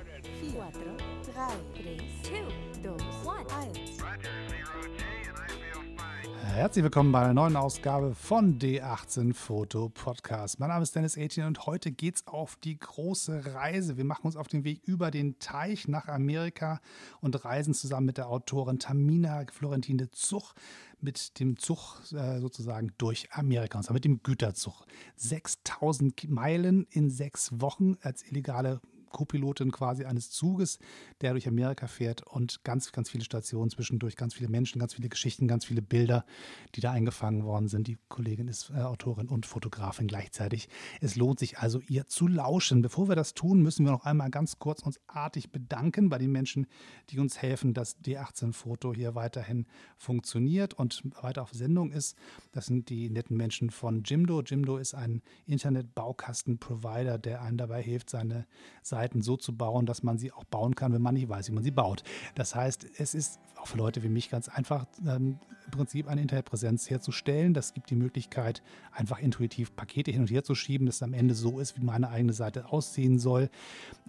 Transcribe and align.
4, 0.00 0.06
3, 0.72 1.44
2, 3.22 3.36
1. 3.66 3.98
Herzlich 6.54 6.82
willkommen 6.82 7.12
bei 7.12 7.20
einer 7.20 7.34
neuen 7.34 7.56
Ausgabe 7.56 8.14
von 8.14 8.58
D18 8.58 9.34
Foto 9.34 9.90
Podcast. 9.90 10.58
Mein 10.58 10.70
Name 10.70 10.84
ist 10.84 10.96
Dennis 10.96 11.18
Etienne 11.18 11.48
und 11.48 11.66
heute 11.66 11.92
geht's 11.92 12.26
auf 12.26 12.56
die 12.56 12.78
große 12.78 13.54
Reise. 13.54 13.98
Wir 13.98 14.06
machen 14.06 14.24
uns 14.24 14.36
auf 14.36 14.48
den 14.48 14.64
Weg 14.64 14.80
über 14.84 15.10
den 15.10 15.38
Teich 15.38 15.86
nach 15.86 16.08
Amerika 16.08 16.80
und 17.20 17.44
reisen 17.44 17.74
zusammen 17.74 18.06
mit 18.06 18.16
der 18.16 18.28
Autorin 18.28 18.78
Tamina 18.78 19.44
Florentine 19.52 20.10
Zuch 20.12 20.54
mit 21.00 21.38
dem 21.40 21.58
Zug 21.58 22.00
äh, 22.12 22.40
sozusagen 22.40 22.92
durch 22.96 23.28
Amerika, 23.32 23.78
und 23.78 23.84
zwar 23.84 23.94
mit 23.94 24.06
dem 24.06 24.22
Güterzug. 24.22 24.86
6000 25.16 26.30
Meilen 26.30 26.86
in 26.90 27.10
sechs 27.10 27.60
Wochen 27.60 27.96
als 28.00 28.26
illegale 28.26 28.80
Co-Pilotin 29.10 29.70
quasi 29.70 30.04
eines 30.04 30.30
Zuges, 30.30 30.78
der 31.20 31.32
durch 31.32 31.46
Amerika 31.46 31.86
fährt 31.86 32.26
und 32.26 32.64
ganz, 32.64 32.92
ganz 32.92 33.10
viele 33.10 33.24
Stationen 33.24 33.70
zwischendurch, 33.70 34.16
ganz 34.16 34.34
viele 34.34 34.48
Menschen, 34.48 34.78
ganz 34.78 34.94
viele 34.94 35.08
Geschichten, 35.08 35.46
ganz 35.46 35.66
viele 35.66 35.82
Bilder, 35.82 36.24
die 36.74 36.80
da 36.80 36.92
eingefangen 36.92 37.44
worden 37.44 37.68
sind. 37.68 37.86
Die 37.86 37.98
Kollegin 38.08 38.48
ist 38.48 38.70
äh, 38.70 38.80
Autorin 38.80 39.28
und 39.28 39.46
Fotografin 39.46 40.06
gleichzeitig. 40.06 40.68
Es 41.00 41.16
lohnt 41.16 41.38
sich 41.38 41.58
also, 41.58 41.80
ihr 41.80 42.06
zu 42.06 42.26
lauschen. 42.26 42.82
Bevor 42.82 43.08
wir 43.08 43.16
das 43.16 43.34
tun, 43.34 43.62
müssen 43.62 43.84
wir 43.84 43.92
noch 43.92 44.04
einmal 44.04 44.30
ganz 44.30 44.58
kurz 44.58 44.82
uns 44.82 44.98
artig 45.06 45.50
bedanken 45.50 46.08
bei 46.08 46.18
den 46.18 46.32
Menschen, 46.32 46.66
die 47.10 47.18
uns 47.18 47.42
helfen, 47.42 47.74
dass 47.74 47.98
D18-Foto 48.00 48.94
hier 48.94 49.14
weiterhin 49.14 49.66
funktioniert 49.98 50.74
und 50.74 51.02
weiter 51.22 51.42
auf 51.42 51.52
Sendung 51.52 51.90
ist. 51.90 52.16
Das 52.52 52.66
sind 52.66 52.88
die 52.88 53.10
netten 53.10 53.36
Menschen 53.36 53.70
von 53.70 54.02
Jimdo. 54.04 54.42
Jimdo 54.42 54.76
ist 54.76 54.94
ein 54.94 55.22
Internet-Baukasten-Provider, 55.46 57.18
der 57.18 57.42
einen 57.42 57.58
dabei 57.58 57.82
hilft, 57.82 58.10
seine 58.10 58.46
Seite 58.82 58.99
Seiten 59.00 59.22
so 59.22 59.36
zu 59.38 59.56
bauen, 59.56 59.86
dass 59.86 60.02
man 60.02 60.18
sie 60.18 60.30
auch 60.30 60.44
bauen 60.44 60.74
kann, 60.74 60.92
wenn 60.92 61.00
man 61.00 61.14
nicht 61.14 61.28
weiß, 61.28 61.48
wie 61.48 61.54
man 61.54 61.64
sie 61.64 61.70
baut. 61.70 62.02
Das 62.34 62.54
heißt, 62.54 62.86
es 62.98 63.14
ist 63.14 63.40
auch 63.56 63.66
für 63.66 63.78
Leute 63.78 64.02
wie 64.02 64.08
mich 64.08 64.30
ganz 64.30 64.48
einfach, 64.48 64.86
ähm, 65.06 65.38
im 65.66 65.70
Prinzip 65.70 66.08
eine 66.08 66.20
Internetpräsenz 66.20 66.90
herzustellen. 66.90 67.54
Das 67.54 67.74
gibt 67.74 67.90
die 67.90 67.94
Möglichkeit, 67.94 68.62
einfach 68.92 69.18
intuitiv 69.20 69.76
Pakete 69.76 70.10
hin 70.10 70.22
und 70.22 70.30
her 70.30 70.42
zu 70.42 70.54
schieben, 70.54 70.86
dass 70.86 70.96
es 70.96 71.02
am 71.02 71.12
Ende 71.12 71.34
so 71.34 71.60
ist, 71.60 71.76
wie 71.76 71.84
meine 71.84 72.08
eigene 72.08 72.32
Seite 72.32 72.72
aussehen 72.72 73.18
soll. 73.18 73.50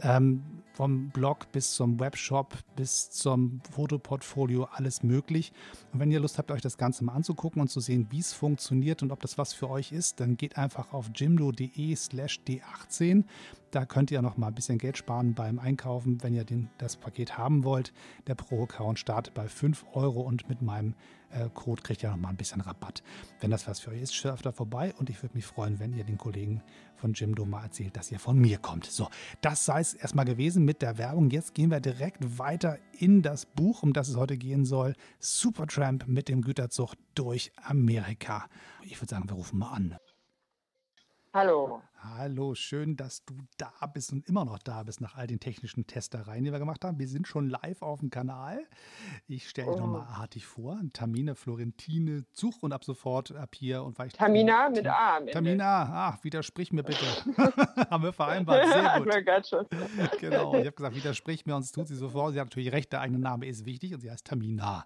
Ähm, 0.01 0.43
vom 0.73 1.09
Blog 1.09 1.51
bis 1.51 1.73
zum 1.75 1.99
Webshop 1.99 2.57
bis 2.75 3.11
zum 3.11 3.61
Fotoportfolio 3.71 4.63
alles 4.71 5.03
möglich. 5.03 5.53
Und 5.93 5.99
wenn 5.99 6.11
ihr 6.11 6.19
Lust 6.19 6.37
habt, 6.37 6.49
euch 6.51 6.61
das 6.61 6.77
Ganze 6.77 7.03
mal 7.03 7.13
anzugucken 7.13 7.61
und 7.61 7.67
zu 7.67 7.79
sehen, 7.79 8.07
wie 8.09 8.19
es 8.19 8.33
funktioniert 8.33 9.03
und 9.03 9.11
ob 9.11 9.19
das 9.21 9.37
was 9.37 9.53
für 9.53 9.69
euch 9.69 9.91
ist, 9.91 10.19
dann 10.19 10.37
geht 10.37 10.57
einfach 10.57 10.93
auf 10.93 11.11
jimdo.de 11.13 11.95
slash 11.95 12.39
d18. 12.47 13.25
Da 13.71 13.85
könnt 13.85 14.11
ihr 14.11 14.21
noch 14.21 14.35
mal 14.35 14.47
ein 14.47 14.53
bisschen 14.53 14.77
Geld 14.77 14.97
sparen 14.97 15.33
beim 15.33 15.57
Einkaufen, 15.57 16.21
wenn 16.23 16.33
ihr 16.33 16.43
den, 16.43 16.69
das 16.77 16.97
Paket 16.97 17.37
haben 17.37 17.63
wollt. 17.63 17.93
Der 18.27 18.35
Pro-Account 18.35 18.99
startet 18.99 19.33
bei 19.33 19.47
5 19.47 19.85
Euro 19.93 20.19
und 20.19 20.49
mit 20.49 20.61
meinem 20.61 20.93
äh, 21.29 21.47
Code 21.53 21.81
kriegt 21.81 22.03
ihr 22.03 22.09
noch 22.09 22.17
mal 22.17 22.27
ein 22.27 22.35
bisschen 22.35 22.59
Rabatt. 22.59 23.01
Wenn 23.39 23.49
das 23.49 23.69
was 23.69 23.79
für 23.79 23.91
euch 23.91 24.01
ist, 24.01 24.13
schaut 24.13 24.45
da 24.45 24.51
vorbei 24.51 24.93
und 24.97 25.09
ich 25.09 25.23
würde 25.23 25.35
mich 25.35 25.45
freuen, 25.45 25.79
wenn 25.79 25.93
ihr 25.93 26.03
den 26.03 26.17
Kollegen 26.17 26.61
von 26.97 27.13
Jimdo 27.13 27.45
mal 27.45 27.63
erzählt, 27.63 27.95
dass 27.95 28.11
ihr 28.11 28.19
von 28.19 28.37
mir 28.37 28.57
kommt. 28.57 28.87
So, 28.87 29.07
das 29.39 29.63
sei 29.63 29.79
es 29.79 29.93
erstmal 29.93 30.25
gewesen 30.25 30.65
mit 30.65 30.81
der 30.81 30.97
Werbung. 30.97 31.29
Jetzt 31.29 31.53
gehen 31.53 31.71
wir 31.71 31.79
direkt 31.79 32.37
weiter 32.37 32.77
in 32.99 33.21
das 33.21 33.45
Buch, 33.45 33.83
um 33.83 33.93
das 33.93 34.09
es 34.09 34.17
heute 34.17 34.37
gehen 34.37 34.65
soll. 34.65 34.95
Supertramp 35.19 36.07
mit 36.07 36.27
dem 36.27 36.41
Güterzug 36.41 36.95
durch 37.15 37.53
Amerika. 37.63 38.47
Ich 38.83 38.99
würde 38.99 39.11
sagen, 39.11 39.29
wir 39.29 39.35
rufen 39.35 39.59
mal 39.59 39.71
an. 39.71 39.95
Hallo. 41.33 41.81
Hallo, 42.17 42.55
schön, 42.55 42.97
dass 42.97 43.23
du 43.23 43.33
da 43.57 43.71
bist 43.93 44.11
und 44.11 44.27
immer 44.27 44.43
noch 44.43 44.59
da 44.59 44.83
bist 44.83 44.99
nach 44.99 45.15
all 45.15 45.27
den 45.27 45.39
technischen 45.39 45.87
Testereien, 45.87 46.43
die 46.43 46.51
wir 46.51 46.59
gemacht 46.59 46.83
haben. 46.83 46.99
Wir 46.99 47.07
sind 47.07 47.25
schon 47.25 47.49
live 47.49 47.81
auf 47.81 48.01
dem 48.01 48.09
Kanal. 48.09 48.59
Ich 49.29 49.47
stelle 49.47 49.71
dich 49.71 49.77
oh. 49.77 49.85
nochmal 49.85 50.07
artig 50.07 50.45
vor. 50.45 50.77
Tamina 50.91 51.33
Florentine 51.33 52.25
Zuch 52.33 52.63
und 52.63 52.73
ab 52.73 52.83
sofort 52.83 53.33
ab 53.33 53.55
hier 53.55 53.81
und 53.81 53.97
weil 53.97 54.09
Tamina 54.09 54.67
mit 54.67 54.85
A. 54.85 55.17
Am 55.17 55.27
Tamina, 55.27 56.09
ach, 56.09 56.21
widersprich 56.21 56.73
mir 56.73 56.83
bitte. 56.83 57.05
haben 57.89 58.03
wir 58.03 58.11
vereinbart. 58.11 58.67
Sehr 58.67 58.99
gut. 58.99 60.19
genau, 60.19 60.55
ich 60.55 60.65
habe 60.65 60.73
gesagt, 60.73 60.95
widersprich 60.97 61.45
mir 61.45 61.55
und 61.55 61.63
es 61.63 61.71
tut 61.71 61.87
sie 61.87 61.95
sofort. 61.95 62.33
Sie 62.33 62.41
hat 62.41 62.47
natürlich 62.47 62.73
recht, 62.73 62.91
der 62.91 62.99
eigene 62.99 63.19
Name 63.19 63.45
ist 63.45 63.65
wichtig 63.65 63.93
und 63.93 64.01
sie 64.01 64.11
heißt 64.11 64.27
Tamina. 64.27 64.85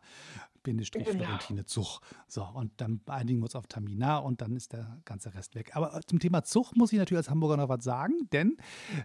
Bindestrich 0.65 1.05
genau. 1.05 1.23
Florentine 1.23 1.65
Zuch. 1.65 2.01
So, 2.27 2.43
und 2.43 2.71
dann 2.81 2.99
einigen 3.05 3.39
wir 3.39 3.43
uns 3.45 3.55
auf 3.55 3.67
Tamina 3.67 4.17
und 4.17 4.41
dann 4.41 4.55
ist 4.55 4.73
der 4.73 4.97
ganze 5.05 5.33
Rest 5.33 5.55
weg. 5.55 5.75
Aber 5.75 6.01
zum 6.05 6.19
Thema 6.19 6.43
Zuch 6.43 6.73
muss 6.75 6.91
ich 6.91 6.99
natürlich 6.99 7.19
als 7.19 7.29
Hamburger 7.29 7.55
noch 7.55 7.69
was 7.69 7.83
sagen, 7.83 8.27
denn 8.33 8.57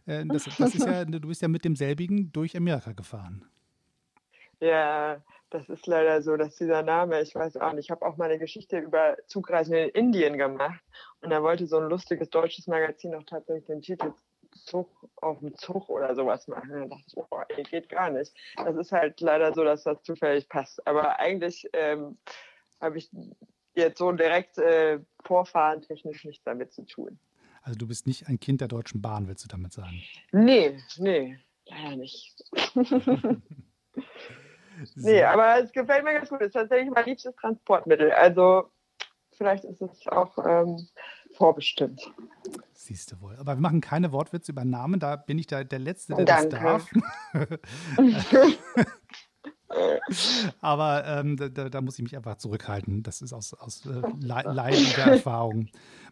äh, 0.06 0.25
das, 0.26 0.44
das 0.59 0.75
ist 0.75 0.87
ja, 0.87 1.04
du 1.04 1.21
bist 1.21 1.43
ja 1.43 1.48
mit 1.48 1.65
demselbigen 1.65 2.32
durch 2.32 2.56
Amerika 2.56 2.93
gefahren. 2.93 3.44
Ja, 4.59 5.22
das 5.50 5.69
ist 5.69 5.87
leider 5.87 6.22
so, 6.22 6.37
dass 6.37 6.56
dieser 6.56 6.82
Name, 6.82 7.21
ich 7.22 7.34
weiß 7.34 7.56
auch 7.59 7.72
nicht, 7.72 7.87
ich 7.87 7.91
habe 7.91 8.04
auch 8.06 8.16
mal 8.16 8.27
eine 8.27 8.38
Geschichte 8.38 8.78
über 8.78 9.16
Zugreisen 9.27 9.75
in 9.75 9.88
Indien 9.91 10.38
gemacht 10.38 10.82
und 11.22 11.31
da 11.31 11.42
wollte 11.42 11.66
so 11.66 11.78
ein 11.78 11.88
lustiges 11.88 12.31
deutsches 12.31 12.66
Magazin 12.66 13.15
auch 13.15 13.25
tatsächlich 13.25 13.66
den 13.66 13.82
Titel 13.82 14.12
Zug 14.65 14.88
auf 15.16 15.38
dem 15.41 15.54
Zug 15.56 15.88
oder 15.88 16.15
sowas 16.15 16.47
machen. 16.48 16.71
Und 16.71 16.81
dann 16.81 16.91
dachte 16.91 17.04
ich, 17.06 17.56
ey, 17.56 17.62
geht 17.65 17.88
gar 17.88 18.10
nicht. 18.10 18.34
Das 18.56 18.76
ist 18.76 18.93
halt 18.93 19.21
leider 19.21 19.53
so, 19.54 19.65
dass 19.65 19.84
das 19.84 20.03
zufällig 20.03 20.48
passt. 20.48 20.87
Aber 20.87 21.19
eigentlich 21.19 21.69
ähm, 21.72 22.19
habe 22.81 22.98
ich 22.98 23.10
jetzt 23.75 23.98
so 23.98 24.12
direkt 24.12 24.59
äh, 24.59 25.00
Vorfahren 25.25 25.82
technisch 25.82 26.25
nichts 26.25 26.44
damit 26.44 26.72
zu 26.72 26.84
tun. 26.84 27.19
Also 27.62 27.78
du 27.78 27.87
bist 27.87 28.06
nicht 28.06 28.28
ein 28.28 28.41
Kind 28.41 28.60
der 28.60 28.69
Deutschen 28.69 29.03
Bahn, 29.03 29.28
willst 29.28 29.44
du 29.44 29.48
damit 29.48 29.72
sagen? 29.72 30.03
Nee, 30.32 30.78
nee, 30.97 31.38
leider 31.66 31.97
nicht. 31.97 32.42
nee, 34.97 35.22
aber 35.22 35.62
es 35.62 35.72
gefällt 35.72 36.04
mir 36.04 36.15
ganz 36.15 36.31
gut. 36.31 36.41
Es 36.41 36.48
ist 36.48 36.54
tatsächlich 36.54 36.91
mein 36.91 37.04
liebstes 37.04 37.34
Transportmittel. 37.37 38.12
Also 38.12 38.71
vielleicht 39.32 39.65
ist 39.65 39.82
es 39.82 40.06
auch 40.09 40.38
ähm, 40.38 40.88
vorbestimmt. 41.41 42.12
Siehst 42.75 43.12
du 43.12 43.21
wohl. 43.23 43.34
Aber 43.37 43.56
wir 43.56 43.61
machen 43.61 43.81
keine 43.81 44.12
Wortwitze 44.12 44.53
über 44.53 44.67
Namen, 44.67 45.01
da 45.01 45.17
bin 45.17 45.39
ich 45.39 45.47
da 45.47 45.65
der 45.65 45.78
Letzte, 45.78 46.15
der 46.15 46.27
Danke. 46.27 46.49
das 46.51 46.61
darf. 46.61 46.91
Aber 50.61 51.06
ähm, 51.06 51.37
da, 51.37 51.49
da, 51.49 51.81
muss 51.81 51.99
ich 51.99 52.03
mich 52.03 52.15
einfach 52.17 52.37
zurückhalten. 52.37 53.03
Das 53.03 53.23
ist 53.23 53.33
aus, 53.33 53.55
aus 53.55 53.87
äh, 53.87 54.03
leidiger 54.21 55.12
Erfahrung 55.12 55.69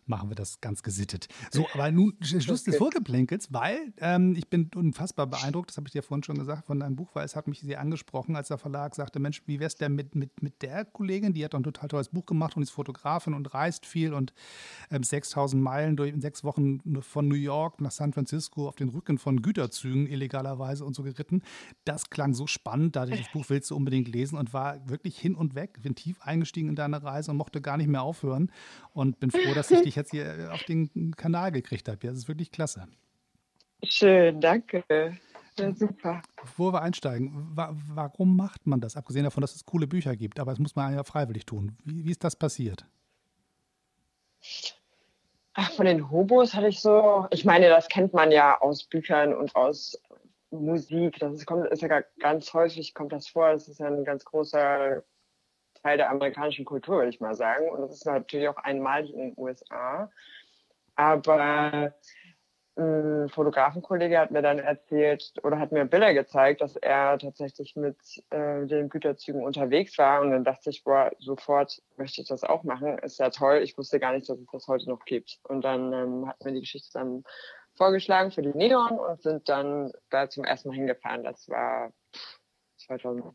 machen 0.09 0.31
wir 0.31 0.37
das 0.37 0.61
ganz 0.61 0.83
gesittet. 0.83 1.29
So, 1.51 1.67
aber 1.73 1.91
nun 1.91 2.15
Schluss 2.21 2.65
des 2.65 2.77
Vorgeplänkels, 2.77 3.53
weil 3.53 3.93
ähm, 3.99 4.35
ich 4.37 4.49
bin 4.49 4.71
unfassbar 4.75 5.27
beeindruckt, 5.27 5.71
das 5.71 5.77
habe 5.77 5.89
ich 5.89 5.93
dir 5.93 6.03
vorhin 6.03 6.23
schon 6.23 6.39
gesagt, 6.39 6.67
von 6.67 6.79
deinem 6.79 6.95
Buch, 6.95 7.09
weil 7.15 7.25
es 7.25 7.37
hat 7.37 7.49
mich 7.49 7.61
sehr 7.61 7.81
angesprochen, 7.81 8.37
als 8.37 8.49
der 8.49 8.59
Verlag 8.59 8.95
sagte, 8.95 9.19
Mensch, 9.19 9.43
wie 9.47 9.59
wär's 9.59 9.77
denn 9.77 9.95
mit, 9.95 10.15
mit, 10.15 10.43
mit 10.43 10.63
der 10.63 10.85
Kollegin, 10.85 11.33
die 11.33 11.45
hat 11.45 11.55
doch 11.55 11.59
ein 11.59 11.65
total 11.65 11.89
tolles 11.89 12.11
Buch 12.11 12.27
gemacht 12.27 12.57
und 12.57 12.63
ist 12.63 12.71
Fotografin 12.71 13.35
und 13.35 13.53
reist 13.55 13.87
viel 13.87 14.13
und 14.13 14.35
ähm, 14.91 15.03
6000 15.03 15.63
Meilen 15.63 15.97
durch 15.97 16.13
in 16.13 16.21
sechs 16.21 16.45
Wochen 16.45 16.81
von 17.03 17.29
New 17.29 17.35
York 17.35 17.81
nach 17.81 17.91
San 17.91 18.13
Francisco 18.13 18.69
auf 18.69 18.77
den 18.77 18.91
Rücken 18.91 19.19
von 19.19 19.43
Güterzügen 19.43 20.07
illegalerweise 20.07 20.85
und 20.85 20.95
so 20.95 21.03
geritten. 21.03 21.43
Das 21.85 22.11
klang 22.11 22.35
so 22.35 22.47
spannend, 22.47 22.97
da 22.97 23.07
das 23.07 23.29
Buch 23.33 23.45
willst 23.49 23.71
du 23.71 23.77
unbedingt 23.77 24.09
lesen 24.09 24.39
und 24.39 24.53
war 24.53 24.89
wirklich 24.89 25.19
hin 25.19 25.35
und 25.35 25.55
weg, 25.55 25.81
bin 25.83 25.95
tief 25.95 26.21
eingestiegen 26.21 26.69
in 26.69 26.77
deine 26.77 27.03
Reise 27.03 27.31
und 27.31 27.37
mochte 27.37 27.61
gar 27.61 27.77
nicht 27.77 27.89
mehr 27.89 28.03
aufhören 28.03 28.51
und 28.93 29.21
bin 29.21 29.31
froh, 29.31 29.55
dass 29.55 29.71
ich 29.71 29.81
dich 29.83 29.97
jetzt 29.99 30.11
hier 30.11 30.39
äh, 30.39 30.47
auf 30.49 30.63
den 30.65 31.15
Kanal 31.17 31.53
gekriegt 31.53 31.89
habe. 31.89 31.99
Ja, 32.03 32.11
das 32.11 32.21
ist 32.21 32.29
wirklich 32.29 32.51
klasse. 32.51 32.87
Schön, 33.85 34.41
danke. 34.41 34.85
Ja, 35.59 35.75
super. 35.75 36.23
Bevor 36.41 36.73
wir 36.73 36.83
einsteigen, 36.83 37.33
wa 37.55 37.75
warum 37.95 38.37
macht 38.37 38.67
man 38.67 38.81
das? 38.81 38.97
Abgesehen 38.97 39.25
davon, 39.25 39.41
dass 39.41 39.55
es 39.55 39.65
coole 39.65 39.87
Bücher 39.87 40.17
gibt, 40.17 40.41
aber 40.41 40.53
das 40.53 40.59
muss 40.59 40.77
man 40.77 40.95
ja 40.95 41.05
freiwillig 41.05 41.47
tun. 41.47 41.77
Wie, 41.85 42.05
wie 42.05 42.11
ist 42.11 42.25
das 42.25 42.37
passiert? 42.37 42.87
Ach, 45.55 45.73
von 45.73 45.87
den 45.87 46.11
Hobos 46.11 46.55
hatte 46.55 46.69
ich 46.69 46.81
so, 46.81 47.27
ich 47.31 47.45
meine, 47.45 47.69
das 47.69 47.89
kennt 47.89 48.13
man 48.13 48.31
ja 48.31 48.61
aus 48.61 48.85
Büchern 48.85 49.35
und 49.35 49.55
aus 49.57 50.01
Musik. 50.51 51.19
Das 51.19 51.35
ist, 51.35 51.47
kommt, 51.47 51.67
ist 51.67 51.83
ja 51.83 52.03
ganz 52.21 52.55
häufig 52.55 52.95
kommt 52.95 53.13
das 53.13 53.29
vor. 53.29 53.53
Das 53.53 53.69
ist 53.69 53.81
ja 53.81 53.89
ein 53.89 54.05
ganz 54.05 54.25
großer 54.25 55.03
Teil 55.83 55.97
der 55.97 56.11
amerikanischen 56.11 56.65
Kultur, 56.65 56.97
würde 56.97 57.11
ich 57.11 57.21
mal 57.21 57.35
sagen. 57.35 57.69
Und 57.71 57.81
das 57.81 57.93
ist 57.93 58.07
natürlich 58.07 58.49
auch 58.49 58.57
einmalig 58.57 59.13
in 59.13 59.19
den 59.19 59.35
USA. 59.37 60.11
Aber 60.97 61.93
ein 62.79 63.29
Fotografenkollege 63.29 64.19
hat 64.19 64.31
mir 64.31 64.43
dann 64.43 64.59
erzählt 64.59 65.33
oder 65.43 65.59
hat 65.59 65.73
mir 65.73 65.85
Bilder 65.85 66.15
gezeigt, 66.15 66.61
dass 66.61 66.77
er 66.77 67.19
tatsächlich 67.19 67.75
mit 67.75 67.97
äh, 68.31 68.67
den 68.67 68.89
Güterzügen 68.89 69.43
unterwegs 69.43 69.99
war. 69.99 70.21
Und 70.21 70.31
dann 70.31 70.45
dachte 70.45 70.71
ich, 70.71 70.85
boah, 70.85 71.11
sofort 71.19 71.83
möchte 71.97 72.21
ich 72.21 72.29
das 72.29 72.45
auch 72.45 72.63
machen. 72.63 72.99
Ist 72.99 73.19
ja 73.19 73.31
toll. 73.31 73.61
Ich 73.63 73.77
wusste 73.77 73.99
gar 73.99 74.13
nicht, 74.13 74.29
dass 74.29 74.39
es 74.39 74.47
das 74.53 74.69
heute 74.69 74.89
noch 74.89 75.05
gibt. 75.05 75.41
Und 75.43 75.63
dann 75.63 75.93
ähm, 75.93 76.29
hat 76.29 76.45
mir 76.45 76.53
die 76.53 76.61
Geschichte 76.61 76.91
dann 76.93 77.25
vorgeschlagen 77.75 78.31
für 78.31 78.43
die 78.43 78.57
Neon 78.57 78.99
und 78.99 79.23
sind 79.23 79.49
dann 79.49 79.93
da 80.11 80.29
zum 80.29 80.45
ersten 80.45 80.69
Mal 80.69 80.77
hingefahren. 80.77 81.25
Das 81.25 81.49
war 81.49 81.93
2000. 82.77 83.35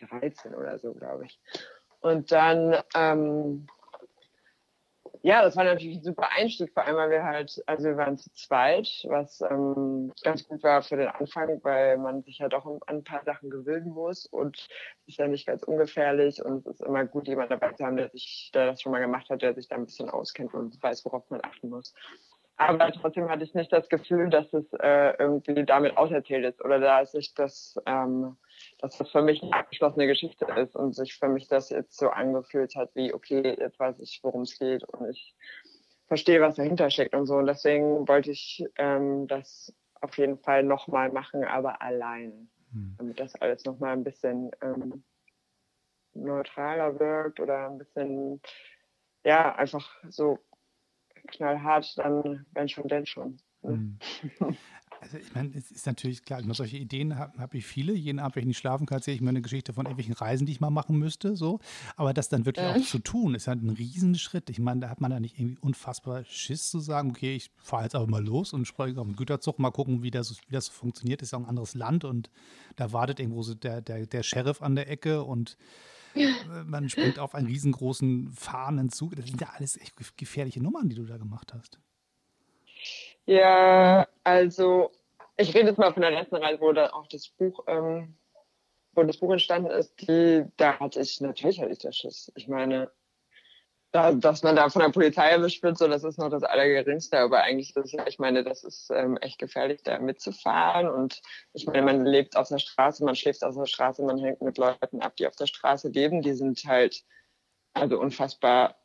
13 0.00 0.54
oder 0.54 0.78
so, 0.78 0.94
glaube 0.94 1.26
ich. 1.26 1.40
Und 2.00 2.30
dann 2.32 2.76
ähm, 2.94 3.66
ja, 5.22 5.42
das 5.42 5.56
war 5.56 5.64
natürlich 5.64 5.98
ein 5.98 6.02
super 6.02 6.28
Einstieg, 6.36 6.72
vor 6.72 6.84
allem 6.84 6.96
weil 6.96 7.10
wir 7.10 7.24
halt, 7.24 7.62
also 7.66 7.84
wir 7.84 7.96
waren 7.96 8.16
zu 8.16 8.32
zweit, 8.34 8.88
was 9.08 9.40
ähm, 9.40 10.12
ganz 10.22 10.46
gut 10.46 10.62
war 10.62 10.82
für 10.82 10.96
den 10.96 11.08
Anfang, 11.08 11.60
weil 11.64 11.98
man 11.98 12.22
sich 12.22 12.38
ja 12.38 12.48
doch 12.48 12.66
an 12.66 12.80
ein 12.86 13.04
paar 13.04 13.24
Sachen 13.24 13.50
gewöhnen 13.50 13.90
muss 13.90 14.26
und 14.26 14.56
es 14.56 15.08
ist 15.08 15.18
ja 15.18 15.26
nicht 15.26 15.46
ganz 15.46 15.62
ungefährlich 15.62 16.44
und 16.44 16.66
es 16.66 16.80
ist 16.80 16.86
immer 16.86 17.04
gut, 17.04 17.26
jemand 17.26 17.50
dabei 17.50 17.72
zu 17.72 17.84
haben, 17.84 17.96
der 17.96 18.10
sich, 18.10 18.50
der 18.54 18.66
das 18.66 18.82
schon 18.82 18.92
mal 18.92 19.00
gemacht 19.00 19.28
hat, 19.30 19.42
der 19.42 19.54
sich 19.54 19.68
da 19.68 19.76
ein 19.76 19.86
bisschen 19.86 20.08
auskennt 20.08 20.54
und 20.54 20.80
weiß, 20.82 21.04
worauf 21.04 21.28
man 21.30 21.40
achten 21.42 21.68
muss. 21.68 21.94
Aber 22.56 22.90
trotzdem 22.90 23.28
hatte 23.28 23.44
ich 23.44 23.54
nicht 23.54 23.72
das 23.72 23.88
Gefühl, 23.88 24.30
dass 24.30 24.52
es 24.52 24.72
äh, 24.80 25.14
irgendwie 25.18 25.64
damit 25.64 25.96
auserzählt 25.96 26.44
ist 26.44 26.64
oder 26.64 26.80
dass 26.80 27.14
ich 27.14 27.34
das, 27.34 27.80
ähm, 27.86 28.36
dass 28.78 28.96
das 28.96 29.10
für 29.10 29.22
mich 29.22 29.42
eine 29.42 29.54
abgeschlossene 29.54 30.06
Geschichte 30.06 30.46
ist 30.56 30.76
und 30.76 30.94
sich 30.94 31.14
für 31.14 31.28
mich 31.28 31.48
das 31.48 31.70
jetzt 31.70 31.96
so 31.96 32.10
angefühlt 32.10 32.76
hat, 32.76 32.94
wie, 32.94 33.12
okay, 33.12 33.56
jetzt 33.58 33.78
weiß 33.78 33.98
ich, 34.00 34.20
worum 34.22 34.42
es 34.42 34.58
geht 34.58 34.84
und 34.84 35.10
ich 35.10 35.34
verstehe, 36.06 36.40
was 36.40 36.56
dahinter 36.56 36.90
steckt 36.90 37.14
und 37.14 37.26
so. 37.26 37.36
Und 37.36 37.46
deswegen 37.46 38.08
wollte 38.08 38.30
ich 38.30 38.64
ähm, 38.76 39.26
das 39.26 39.74
auf 40.00 40.16
jeden 40.16 40.38
Fall 40.38 40.62
nochmal 40.62 41.10
machen, 41.10 41.44
aber 41.44 41.82
allein, 41.82 42.50
hm. 42.72 42.94
damit 42.98 43.20
das 43.20 43.34
alles 43.36 43.64
nochmal 43.64 43.92
ein 43.92 44.04
bisschen 44.04 44.50
ähm, 44.62 45.02
neutraler 46.14 46.98
wirkt 46.98 47.40
oder 47.40 47.68
ein 47.68 47.78
bisschen, 47.78 48.40
ja, 49.24 49.54
einfach 49.56 49.90
so 50.08 50.38
knallhart, 51.28 51.98
dann 51.98 52.46
wenn 52.52 52.68
schon, 52.68 52.88
denn 52.88 53.06
schon. 53.06 53.40
Ne? 53.62 53.98
Hm. 54.40 54.56
Also 55.00 55.16
ich 55.16 55.34
meine, 55.34 55.54
es 55.54 55.70
ist 55.70 55.86
natürlich 55.86 56.24
klar, 56.24 56.42
solche 56.54 56.76
Ideen 56.76 57.18
habe 57.18 57.38
hab 57.38 57.54
ich 57.54 57.64
viele. 57.64 57.92
Jeden 57.92 58.18
Abend, 58.18 58.36
wenn 58.36 58.42
ich 58.42 58.48
nicht 58.48 58.58
schlafen 58.58 58.86
kann, 58.86 58.98
erzähle 58.98 59.14
ich 59.14 59.20
mir 59.20 59.28
eine 59.28 59.42
Geschichte 59.42 59.72
von 59.72 59.86
irgendwelchen 59.86 60.14
Reisen, 60.14 60.46
die 60.46 60.52
ich 60.52 60.60
mal 60.60 60.70
machen 60.70 60.98
müsste. 60.98 61.36
So. 61.36 61.60
Aber 61.96 62.12
das 62.12 62.28
dann 62.28 62.46
wirklich 62.46 62.64
ja. 62.64 62.74
auch 62.74 62.84
zu 62.84 62.98
tun, 62.98 63.34
ist 63.34 63.46
halt 63.46 63.62
ein 63.62 63.70
Riesenschritt. 63.70 64.50
Ich 64.50 64.58
meine, 64.58 64.80
da 64.80 64.88
hat 64.88 65.00
man 65.00 65.12
ja 65.12 65.20
nicht 65.20 65.38
irgendwie 65.38 65.58
unfassbar 65.60 66.24
Schiss 66.24 66.70
zu 66.70 66.80
sagen, 66.80 67.10
okay, 67.10 67.36
ich 67.36 67.50
fahre 67.56 67.84
jetzt 67.84 67.94
aber 67.94 68.06
mal 68.06 68.24
los 68.24 68.52
und 68.52 68.66
spreche 68.66 69.00
auf 69.00 69.06
den 69.06 69.16
Güterzug, 69.16 69.58
mal 69.58 69.70
gucken, 69.70 70.02
wie 70.02 70.10
das, 70.10 70.36
wie 70.48 70.52
das 70.52 70.68
funktioniert. 70.68 71.22
Das 71.22 71.28
ist 71.28 71.32
ja 71.32 71.38
auch 71.38 71.42
ein 71.42 71.48
anderes 71.48 71.74
Land 71.74 72.04
und 72.04 72.30
da 72.76 72.92
wartet 72.92 73.20
irgendwo 73.20 73.42
so 73.42 73.54
der, 73.54 73.80
der, 73.80 74.06
der 74.06 74.22
Sheriff 74.22 74.62
an 74.62 74.74
der 74.74 74.90
Ecke 74.90 75.22
und 75.22 75.56
man 76.66 76.88
springt 76.88 77.18
auf 77.18 77.34
einen 77.34 77.46
riesengroßen 77.46 78.32
fahrenden 78.32 78.90
Zug. 78.90 79.14
Das 79.14 79.26
sind 79.26 79.40
ja 79.40 79.50
alles 79.54 79.76
echt 79.76 79.94
gefährliche 80.16 80.60
Nummern, 80.60 80.88
die 80.88 80.96
du 80.96 81.04
da 81.04 81.16
gemacht 81.16 81.54
hast. 81.54 81.78
Ja, 83.28 84.08
also 84.24 84.90
ich 85.36 85.54
rede 85.54 85.68
jetzt 85.68 85.78
mal 85.78 85.92
von 85.92 86.00
der 86.00 86.12
letzten 86.12 86.36
Reise, 86.36 86.62
wo 86.62 86.72
da 86.72 86.88
auch 86.94 87.06
das 87.08 87.28
Buch, 87.28 87.62
ähm, 87.66 88.16
wo 88.94 89.02
das 89.02 89.18
Buch 89.18 89.30
entstanden 89.32 89.68
ist, 89.68 90.00
die, 90.00 90.46
da 90.56 90.80
hatte 90.80 91.00
ich, 91.02 91.20
natürlich 91.20 91.60
hatte 91.60 91.72
ich 91.72 91.78
das 91.78 91.94
Schiss. 91.94 92.32
Ich 92.36 92.48
meine, 92.48 92.90
da, 93.92 94.12
dass 94.12 94.42
man 94.42 94.56
da 94.56 94.70
von 94.70 94.80
der 94.80 94.88
Polizei 94.88 95.28
erwischt 95.28 95.62
wird, 95.62 95.76
so 95.76 95.88
das 95.88 96.04
ist 96.04 96.18
noch 96.18 96.30
das 96.30 96.42
Allergeringste, 96.42 97.18
aber 97.18 97.42
eigentlich 97.42 97.74
das, 97.74 97.92
ich 97.92 98.18
meine, 98.18 98.44
das 98.44 98.64
ist 98.64 98.90
ähm, 98.94 99.18
echt 99.18 99.38
gefährlich, 99.38 99.82
da 99.82 99.98
mitzufahren. 99.98 100.88
Und 100.88 101.20
ich 101.52 101.66
meine, 101.66 101.82
man 101.82 102.06
lebt 102.06 102.34
auf 102.34 102.48
der 102.48 102.58
Straße, 102.58 103.04
man 103.04 103.14
schläft 103.14 103.44
auf 103.44 103.54
der 103.54 103.66
Straße, 103.66 104.02
man 104.04 104.16
hängt 104.16 104.40
mit 104.40 104.56
Leuten 104.56 105.02
ab, 105.02 105.16
die 105.16 105.26
auf 105.26 105.36
der 105.36 105.46
Straße 105.46 105.90
leben, 105.90 106.22
die 106.22 106.32
sind 106.32 106.64
halt 106.64 107.04
also 107.74 108.00
unfassbar 108.00 108.77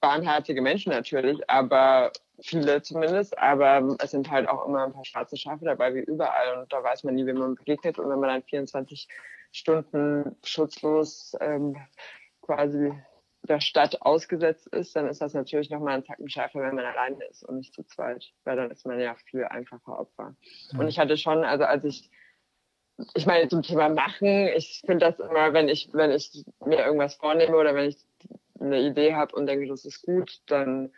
barmherzige 0.00 0.62
Menschen 0.62 0.92
natürlich, 0.92 1.48
aber 1.48 2.12
viele 2.40 2.82
zumindest, 2.82 3.36
aber 3.38 3.96
es 4.02 4.12
sind 4.12 4.30
halt 4.30 4.48
auch 4.48 4.66
immer 4.66 4.84
ein 4.84 4.92
paar 4.92 5.04
schwarze 5.04 5.36
Schafe 5.36 5.64
dabei, 5.64 5.94
wie 5.94 6.00
überall 6.00 6.58
und 6.58 6.72
da 6.72 6.82
weiß 6.82 7.04
man 7.04 7.14
nie, 7.14 7.26
wie 7.26 7.32
man 7.32 7.54
begegnet 7.54 7.98
und 7.98 8.08
wenn 8.08 8.20
man 8.20 8.30
dann 8.30 8.42
24 8.42 9.08
Stunden 9.52 10.36
schutzlos 10.42 11.36
ähm, 11.40 11.76
quasi 12.42 12.92
der 13.42 13.60
Stadt 13.60 14.02
ausgesetzt 14.02 14.66
ist, 14.68 14.94
dann 14.94 15.08
ist 15.08 15.20
das 15.20 15.34
natürlich 15.34 15.70
nochmal 15.70 15.96
ein 15.96 16.04
Zacken 16.04 16.28
schärfer, 16.28 16.60
wenn 16.60 16.74
man 16.74 16.84
alleine 16.84 17.24
ist 17.24 17.42
und 17.42 17.56
nicht 17.56 17.74
zu 17.74 17.82
zweit, 17.84 18.32
weil 18.44 18.56
dann 18.56 18.70
ist 18.70 18.86
man 18.86 19.00
ja 19.00 19.14
viel 19.14 19.44
einfacher 19.44 19.98
Opfer. 19.98 20.34
Mhm. 20.72 20.80
Und 20.80 20.88
ich 20.88 20.98
hatte 20.98 21.16
schon, 21.16 21.44
also 21.44 21.64
als 21.64 21.84
ich, 21.84 22.10
ich 23.14 23.26
meine 23.26 23.48
zum 23.48 23.62
Thema 23.62 23.88
Machen, 23.88 24.48
ich 24.54 24.82
finde 24.84 25.06
das 25.06 25.18
immer, 25.20 25.52
wenn 25.54 25.68
ich, 25.68 25.88
wenn 25.92 26.10
ich 26.10 26.44
mir 26.64 26.84
irgendwas 26.84 27.14
vornehme 27.14 27.56
oder 27.56 27.74
wenn 27.74 27.88
ich 27.88 27.96
eine 28.60 28.80
Idee 28.80 29.14
habe 29.14 29.34
und 29.34 29.46
denke, 29.46 29.66
das 29.66 29.84
ist 29.84 30.02
gut, 30.02 30.40
dann 30.46 30.92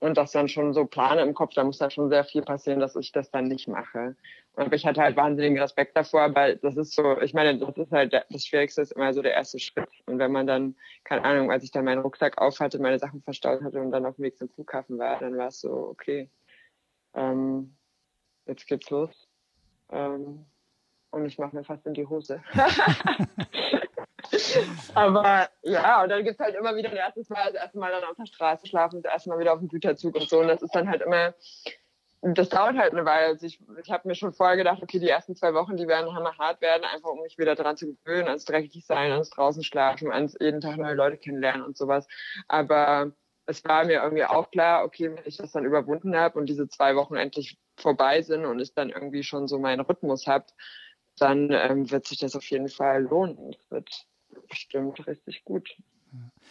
und 0.00 0.16
das 0.16 0.32
dann 0.32 0.48
schon 0.48 0.72
so 0.72 0.86
plane 0.86 1.20
im 1.20 1.34
Kopf, 1.34 1.52
da 1.54 1.62
muss 1.62 1.78
da 1.78 1.90
schon 1.90 2.08
sehr 2.08 2.24
viel 2.24 2.42
passieren, 2.42 2.80
dass 2.80 2.96
ich 2.96 3.12
das 3.12 3.30
dann 3.30 3.44
nicht 3.48 3.68
mache. 3.68 4.16
Und 4.54 4.74
ich 4.74 4.86
hatte 4.86 5.02
halt 5.02 5.16
wahnsinnigen 5.16 5.60
Respekt 5.60 5.94
davor, 5.96 6.34
weil 6.34 6.56
das 6.56 6.76
ist 6.76 6.94
so, 6.94 7.20
ich 7.20 7.34
meine, 7.34 7.58
das 7.58 7.76
ist 7.76 7.92
halt, 7.92 8.12
das 8.12 8.46
Schwierigste 8.46 8.80
ist 8.80 8.92
immer 8.92 9.12
so 9.12 9.20
der 9.20 9.34
erste 9.34 9.58
Schritt. 9.58 9.90
Und 10.06 10.18
wenn 10.18 10.32
man 10.32 10.46
dann, 10.46 10.74
keine 11.04 11.22
Ahnung, 11.24 11.52
als 11.52 11.64
ich 11.64 11.70
dann 11.70 11.84
meinen 11.84 12.00
Rucksack 12.00 12.38
auf 12.38 12.60
hatte, 12.60 12.78
meine 12.78 12.98
Sachen 12.98 13.22
verstaut 13.22 13.62
hatte 13.62 13.80
und 13.80 13.90
dann 13.90 14.06
auf 14.06 14.16
dem 14.16 14.24
Weg 14.24 14.38
zum 14.38 14.48
Flughafen 14.48 14.98
war, 14.98 15.18
dann 15.20 15.36
war 15.36 15.48
es 15.48 15.60
so, 15.60 15.70
okay, 15.70 16.30
ähm, 17.14 17.76
jetzt 18.46 18.66
geht's 18.66 18.88
los. 18.88 19.28
Ähm, 19.90 20.46
und 21.10 21.26
ich 21.26 21.38
mache 21.38 21.54
mir 21.54 21.64
fast 21.64 21.86
in 21.86 21.94
die 21.94 22.06
Hose. 22.06 22.42
Aber 24.94 25.48
ja, 25.62 26.02
und 26.02 26.08
dann 26.08 26.24
gibt 26.24 26.38
es 26.38 26.44
halt 26.44 26.54
immer 26.54 26.76
wieder 26.76 26.92
erstes 26.92 27.28
Mal, 27.28 27.52
das 27.52 27.62
erste 27.62 27.78
Mal 27.78 27.90
dann 27.92 28.04
auf 28.04 28.16
der 28.16 28.26
Straße 28.26 28.66
schlafen, 28.66 29.02
das 29.02 29.12
erste 29.12 29.30
Mal 29.30 29.38
wieder 29.38 29.52
auf 29.52 29.58
dem 29.58 29.68
Güterzug 29.68 30.14
und 30.14 30.28
so. 30.28 30.40
Und 30.40 30.48
das 30.48 30.62
ist 30.62 30.74
dann 30.74 30.88
halt 30.88 31.02
immer, 31.02 31.34
das 32.22 32.48
dauert 32.48 32.76
halt 32.76 32.92
eine 32.92 33.04
Weile. 33.04 33.26
Also 33.26 33.46
ich, 33.46 33.60
ich 33.82 33.90
habe 33.90 34.06
mir 34.06 34.14
schon 34.14 34.32
vorher 34.32 34.56
gedacht, 34.56 34.82
okay, 34.82 34.98
die 34.98 35.08
ersten 35.08 35.34
zwei 35.36 35.54
Wochen, 35.54 35.76
die 35.76 35.88
werden 35.88 36.14
hammerhart 36.14 36.60
werden, 36.60 36.84
einfach 36.84 37.10
um 37.10 37.22
mich 37.22 37.38
wieder 37.38 37.54
daran 37.54 37.76
zu 37.76 37.94
gewöhnen, 37.94 38.28
ans 38.28 38.44
dreckig 38.44 38.84
sein, 38.84 39.12
ans 39.12 39.30
draußen 39.30 39.62
schlafen, 39.62 40.12
ans 40.12 40.36
jeden 40.38 40.60
Tag 40.60 40.76
neue 40.76 40.94
Leute 40.94 41.16
kennenlernen 41.16 41.62
und 41.62 41.76
sowas. 41.76 42.06
Aber 42.48 43.12
es 43.46 43.64
war 43.64 43.84
mir 43.84 44.02
irgendwie 44.02 44.24
auch 44.24 44.50
klar, 44.50 44.84
okay, 44.84 45.10
wenn 45.14 45.24
ich 45.24 45.36
das 45.36 45.52
dann 45.52 45.64
überwunden 45.64 46.16
habe 46.16 46.38
und 46.38 46.46
diese 46.46 46.68
zwei 46.68 46.94
Wochen 46.94 47.16
endlich 47.16 47.58
vorbei 47.76 48.22
sind 48.22 48.44
und 48.44 48.60
ich 48.60 48.74
dann 48.74 48.90
irgendwie 48.90 49.22
schon 49.22 49.48
so 49.48 49.58
meinen 49.58 49.80
Rhythmus 49.80 50.26
habe, 50.26 50.46
dann 51.18 51.50
ähm, 51.50 51.90
wird 51.90 52.06
sich 52.06 52.18
das 52.18 52.36
auf 52.36 52.44
jeden 52.44 52.68
Fall 52.68 53.02
lohnen. 53.02 53.54
Es 53.58 53.70
wird 53.70 54.06
bestimmt 54.48 55.06
richtig 55.06 55.44
gut. 55.44 55.76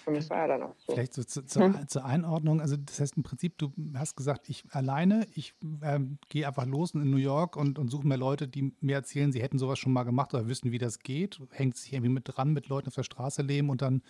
Und 0.05 0.15
das 0.15 0.29
war 0.29 0.37
ja 0.37 0.47
dann 0.47 0.63
auch 0.63 0.75
so. 0.77 0.93
Vielleicht 0.93 1.13
so 1.13 1.23
zu, 1.23 1.45
zu, 1.45 1.59
hm? 1.59 1.87
zur 1.87 2.05
Einordnung, 2.05 2.61
also 2.61 2.77
das 2.77 2.99
heißt 2.99 3.17
im 3.17 3.23
Prinzip, 3.23 3.57
du 3.57 3.71
hast 3.93 4.15
gesagt, 4.15 4.49
ich 4.49 4.63
alleine, 4.71 5.27
ich 5.35 5.53
ähm, 5.81 6.17
gehe 6.29 6.47
einfach 6.47 6.65
los 6.65 6.93
in 6.93 7.09
New 7.09 7.17
York 7.17 7.57
und, 7.57 7.77
und 7.77 7.89
suche 7.89 8.07
mir 8.07 8.15
Leute, 8.15 8.47
die 8.47 8.73
mir 8.79 8.95
erzählen, 8.95 9.31
sie 9.31 9.41
hätten 9.41 9.59
sowas 9.59 9.77
schon 9.77 9.91
mal 9.91 10.03
gemacht 10.03 10.33
oder 10.33 10.47
wissen, 10.47 10.71
wie 10.71 10.77
das 10.77 10.99
geht, 10.99 11.39
hängt 11.51 11.75
sich 11.75 11.93
irgendwie 11.93 12.11
mit 12.11 12.23
dran, 12.25 12.53
mit 12.53 12.69
Leuten 12.69 12.87
auf 12.87 12.95
der 12.95 13.03
Straße 13.03 13.41
leben 13.41 13.69
und 13.69 13.81
dann 13.81 14.01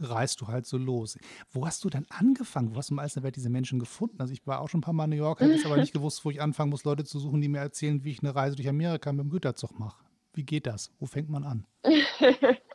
reist 0.00 0.40
du 0.40 0.48
halt 0.48 0.66
so 0.66 0.76
los. 0.76 1.18
Wo 1.50 1.66
hast 1.66 1.84
du 1.84 1.90
dann 1.90 2.06
angefangen? 2.10 2.74
Wo 2.74 2.76
hast 2.76 2.90
du 2.90 2.94
im 2.94 3.22
Welt 3.22 3.36
diese 3.36 3.50
Menschen 3.50 3.78
gefunden? 3.78 4.20
Also 4.20 4.32
ich 4.32 4.46
war 4.46 4.60
auch 4.60 4.68
schon 4.68 4.78
ein 4.78 4.82
paar 4.82 4.94
Mal 4.94 5.04
in 5.04 5.10
New 5.10 5.16
York, 5.16 5.40
hätte 5.40 5.54
es 5.54 5.64
aber 5.64 5.76
nicht 5.76 5.92
gewusst, 5.94 6.24
wo 6.24 6.30
ich 6.30 6.42
anfangen 6.42 6.70
muss, 6.70 6.84
Leute 6.84 7.04
zu 7.04 7.18
suchen, 7.20 7.40
die 7.40 7.48
mir 7.48 7.58
erzählen, 7.58 8.02
wie 8.04 8.10
ich 8.10 8.22
eine 8.22 8.34
Reise 8.34 8.56
durch 8.56 8.68
Amerika 8.68 9.12
mit 9.12 9.24
dem 9.24 9.30
Güterzug 9.30 9.78
mache. 9.78 10.02
Wie 10.34 10.44
geht 10.44 10.66
das? 10.66 10.92
Wo 10.98 11.06
fängt 11.06 11.30
man 11.30 11.44
an? 11.44 11.66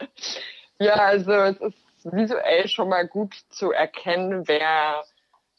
ja, 0.79 0.95
also 0.95 1.31
es 1.31 1.59
ist 1.61 1.77
visuell 2.03 2.67
schon 2.67 2.89
mal 2.89 3.07
gut 3.07 3.35
zu 3.49 3.71
erkennen, 3.71 4.47
wer, 4.47 5.03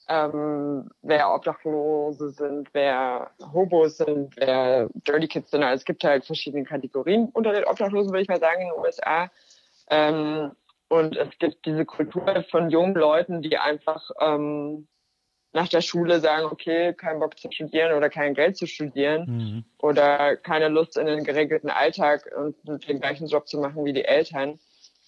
ähm, 0.09 0.91
wer 1.03 1.33
Obdachlose 1.35 2.31
sind, 2.31 2.69
wer 2.73 3.31
Hobos 3.53 3.99
sind, 3.99 4.37
wer 4.37 4.89
Dirty 5.07 5.29
Kids 5.29 5.51
sind. 5.51 5.63
Also 5.63 5.81
es 5.81 5.85
gibt 5.85 6.05
halt 6.05 6.25
verschiedene 6.27 6.65
Kategorien 6.65 7.31
unter 7.33 7.53
den 7.53 7.65
Obdachlosen, 7.65 8.13
würde 8.13 8.23
ich 8.23 8.29
mal 8.29 8.41
sagen, 8.41 8.63
in 8.63 8.69
den 8.69 8.79
USA. 8.79 9.31
Ähm, 9.91 10.53
und 10.89 11.17
es 11.17 11.39
gibt 11.39 11.65
diese 11.67 11.85
Kultur 11.85 12.45
von 12.51 12.71
jungen 12.71 12.95
Leuten, 12.95 13.43
die 13.43 13.57
einfach 13.57 14.11
ähm, 14.21 14.87
nach 15.55 15.69
der 15.69 15.81
Schule 15.81 16.21
sagen, 16.21 16.47
okay, 16.47 16.93
kein 16.95 17.21
Bock 17.21 17.39
zu 17.39 17.51
studieren 17.51 17.97
oder 17.97 18.11
kein 18.11 18.35
Geld 18.35 18.57
zu 18.57 18.67
studieren 18.67 19.25
mhm. 19.27 19.65
oder 19.79 20.37
keine 20.37 20.69
Lust 20.69 20.99
in 20.99 21.07
den 21.07 21.25
geregelten 21.25 21.71
Alltag 21.71 22.29
und 22.37 22.57
den 22.65 23.01
gleichen 23.01 23.29
Job 23.29 23.47
zu 23.47 23.59
machen 23.59 23.85
wie 23.85 23.93
die 23.93 24.05
Eltern, 24.05 24.59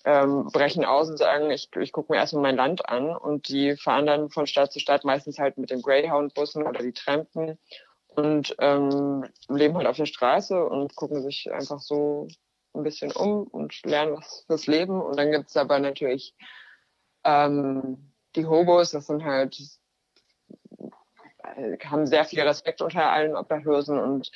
ähm, 0.04 0.48
brechen 0.52 0.84
aus 0.84 1.10
und 1.10 1.18
sagen, 1.18 1.50
ich, 1.50 1.68
ich 1.76 1.90
gucke 1.90 2.12
mir 2.12 2.18
erstmal 2.18 2.42
mein 2.42 2.56
Land 2.56 2.88
an 2.88 3.14
und 3.14 3.48
die 3.48 3.76
fahren 3.76 4.06
dann 4.06 4.30
von 4.30 4.46
Stadt 4.46 4.72
zu 4.72 4.78
Stadt, 4.78 5.04
meistens 5.04 5.40
halt 5.40 5.58
mit 5.58 5.70
den 5.70 5.82
Greyhound-Bussen 5.82 6.62
oder 6.62 6.80
die 6.80 6.92
Trampen 6.92 7.58
und 8.06 8.54
ähm, 8.60 9.24
leben 9.48 9.76
halt 9.76 9.88
auf 9.88 9.96
der 9.96 10.06
Straße 10.06 10.64
und 10.64 10.94
gucken 10.94 11.22
sich 11.22 11.52
einfach 11.52 11.80
so 11.80 12.28
ein 12.72 12.84
bisschen 12.84 13.10
um 13.10 13.48
und 13.48 13.84
lernen 13.84 14.16
was 14.16 14.44
fürs 14.46 14.68
Leben. 14.68 15.00
Und 15.02 15.18
dann 15.18 15.32
gibt 15.32 15.48
es 15.48 15.56
aber 15.56 15.80
natürlich 15.80 16.36
ähm, 17.24 18.12
die 18.36 18.46
Hobos, 18.46 18.92
das 18.92 19.08
sind 19.08 19.24
halt 19.24 19.58
haben 21.84 22.06
sehr 22.06 22.24
viel 22.24 22.40
Respekt 22.42 22.82
unter 22.82 23.10
allen 23.10 23.36
Obdachlosen 23.36 23.98
und 23.98 24.30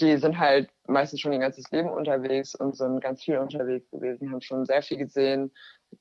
die 0.00 0.16
sind 0.16 0.38
halt 0.38 0.70
meistens 0.86 1.20
schon 1.20 1.32
ihr 1.32 1.40
ganzes 1.40 1.70
Leben 1.70 1.90
unterwegs 1.90 2.54
und 2.54 2.76
sind 2.76 3.00
ganz 3.00 3.22
viel 3.24 3.38
unterwegs 3.38 3.90
gewesen, 3.90 4.30
haben 4.30 4.40
schon 4.40 4.64
sehr 4.64 4.82
viel 4.82 4.98
gesehen, 4.98 5.52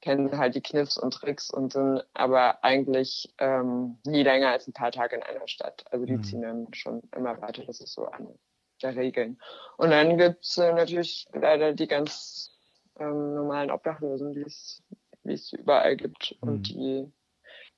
kennen 0.01 0.38
halt 0.38 0.54
die 0.56 0.62
Kniffs 0.62 0.98
und 0.98 1.13
Tricks 1.13 1.50
und 1.50 1.74
sind 1.74 2.04
aber 2.13 2.63
eigentlich 2.63 3.34
ähm, 3.39 3.98
nie 4.06 4.24
länger 4.24 4.51
als 4.51 4.68
ein 4.68 4.74
paar 4.74 4.92
Tage 4.92 5.16
in 5.16 5.24
einer 5.24 5.48
Stadt. 5.48 5.84
Also 5.92 6.06
die 6.06 6.18
mhm. 6.18 6.24
ziehen 6.24 6.42
dann 6.42 6.74
schon 6.74 7.01
immer 7.16 7.42
weiter, 7.42 7.63
das 7.66 7.82
ist 7.82 7.94
so 7.94 8.08
eine 8.10 8.36
der 8.84 8.96
Regeln. 8.96 9.39
Und 9.77 9.89
dann 9.89 10.18
gibt's 10.18 10.58
äh, 10.58 10.72
natürlich 10.72 11.27
leider 11.34 11.74
die 11.74 11.88
ganz 11.88 12.51
ähm, 13.00 13.34
normalen 13.34 13.72
Obdachlosen, 13.72 14.34
die 14.34 14.42
es 14.42 14.84
wie 15.27 15.34
es 15.34 15.54
überall 15.54 15.96
gibt 15.96 16.36
mhm. 16.42 16.50
und 16.50 16.70
die 16.70 17.12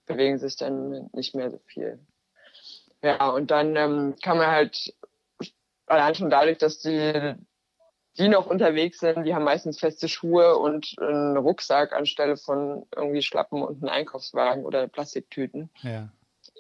bewegen 0.06 0.38
sich 0.38 0.56
dann 0.56 1.10
nicht 1.14 1.36
mehr 1.36 1.52
so 1.52 1.60
viel. 1.66 2.00
Ja, 3.02 3.30
und 3.30 3.52
dann 3.52 3.76
ähm, 3.76 4.16
kann 4.22 4.38
man 4.38 4.48
halt 4.48 4.94
allein 5.86 6.16
schon 6.16 6.30
dadurch, 6.30 6.58
dass 6.58 6.80
die, 6.80 7.36
die 8.18 8.28
noch 8.28 8.46
unterwegs 8.46 9.00
sind, 9.00 9.24
die 9.24 9.34
haben 9.34 9.46
meistens 9.46 9.80
feste 9.80 10.08
Schuhe 10.08 10.58
und 10.58 10.96
einen 11.00 11.38
Rucksack 11.38 11.94
anstelle 11.94 12.38
von 12.38 12.86
irgendwie 12.96 13.22
Schlappen 13.22 13.62
und 13.62 13.82
einen 13.82 13.90
Einkaufswagen 13.90 14.66
oder 14.66 14.88
Plastiktüten. 14.88 15.70
Ja. 15.82 16.10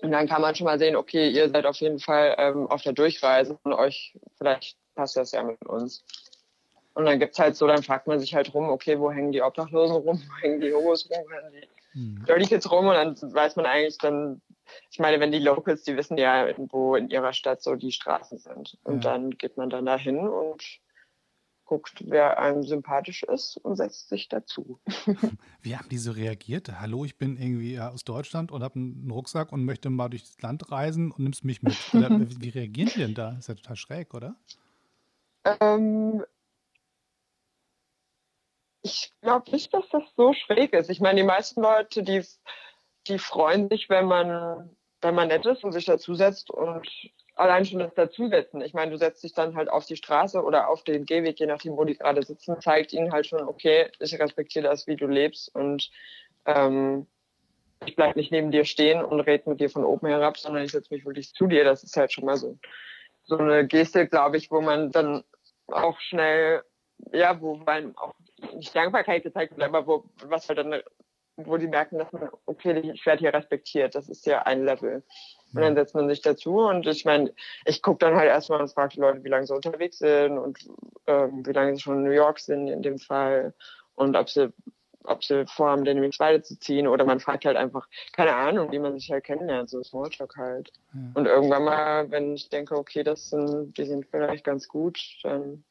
Und 0.01 0.11
dann 0.11 0.27
kann 0.27 0.41
man 0.41 0.55
schon 0.55 0.65
mal 0.65 0.79
sehen, 0.79 0.95
okay, 0.95 1.29
ihr 1.29 1.49
seid 1.49 1.65
auf 1.65 1.75
jeden 1.77 1.99
Fall 1.99 2.35
ähm, 2.37 2.67
auf 2.67 2.81
der 2.83 2.93
Durchreise 2.93 3.59
und 3.63 3.73
euch, 3.73 4.17
vielleicht 4.37 4.77
passt 4.95 5.17
das 5.17 5.31
ja 5.31 5.43
mit 5.43 5.65
uns. 5.65 6.03
Und 6.93 7.05
dann 7.05 7.19
gibt's 7.19 7.39
halt 7.39 7.55
so, 7.55 7.67
dann 7.67 7.83
fragt 7.83 8.07
man 8.07 8.19
sich 8.19 8.33
halt 8.33 8.53
rum, 8.53 8.69
okay, 8.69 8.99
wo 8.99 9.11
hängen 9.11 9.31
die 9.31 9.41
Obdachlosen 9.41 9.97
rum, 9.97 10.21
wo 10.27 10.41
hängen 10.41 10.61
die 10.61 10.73
Hobos 10.73 11.09
rum, 11.09 11.23
wo 11.25 11.33
hängen 11.33 11.51
die 11.93 11.99
mhm. 11.99 12.25
Dirty 12.25 12.45
Kids 12.45 12.71
rum 12.71 12.87
und 12.87 12.93
dann 12.93 13.15
weiß 13.33 13.55
man 13.55 13.65
eigentlich 13.65 13.97
dann, 13.97 14.41
ich 14.91 14.99
meine, 14.99 15.19
wenn 15.19 15.31
die 15.31 15.39
Locals, 15.39 15.83
die 15.83 15.97
wissen 15.97 16.17
ja, 16.17 16.47
wo 16.57 16.95
in 16.95 17.09
ihrer 17.09 17.33
Stadt 17.33 17.61
so 17.61 17.75
die 17.75 17.91
Straßen 17.91 18.37
sind. 18.37 18.77
Und 18.83 19.03
ja. 19.03 19.11
dann 19.11 19.31
geht 19.31 19.57
man 19.57 19.69
dann 19.69 19.85
dahin 19.85 20.19
und 20.19 20.79
guckt, 21.69 22.03
wer 22.07 22.39
einem 22.39 22.63
sympathisch 22.63 23.21
ist 23.21 23.57
und 23.57 23.75
setzt 23.75 24.09
sich 24.09 24.27
dazu. 24.27 24.79
Wie 25.61 25.77
haben 25.77 25.87
die 25.89 25.99
so 25.99 26.11
reagiert? 26.11 26.67
Hallo, 26.79 27.05
ich 27.05 27.19
bin 27.19 27.37
irgendwie 27.37 27.79
aus 27.79 28.03
Deutschland 28.03 28.51
und 28.51 28.63
habe 28.63 28.79
einen 28.79 29.11
Rucksack 29.11 29.51
und 29.51 29.65
möchte 29.65 29.91
mal 29.91 30.09
durch 30.09 30.23
das 30.23 30.41
Land 30.41 30.71
reisen 30.71 31.11
und 31.11 31.19
nimmst 31.19 31.43
mich 31.43 31.61
mit. 31.61 31.75
Oder, 31.93 32.09
wie 32.41 32.49
reagieren 32.49 32.89
die 32.93 32.99
denn 32.99 33.13
da? 33.13 33.37
Ist 33.37 33.49
ja 33.49 33.53
total 33.53 33.75
schräg, 33.75 34.15
oder? 34.15 34.35
Ähm, 35.61 36.25
ich 38.81 39.11
glaube 39.21 39.51
nicht, 39.51 39.71
dass 39.71 39.87
das 39.89 40.03
so 40.15 40.33
schräg 40.33 40.73
ist. 40.73 40.89
Ich 40.89 41.01
meine, 41.01 41.21
die 41.21 41.27
meisten 41.27 41.61
Leute, 41.61 42.01
die, 42.01 42.23
die 43.07 43.19
freuen 43.19 43.69
sich, 43.69 43.89
wenn 43.89 44.05
man, 44.05 44.75
wenn 45.01 45.15
man 45.15 45.29
nett 45.29 45.45
ist 45.45 45.63
und 45.63 45.71
sich 45.71 45.85
dazusetzt 45.85 46.51
und 46.51 46.87
allein 47.35 47.65
schon 47.65 47.79
das 47.79 47.93
Dazusetzen. 47.93 48.61
Ich 48.61 48.73
meine, 48.73 48.91
du 48.91 48.97
setzt 48.97 49.23
dich 49.23 49.33
dann 49.33 49.55
halt 49.55 49.69
auf 49.69 49.85
die 49.85 49.95
Straße 49.95 50.43
oder 50.43 50.69
auf 50.69 50.83
den 50.83 51.05
Gehweg, 51.05 51.39
je 51.39 51.45
nachdem, 51.45 51.77
wo 51.77 51.85
die 51.85 51.97
gerade 51.97 52.21
sitzen, 52.23 52.59
zeigt 52.59 52.93
ihnen 52.93 53.11
halt 53.11 53.27
schon, 53.27 53.41
okay, 53.41 53.89
ich 53.99 54.19
respektiere 54.19 54.67
das, 54.67 54.87
wie 54.87 54.97
du 54.97 55.07
lebst 55.07 55.53
und 55.55 55.89
ähm, 56.45 57.07
ich 57.85 57.95
bleib 57.95 58.17
nicht 58.17 58.31
neben 58.31 58.51
dir 58.51 58.65
stehen 58.65 59.03
und 59.03 59.21
rede 59.21 59.49
mit 59.49 59.61
dir 59.61 59.69
von 59.69 59.85
oben 59.85 60.07
herab, 60.07 60.37
sondern 60.37 60.63
ich 60.63 60.71
setze 60.71 60.93
mich 60.93 61.05
wirklich 61.05 61.33
zu 61.33 61.47
dir. 61.47 61.63
Das 61.63 61.83
ist 61.83 61.95
halt 61.95 62.11
schon 62.11 62.25
mal 62.25 62.35
so, 62.35 62.57
so 63.23 63.37
eine 63.37 63.65
Geste, 63.65 64.07
glaube 64.07 64.37
ich, 64.37 64.51
wo 64.51 64.59
man 64.59 64.91
dann 64.91 65.23
auch 65.67 65.99
schnell, 66.01 66.63
ja, 67.13 67.39
wo 67.39 67.55
man 67.55 67.95
auch 67.95 68.15
nicht 68.53 68.75
Dankbarkeit 68.75 69.23
gezeigt 69.23 69.55
wird, 69.55 69.63
aber 69.63 69.87
wo, 69.87 70.03
was 70.25 70.49
halt 70.49 70.57
dann, 70.59 70.81
wo 71.45 71.57
die 71.57 71.67
merken, 71.67 71.97
dass 71.97 72.11
man, 72.11 72.29
okay, 72.45 72.79
ich 72.79 73.05
werde 73.05 73.19
hier 73.19 73.33
respektiert, 73.33 73.95
das 73.95 74.09
ist 74.09 74.25
ja 74.25 74.43
ein 74.43 74.63
Level. 74.65 75.03
Und 75.53 75.61
dann 75.61 75.75
setzt 75.75 75.95
man 75.95 76.07
sich 76.07 76.21
dazu 76.21 76.59
und 76.59 76.85
ich 76.85 77.05
meine, 77.05 77.33
ich 77.65 77.81
gucke 77.81 78.05
dann 78.05 78.15
halt 78.15 78.27
erstmal 78.27 78.61
und 78.61 78.71
frage 78.71 78.93
die 78.95 78.99
Leute, 78.99 79.23
wie 79.23 79.29
lange 79.29 79.47
sie 79.47 79.55
unterwegs 79.55 79.97
sind 79.97 80.37
und 80.37 80.59
ähm, 81.07 81.45
wie 81.45 81.51
lange 81.51 81.75
sie 81.75 81.81
schon 81.81 81.97
in 81.99 82.03
New 82.03 82.11
York 82.11 82.39
sind 82.39 82.67
in 82.67 82.83
dem 82.83 82.99
Fall 82.99 83.53
und 83.95 84.15
ob 84.15 84.29
sie, 84.29 84.53
ob 85.05 85.23
sie 85.23 85.47
vorhaben, 85.47 85.85
den 85.85 85.95
nämlich 85.95 86.19
weiterzuziehen 86.19 86.87
oder 86.87 87.03
man 87.03 87.19
fragt 87.19 87.45
halt 87.45 87.57
einfach, 87.57 87.87
keine 88.13 88.35
Ahnung, 88.35 88.71
wie 88.71 88.79
man 88.79 88.99
sich 88.99 89.11
halt 89.11 89.23
kennenlernt, 89.23 89.71
so 89.71 89.81
Smalltalk 89.81 90.37
halt. 90.37 90.71
Ja. 90.93 90.99
Und 91.15 91.25
irgendwann 91.25 91.63
mal, 91.63 92.11
wenn 92.11 92.35
ich 92.35 92.49
denke, 92.49 92.75
okay, 92.77 93.01
das 93.01 93.31
sind, 93.31 93.75
die 93.75 93.85
sind 93.85 94.05
vielleicht 94.05 94.43
ganz 94.43 94.67
gut, 94.67 94.99
dann 95.23 95.63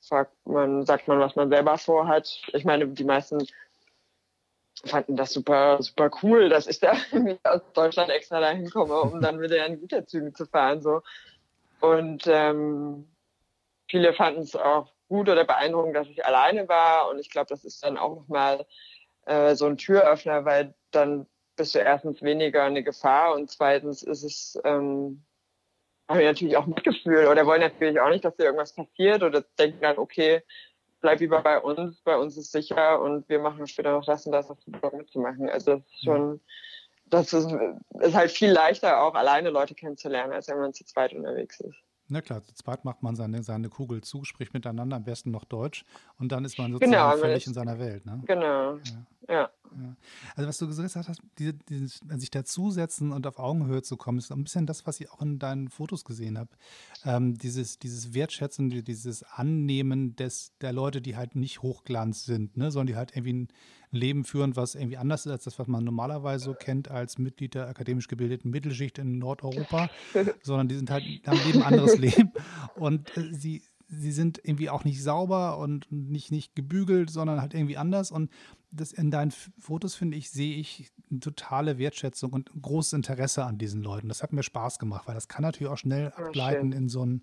fragt 0.00 0.34
man, 0.46 0.84
sagt 0.84 1.08
man, 1.08 1.20
was 1.20 1.36
man 1.36 1.50
selber 1.50 1.78
vorhat. 1.78 2.42
Ich 2.52 2.64
meine, 2.64 2.88
die 2.88 3.04
meisten 3.04 3.46
fanden 4.84 5.16
das 5.16 5.32
super, 5.32 5.80
super 5.80 6.10
cool, 6.22 6.48
dass 6.48 6.66
ich 6.66 6.80
da 6.80 6.92
aus 7.44 7.60
Deutschland 7.74 8.10
extra 8.10 8.40
dahin 8.40 8.70
komme, 8.70 9.00
um 9.00 9.20
dann 9.20 9.40
wieder 9.40 9.64
in 9.66 9.80
Güterzügen 9.80 10.34
zu 10.34 10.46
fahren. 10.46 10.82
So. 10.82 11.02
Und 11.80 12.24
ähm, 12.26 13.08
viele 13.88 14.12
fanden 14.14 14.42
es 14.42 14.56
auch 14.56 14.92
gut 15.08 15.28
oder 15.28 15.44
beeindruckend, 15.44 15.94
dass 15.94 16.08
ich 16.08 16.24
alleine 16.24 16.68
war. 16.68 17.10
Und 17.10 17.18
ich 17.18 17.30
glaube, 17.30 17.48
das 17.48 17.64
ist 17.64 17.84
dann 17.84 17.98
auch 17.98 18.16
nochmal 18.16 18.66
äh, 19.26 19.54
so 19.54 19.66
ein 19.66 19.76
Türöffner, 19.76 20.44
weil 20.44 20.74
dann 20.90 21.26
bist 21.56 21.74
du 21.74 21.78
erstens 21.78 22.22
weniger 22.22 22.64
eine 22.64 22.82
Gefahr 22.82 23.34
und 23.34 23.50
zweitens 23.50 24.02
ist 24.02 24.22
es, 24.22 24.58
ähm, 24.64 25.22
haben 26.08 26.18
wir 26.18 26.26
natürlich 26.26 26.56
auch 26.56 26.66
Mitgefühl 26.66 27.26
oder 27.26 27.46
wollen 27.46 27.60
natürlich 27.60 28.00
auch 28.00 28.08
nicht, 28.08 28.24
dass 28.24 28.36
dir 28.36 28.44
irgendwas 28.44 28.74
passiert 28.74 29.22
oder 29.22 29.42
denken 29.58 29.80
dann, 29.80 29.98
okay, 29.98 30.42
bleib 31.02 31.20
lieber 31.20 31.42
bei 31.42 31.60
uns, 31.60 32.00
bei 32.00 32.16
uns 32.16 32.36
ist 32.38 32.52
sicher 32.52 33.00
und 33.02 33.28
wir 33.28 33.40
machen 33.40 33.66
später 33.66 33.92
noch 33.92 34.04
das 34.06 34.24
und 34.24 34.32
das, 34.32 34.48
das 34.48 34.58
Bock 34.80 34.94
mitzumachen. 34.94 35.50
Also 35.50 35.72
das 35.76 35.82
ist 35.82 36.04
schon, 36.04 36.40
das 37.06 37.32
ist, 37.34 37.54
ist 38.00 38.14
halt 38.14 38.30
viel 38.30 38.50
leichter, 38.50 39.02
auch 39.02 39.14
alleine 39.14 39.50
Leute 39.50 39.74
kennenzulernen, 39.74 40.32
als 40.32 40.48
wenn 40.48 40.58
man 40.58 40.72
zu 40.72 40.84
zweit 40.84 41.12
unterwegs 41.12 41.60
ist. 41.60 41.76
Na 42.08 42.20
klar, 42.20 42.42
zu 42.42 42.54
zweit 42.54 42.84
macht 42.84 43.02
man 43.02 43.16
seine, 43.16 43.42
seine 43.42 43.68
Kugel 43.68 44.02
zu, 44.02 44.24
spricht 44.24 44.54
miteinander, 44.54 44.96
am 44.96 45.04
besten 45.04 45.30
noch 45.30 45.44
Deutsch 45.44 45.84
und 46.18 46.32
dann 46.32 46.44
ist 46.44 46.58
man 46.58 46.72
sozusagen 46.72 46.92
genau, 46.92 47.16
völlig 47.16 47.46
in 47.46 47.54
seiner 47.54 47.78
Welt. 47.78 48.06
Ne? 48.06 48.22
Genau. 48.26 48.76
Ja. 49.28 49.34
ja. 49.34 49.50
Ja. 49.80 49.96
Also 50.36 50.48
was 50.48 50.58
du 50.58 50.66
gesagt 50.66 51.08
hast, 51.08 51.20
diese, 51.38 51.54
dieses, 51.54 52.00
sich 52.16 52.30
dazusetzen 52.30 53.12
und 53.12 53.26
auf 53.26 53.38
Augenhöhe 53.38 53.82
zu 53.82 53.96
kommen, 53.96 54.18
ist 54.18 54.32
ein 54.32 54.44
bisschen 54.44 54.66
das, 54.66 54.86
was 54.86 55.00
ich 55.00 55.10
auch 55.10 55.20
in 55.22 55.38
deinen 55.38 55.68
Fotos 55.68 56.04
gesehen 56.04 56.38
habe. 56.38 56.50
Ähm, 57.04 57.36
dieses, 57.36 57.78
dieses 57.78 58.14
Wertschätzen, 58.14 58.70
dieses 58.70 59.22
Annehmen 59.22 60.16
des, 60.16 60.52
der 60.60 60.72
Leute, 60.72 61.00
die 61.00 61.16
halt 61.16 61.36
nicht 61.36 61.62
Hochglanz 61.62 62.24
sind, 62.24 62.56
ne? 62.56 62.70
sondern 62.70 62.88
die 62.88 62.96
halt 62.96 63.16
irgendwie 63.16 63.34
ein 63.34 63.48
Leben 63.90 64.24
führen, 64.24 64.56
was 64.56 64.74
irgendwie 64.74 64.96
anders 64.96 65.26
ist 65.26 65.32
als 65.32 65.44
das, 65.44 65.58
was 65.58 65.66
man 65.66 65.84
normalerweise 65.84 66.44
so 66.46 66.54
kennt 66.54 66.90
als 66.90 67.18
Mitglied 67.18 67.54
der 67.54 67.68
akademisch 67.68 68.08
gebildeten 68.08 68.50
Mittelschicht 68.50 68.98
in 68.98 69.18
Nordeuropa, 69.18 69.90
sondern 70.42 70.68
die 70.68 70.76
sind 70.76 70.90
halt, 70.90 71.04
haben 71.26 71.38
ein 71.52 71.62
anderes 71.62 71.98
Leben 71.98 72.32
und 72.76 73.14
äh, 73.16 73.32
sie, 73.32 73.62
sie 73.92 74.12
sind 74.12 74.40
irgendwie 74.42 74.70
auch 74.70 74.84
nicht 74.84 75.02
sauber 75.02 75.58
und 75.58 75.90
nicht, 75.92 76.32
nicht 76.32 76.56
gebügelt, 76.56 77.10
sondern 77.10 77.40
halt 77.40 77.54
irgendwie 77.54 77.76
anders. 77.76 78.10
Und 78.10 78.30
das 78.72 78.92
in 78.92 79.10
deinen 79.10 79.30
Fotos, 79.30 79.94
finde 79.94 80.16
ich, 80.16 80.30
sehe 80.30 80.56
ich 80.56 80.90
eine 81.10 81.20
totale 81.20 81.78
Wertschätzung 81.78 82.32
und 82.32 82.50
großes 82.60 82.94
Interesse 82.94 83.44
an 83.44 83.58
diesen 83.58 83.82
Leuten. 83.82 84.08
Das 84.08 84.22
hat 84.22 84.32
mir 84.32 84.42
Spaß 84.42 84.78
gemacht, 84.78 85.06
weil 85.06 85.14
das 85.14 85.28
kann 85.28 85.42
natürlich 85.42 85.70
auch 85.70 85.78
schnell 85.78 86.08
abgleiten 86.12 86.72
in 86.72 86.88
so 86.88 87.04
ein 87.04 87.22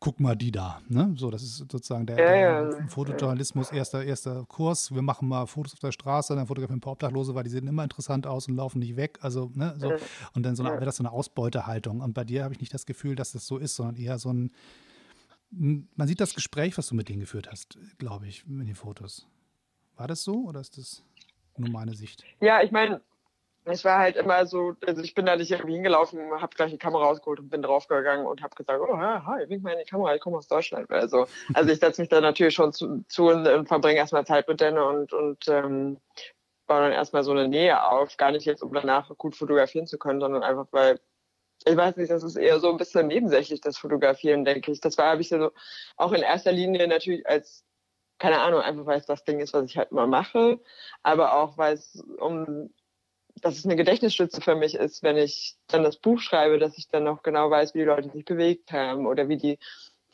guck 0.00 0.20
mal 0.20 0.36
die 0.36 0.52
da. 0.52 0.80
Ne? 0.88 1.12
So, 1.16 1.30
das 1.30 1.42
ist 1.42 1.56
sozusagen 1.56 2.06
der, 2.06 2.18
ja, 2.18 2.62
der 2.62 2.80
ja. 2.80 2.86
Fotojournalismus, 2.86 3.72
erster, 3.72 4.04
erster 4.04 4.44
Kurs. 4.44 4.94
Wir 4.94 5.02
machen 5.02 5.28
mal 5.28 5.46
Fotos 5.46 5.72
auf 5.72 5.80
der 5.80 5.92
Straße, 5.92 6.34
dann 6.36 6.46
fotografieren 6.46 6.78
ein 6.78 6.80
paar 6.80 6.92
Obdachlose, 6.92 7.34
weil 7.34 7.44
die 7.44 7.50
sehen 7.50 7.66
immer 7.66 7.82
interessant 7.82 8.26
aus 8.26 8.48
und 8.48 8.56
laufen 8.56 8.78
nicht 8.78 8.96
weg. 8.96 9.18
Also, 9.22 9.50
ne, 9.54 9.74
so. 9.78 9.92
Und 10.34 10.44
dann 10.44 10.54
so 10.54 10.62
eine, 10.62 10.74
wäre 10.74 10.84
das 10.84 10.96
so 10.96 11.02
eine 11.02 11.10
Ausbeutehaltung. 11.10 12.00
Und 12.00 12.14
bei 12.14 12.24
dir 12.24 12.44
habe 12.44 12.54
ich 12.54 12.60
nicht 12.60 12.72
das 12.72 12.86
Gefühl, 12.86 13.16
dass 13.16 13.32
das 13.32 13.46
so 13.46 13.58
ist, 13.58 13.74
sondern 13.74 13.96
eher 13.96 14.18
so 14.18 14.32
ein, 14.32 14.52
man 15.50 16.06
sieht 16.06 16.20
das 16.20 16.34
Gespräch, 16.34 16.78
was 16.78 16.86
du 16.88 16.94
mit 16.94 17.08
denen 17.08 17.20
geführt 17.20 17.50
hast, 17.50 17.78
glaube 17.98 18.28
ich, 18.28 18.44
in 18.46 18.66
den 18.66 18.74
Fotos. 18.74 19.26
War 19.98 20.06
das 20.06 20.22
so 20.22 20.44
oder 20.46 20.60
ist 20.60 20.78
das 20.78 21.02
nur 21.56 21.70
meine 21.70 21.92
Sicht? 21.94 22.24
Ja, 22.40 22.62
ich 22.62 22.70
meine, 22.70 23.00
es 23.64 23.84
war 23.84 23.98
halt 23.98 24.16
immer 24.16 24.46
so, 24.46 24.74
also 24.86 25.02
ich 25.02 25.14
bin 25.14 25.26
da 25.26 25.36
nicht 25.36 25.50
irgendwie 25.50 25.74
hingelaufen, 25.74 26.20
habe 26.40 26.54
gleich 26.54 26.70
die 26.70 26.78
Kamera 26.78 27.04
rausgeholt 27.04 27.40
und 27.40 27.50
bin 27.50 27.62
draufgegangen 27.62 28.24
und 28.24 28.40
habe 28.40 28.54
gesagt, 28.54 28.80
oh, 28.80 28.96
hi, 28.96 29.48
wink 29.48 29.62
mal 29.64 29.72
in 29.72 29.80
die 29.80 29.90
Kamera, 29.90 30.14
ich 30.14 30.20
komme 30.20 30.38
aus 30.38 30.46
Deutschland. 30.46 30.88
Also, 30.90 31.26
also 31.52 31.70
ich 31.70 31.80
setze 31.80 32.00
mich 32.00 32.08
da 32.08 32.20
natürlich 32.20 32.54
schon 32.54 32.72
zu, 32.72 33.04
zu 33.08 33.28
und, 33.28 33.46
und 33.46 33.66
verbringe 33.66 33.98
erstmal 33.98 34.24
Zeit 34.24 34.46
mit 34.48 34.60
denen 34.60 34.78
und, 34.78 35.12
und 35.12 35.48
ähm, 35.48 35.98
baue 36.68 36.82
dann 36.82 36.92
erstmal 36.92 37.24
so 37.24 37.32
eine 37.32 37.48
Nähe 37.48 37.82
auf. 37.82 38.16
Gar 38.16 38.30
nicht 38.30 38.46
jetzt, 38.46 38.62
um 38.62 38.72
danach 38.72 39.10
gut 39.18 39.34
fotografieren 39.34 39.88
zu 39.88 39.98
können, 39.98 40.20
sondern 40.20 40.44
einfach, 40.44 40.68
weil 40.70 41.00
ich 41.64 41.76
weiß 41.76 41.96
nicht, 41.96 42.12
das 42.12 42.22
ist 42.22 42.36
eher 42.36 42.60
so 42.60 42.70
ein 42.70 42.76
bisschen 42.76 43.08
nebensächlich, 43.08 43.60
das 43.60 43.76
Fotografieren, 43.76 44.44
denke 44.44 44.70
ich. 44.70 44.80
Das 44.80 44.96
war, 44.96 45.10
habe 45.10 45.22
ich 45.22 45.28
so 45.28 45.50
auch 45.96 46.12
in 46.12 46.22
erster 46.22 46.52
Linie 46.52 46.86
natürlich 46.86 47.26
als 47.26 47.64
keine 48.18 48.40
Ahnung, 48.40 48.60
einfach 48.60 48.86
weil 48.86 48.98
es 48.98 49.06
das 49.06 49.24
Ding 49.24 49.40
ist, 49.40 49.54
was 49.54 49.64
ich 49.66 49.76
halt 49.76 49.90
immer 49.90 50.06
mache, 50.06 50.58
aber 51.02 51.34
auch 51.34 51.58
weil 51.58 51.74
es 51.74 52.02
um 52.18 52.70
dass 53.42 53.58
es 53.58 53.64
eine 53.64 53.76
Gedächtnisstütze 53.76 54.40
für 54.40 54.54
mich 54.54 54.74
ist, 54.74 55.02
wenn 55.02 55.16
ich 55.16 55.56
dann 55.68 55.82
das 55.82 55.96
Buch 55.96 56.20
schreibe, 56.20 56.58
dass 56.58 56.78
ich 56.78 56.88
dann 56.88 57.04
noch 57.04 57.22
genau 57.22 57.50
weiß, 57.50 57.74
wie 57.74 57.78
die 57.78 57.84
Leute 57.84 58.10
sich 58.10 58.24
bewegt 58.24 58.72
haben 58.72 59.06
oder 59.06 59.28
wie 59.28 59.36
die, 59.36 59.58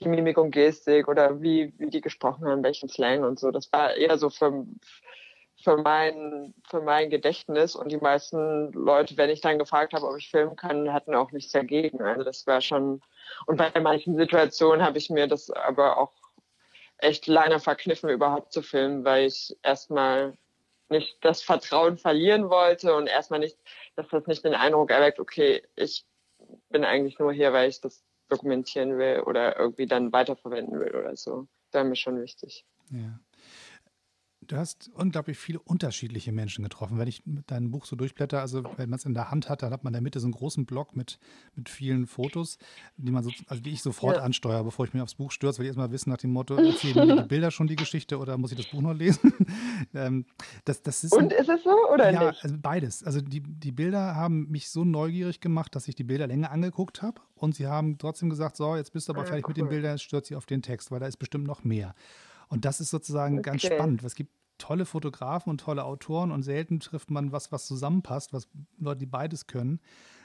die 0.01 0.09
Mimik 0.09 0.39
und 0.39 0.51
Gestik 0.51 1.09
oder 1.09 1.41
wie, 1.41 1.73
wie 1.79 1.91
die 1.91 2.01
gesprochen 2.01 2.47
haben, 2.47 2.63
welchen 2.63 2.89
Slang 2.89 3.25
und 3.25 3.39
so. 3.39 3.51
Das 3.51 3.73
war 3.73 3.95
eher 3.95 4.19
so 4.19 4.31
für, 4.31 4.67
für, 5.63 5.77
mein, 5.77 6.55
für 6.69 6.81
mein 6.81 7.11
Gedächtnis 7.11 7.77
und 7.77 7.91
die 7.91 7.99
meisten 7.99 8.73
Leute, 8.73 9.17
wenn 9.17 9.31
ich 9.31 9.41
dann 9.41 9.59
gefragt 9.59 9.93
habe, 9.95 10.07
ob 10.07 10.19
ich 10.19 10.31
filmen 10.31 10.57
kann, 10.57 10.93
hatten 10.93 11.15
auch 11.15 11.33
nichts 11.33 11.53
dagegen. 11.53 12.03
Also 12.03 12.25
das 12.25 12.47
war 12.47 12.61
schon, 12.61 13.01
und 13.47 13.57
bei 13.57 13.71
manchen 13.81 14.17
Situationen 14.17 14.85
habe 14.85 14.99
ich 14.99 15.11
mir 15.11 15.27
das 15.27 15.51
aber 15.51 15.99
auch 15.99 16.13
echt 17.05 17.27
leider 17.27 17.61
verkniffen, 17.61 18.11
überhaupt 18.11 18.53
zu 18.53 18.63
filmen, 18.63 19.05
weil 19.05 19.27
ich 19.27 19.57
erstmal 19.63 20.37
nicht 20.89 21.17
das 21.23 21.43
Vertrauen 21.43 21.99
verlieren 21.99 22.51
wollte 22.51 22.95
und 22.95 23.07
erstmal 23.07 23.41
nicht, 23.41 23.59
dass 23.97 24.09
das 24.09 24.27
nicht 24.27 24.45
den 24.45 24.55
Eindruck 24.55 24.91
erweckt, 24.91 25.21
okay, 25.21 25.63
ich 25.77 26.05
bin 26.71 26.85
eigentlich 26.85 27.19
nur 27.19 27.33
hier, 27.33 27.53
weil 27.53 27.69
ich 27.69 27.81
das 27.81 28.05
dokumentieren 28.29 28.99
will 28.99 29.21
oder 29.21 29.59
irgendwie 29.59 29.87
dann 29.87 30.13
weiterverwenden 30.13 30.81
will 30.81 30.95
oder 30.95 31.17
so. 31.17 31.47
Das 31.71 31.81
wäre 31.81 31.85
mir 31.85 31.97
schon 31.97 32.21
wichtig. 32.21 32.65
Ja. 32.91 33.19
Du 34.47 34.57
hast 34.57 34.91
unglaublich 34.95 35.39
viele 35.39 35.59
unterschiedliche 35.59 36.33
Menschen 36.33 36.63
getroffen. 36.63 36.99
Wenn 36.99 37.09
ich 37.09 37.25
mit 37.27 37.51
deinem 37.51 37.71
Buch 37.71 37.85
so 37.87 37.97
durchblätter, 37.97 38.41
also 38.41 38.65
wenn 38.77 38.91
man 38.91 38.99
es 38.99 39.05
in 39.05 39.15
der 39.15 39.31
Hand 39.31 39.49
hat, 39.49 39.63
dann 39.63 39.73
hat 39.73 39.85
man 39.85 39.93
in 39.93 39.95
der 39.95 40.03
Mitte 40.03 40.21
so 40.21 40.27
einen 40.27 40.33
großen 40.33 40.67
Block 40.67 40.97
mit, 40.97 41.19
mit 41.55 41.69
vielen 41.69 42.07
Fotos, 42.07 42.59
die 42.97 43.11
man 43.11 43.23
so, 43.23 43.31
also 43.47 43.63
die 43.63 43.71
ich 43.71 43.83
sofort 43.83 44.17
ja. 44.17 44.23
ansteuere, 44.23 44.65
bevor 44.65 44.85
ich 44.87 44.95
mir 44.95 45.03
aufs 45.03 45.15
Buch 45.15 45.31
stürze, 45.31 45.59
weil 45.59 45.67
ich 45.67 45.69
erstmal 45.69 45.91
wissen 45.93 46.11
nach 46.11 46.19
dem 46.19 46.33
Motto, 46.33 46.57
erzählen 46.57 47.07
mir 47.07 47.23
die 47.23 47.29
Bilder 47.29 47.51
schon 47.51 47.67
die 47.67 47.77
Geschichte 47.77 48.19
oder 48.19 48.39
muss 48.39 48.53
ich 48.53 48.59
das 48.59 48.67
Buch 48.67 48.81
noch 48.81 48.95
lesen? 48.95 49.33
ähm, 49.95 50.27
das, 50.65 50.83
das 50.83 51.05
ist 51.05 51.13
Und 51.13 51.33
ist 51.33 51.49
es 51.49 51.63
so 51.65 51.77
oder 51.93 52.11
ja, 52.11 52.29
nicht? 52.31 52.45
Also 52.45 52.57
beides. 52.61 53.05
Also 53.05 53.21
die, 53.21 53.41
die 53.41 53.73
Bilder 53.73 54.15
haben 54.15 54.51
mich 54.51 54.71
so 54.71 54.85
neugierig 54.85 55.41
gemacht, 55.41 55.75
dass 55.75 55.89
ich 55.89 55.95
die 55.95 56.05
Bilder 56.05 56.27
länger 56.27 56.51
angeguckt 56.51 57.03
habe 57.03 57.21
und 57.35 57.55
sie 57.55 57.67
haben 57.67 57.99
trotzdem 57.99 58.31
gesagt, 58.31 58.57
so, 58.57 58.77
jetzt 58.77 58.93
bist 58.93 59.09
du 59.09 59.13
aber 59.13 59.23
ja, 59.23 59.25
ah, 59.25 59.29
fertig 59.29 59.47
cool. 59.47 59.51
mit 59.51 59.57
den 59.59 59.69
Bildern, 59.69 59.93
jetzt 59.93 60.03
stürzt 60.03 60.29
sie 60.29 60.37
auf 60.37 60.47
den 60.47 60.63
Text, 60.63 60.91
weil 60.91 61.01
da 61.01 61.07
ist 61.07 61.17
bestimmt 61.17 61.47
noch 61.47 61.65
mehr. 61.65 61.95
Und 62.49 62.65
das 62.65 62.81
ist 62.81 62.91
sozusagen 62.91 63.39
okay. 63.39 63.51
ganz 63.51 63.63
spannend. 63.63 64.05
Es 64.05 64.15
gibt 64.15 64.33
tolle 64.59 64.85
Fotografen 64.85 65.51
und 65.51 65.61
tolle 65.61 65.85
Autoren 65.85 66.31
und 66.31 66.43
selten 66.43 66.81
trifft 66.81 67.11
man 67.11 67.33
was, 67.33 67.53
was 67.53 67.67
zusammenpasst, 67.67 68.33
was 68.33 68.49
Leute, 68.79 69.01
die 69.01 69.07
beides 69.07 69.47
können. 69.47 69.81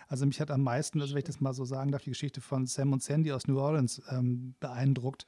Also 0.08 0.26
mich 0.26 0.42
hat 0.42 0.52
am 0.52 0.64
meisten, 0.64 1.02
also 1.02 1.14
wenn 1.14 1.20
ich 1.20 1.26
das 1.26 1.40
mal 1.40 1.54
so 1.54 1.66
sagen 1.66 1.92
darf, 1.92 2.04
die 2.04 2.10
Geschichte 2.10 2.42
von 2.42 2.66
Sam 2.66 2.94
und 2.94 3.04
Sandy 3.04 3.32
aus 3.32 3.48
New 3.48 3.60
Orleans 3.60 4.02
ähm, 4.10 4.56
beeindruckt, 4.60 5.28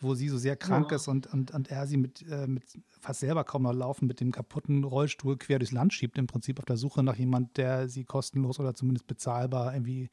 wo 0.00 0.14
sie 0.14 0.28
so 0.28 0.38
sehr 0.38 0.56
krank 0.56 0.90
ja. 0.90 0.96
ist 0.96 1.08
und, 1.08 1.26
und, 1.32 1.50
und 1.52 1.70
er 1.70 1.86
sie 1.86 1.96
mit, 1.96 2.26
äh, 2.28 2.46
mit 2.46 2.64
fast 2.88 3.20
selber 3.20 3.44
kaum 3.44 3.62
noch 3.62 3.72
laufen, 3.72 4.06
mit 4.06 4.20
dem 4.20 4.32
kaputten 4.32 4.84
Rollstuhl 4.84 5.36
quer 5.36 5.58
durchs 5.58 5.72
Land 5.72 5.92
schiebt, 5.92 6.18
im 6.18 6.26
Prinzip 6.26 6.58
auf 6.58 6.64
der 6.64 6.76
Suche 6.76 7.02
nach 7.02 7.16
jemand, 7.16 7.56
der 7.56 7.88
sie 7.88 8.04
kostenlos 8.04 8.58
oder 8.58 8.74
zumindest 8.74 9.06
bezahlbar 9.06 9.74
irgendwie 9.74 10.10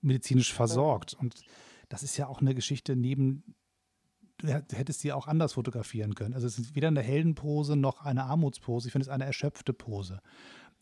medizinisch 0.00 0.52
versorgt. 0.52 1.14
Und 1.14 1.42
das 1.88 2.02
ist 2.02 2.16
ja 2.16 2.26
auch 2.26 2.40
eine 2.40 2.54
Geschichte 2.54 2.96
neben 2.96 3.54
du 4.42 4.76
hättest 4.76 5.00
sie 5.00 5.12
auch 5.12 5.26
anders 5.26 5.54
fotografieren 5.54 6.14
können. 6.14 6.34
Also 6.34 6.46
es 6.46 6.58
ist 6.58 6.74
weder 6.74 6.88
eine 6.88 7.02
Heldenpose 7.02 7.76
noch 7.76 8.04
eine 8.04 8.24
Armutspose. 8.24 8.88
Ich 8.88 8.92
finde 8.92 9.04
es 9.04 9.08
eine 9.08 9.24
erschöpfte 9.24 9.72
Pose. 9.72 10.20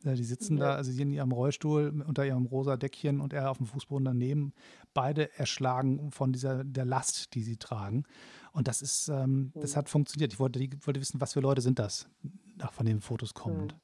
Äh, 0.04 0.14
die 0.14 0.24
sitzen 0.24 0.56
ja. 0.56 0.64
da, 0.64 0.74
also 0.76 0.90
sie 0.90 1.02
in 1.02 1.12
ihrem 1.12 1.32
Rollstuhl 1.32 2.02
unter 2.06 2.24
ihrem 2.24 2.46
rosa 2.46 2.76
Deckchen 2.76 3.20
und 3.20 3.32
er 3.32 3.50
auf 3.50 3.58
dem 3.58 3.66
Fußboden 3.66 4.04
daneben, 4.04 4.52
beide 4.94 5.36
erschlagen 5.38 6.10
von 6.10 6.32
dieser 6.32 6.64
der 6.64 6.84
Last, 6.84 7.34
die 7.34 7.42
sie 7.42 7.56
tragen. 7.56 8.04
Und 8.52 8.68
das 8.68 8.82
ist, 8.82 9.08
ähm, 9.08 9.52
das 9.54 9.76
hat 9.76 9.88
funktioniert. 9.88 10.32
Ich 10.32 10.40
wollte, 10.40 10.62
ich 10.62 10.86
wollte 10.86 11.00
wissen, 11.00 11.20
was 11.20 11.34
für 11.34 11.40
Leute 11.40 11.60
sind 11.60 11.78
das, 11.78 12.08
nach 12.56 12.72
von 12.72 12.86
den 12.86 13.00
Fotos 13.00 13.34
kommend. 13.34 13.76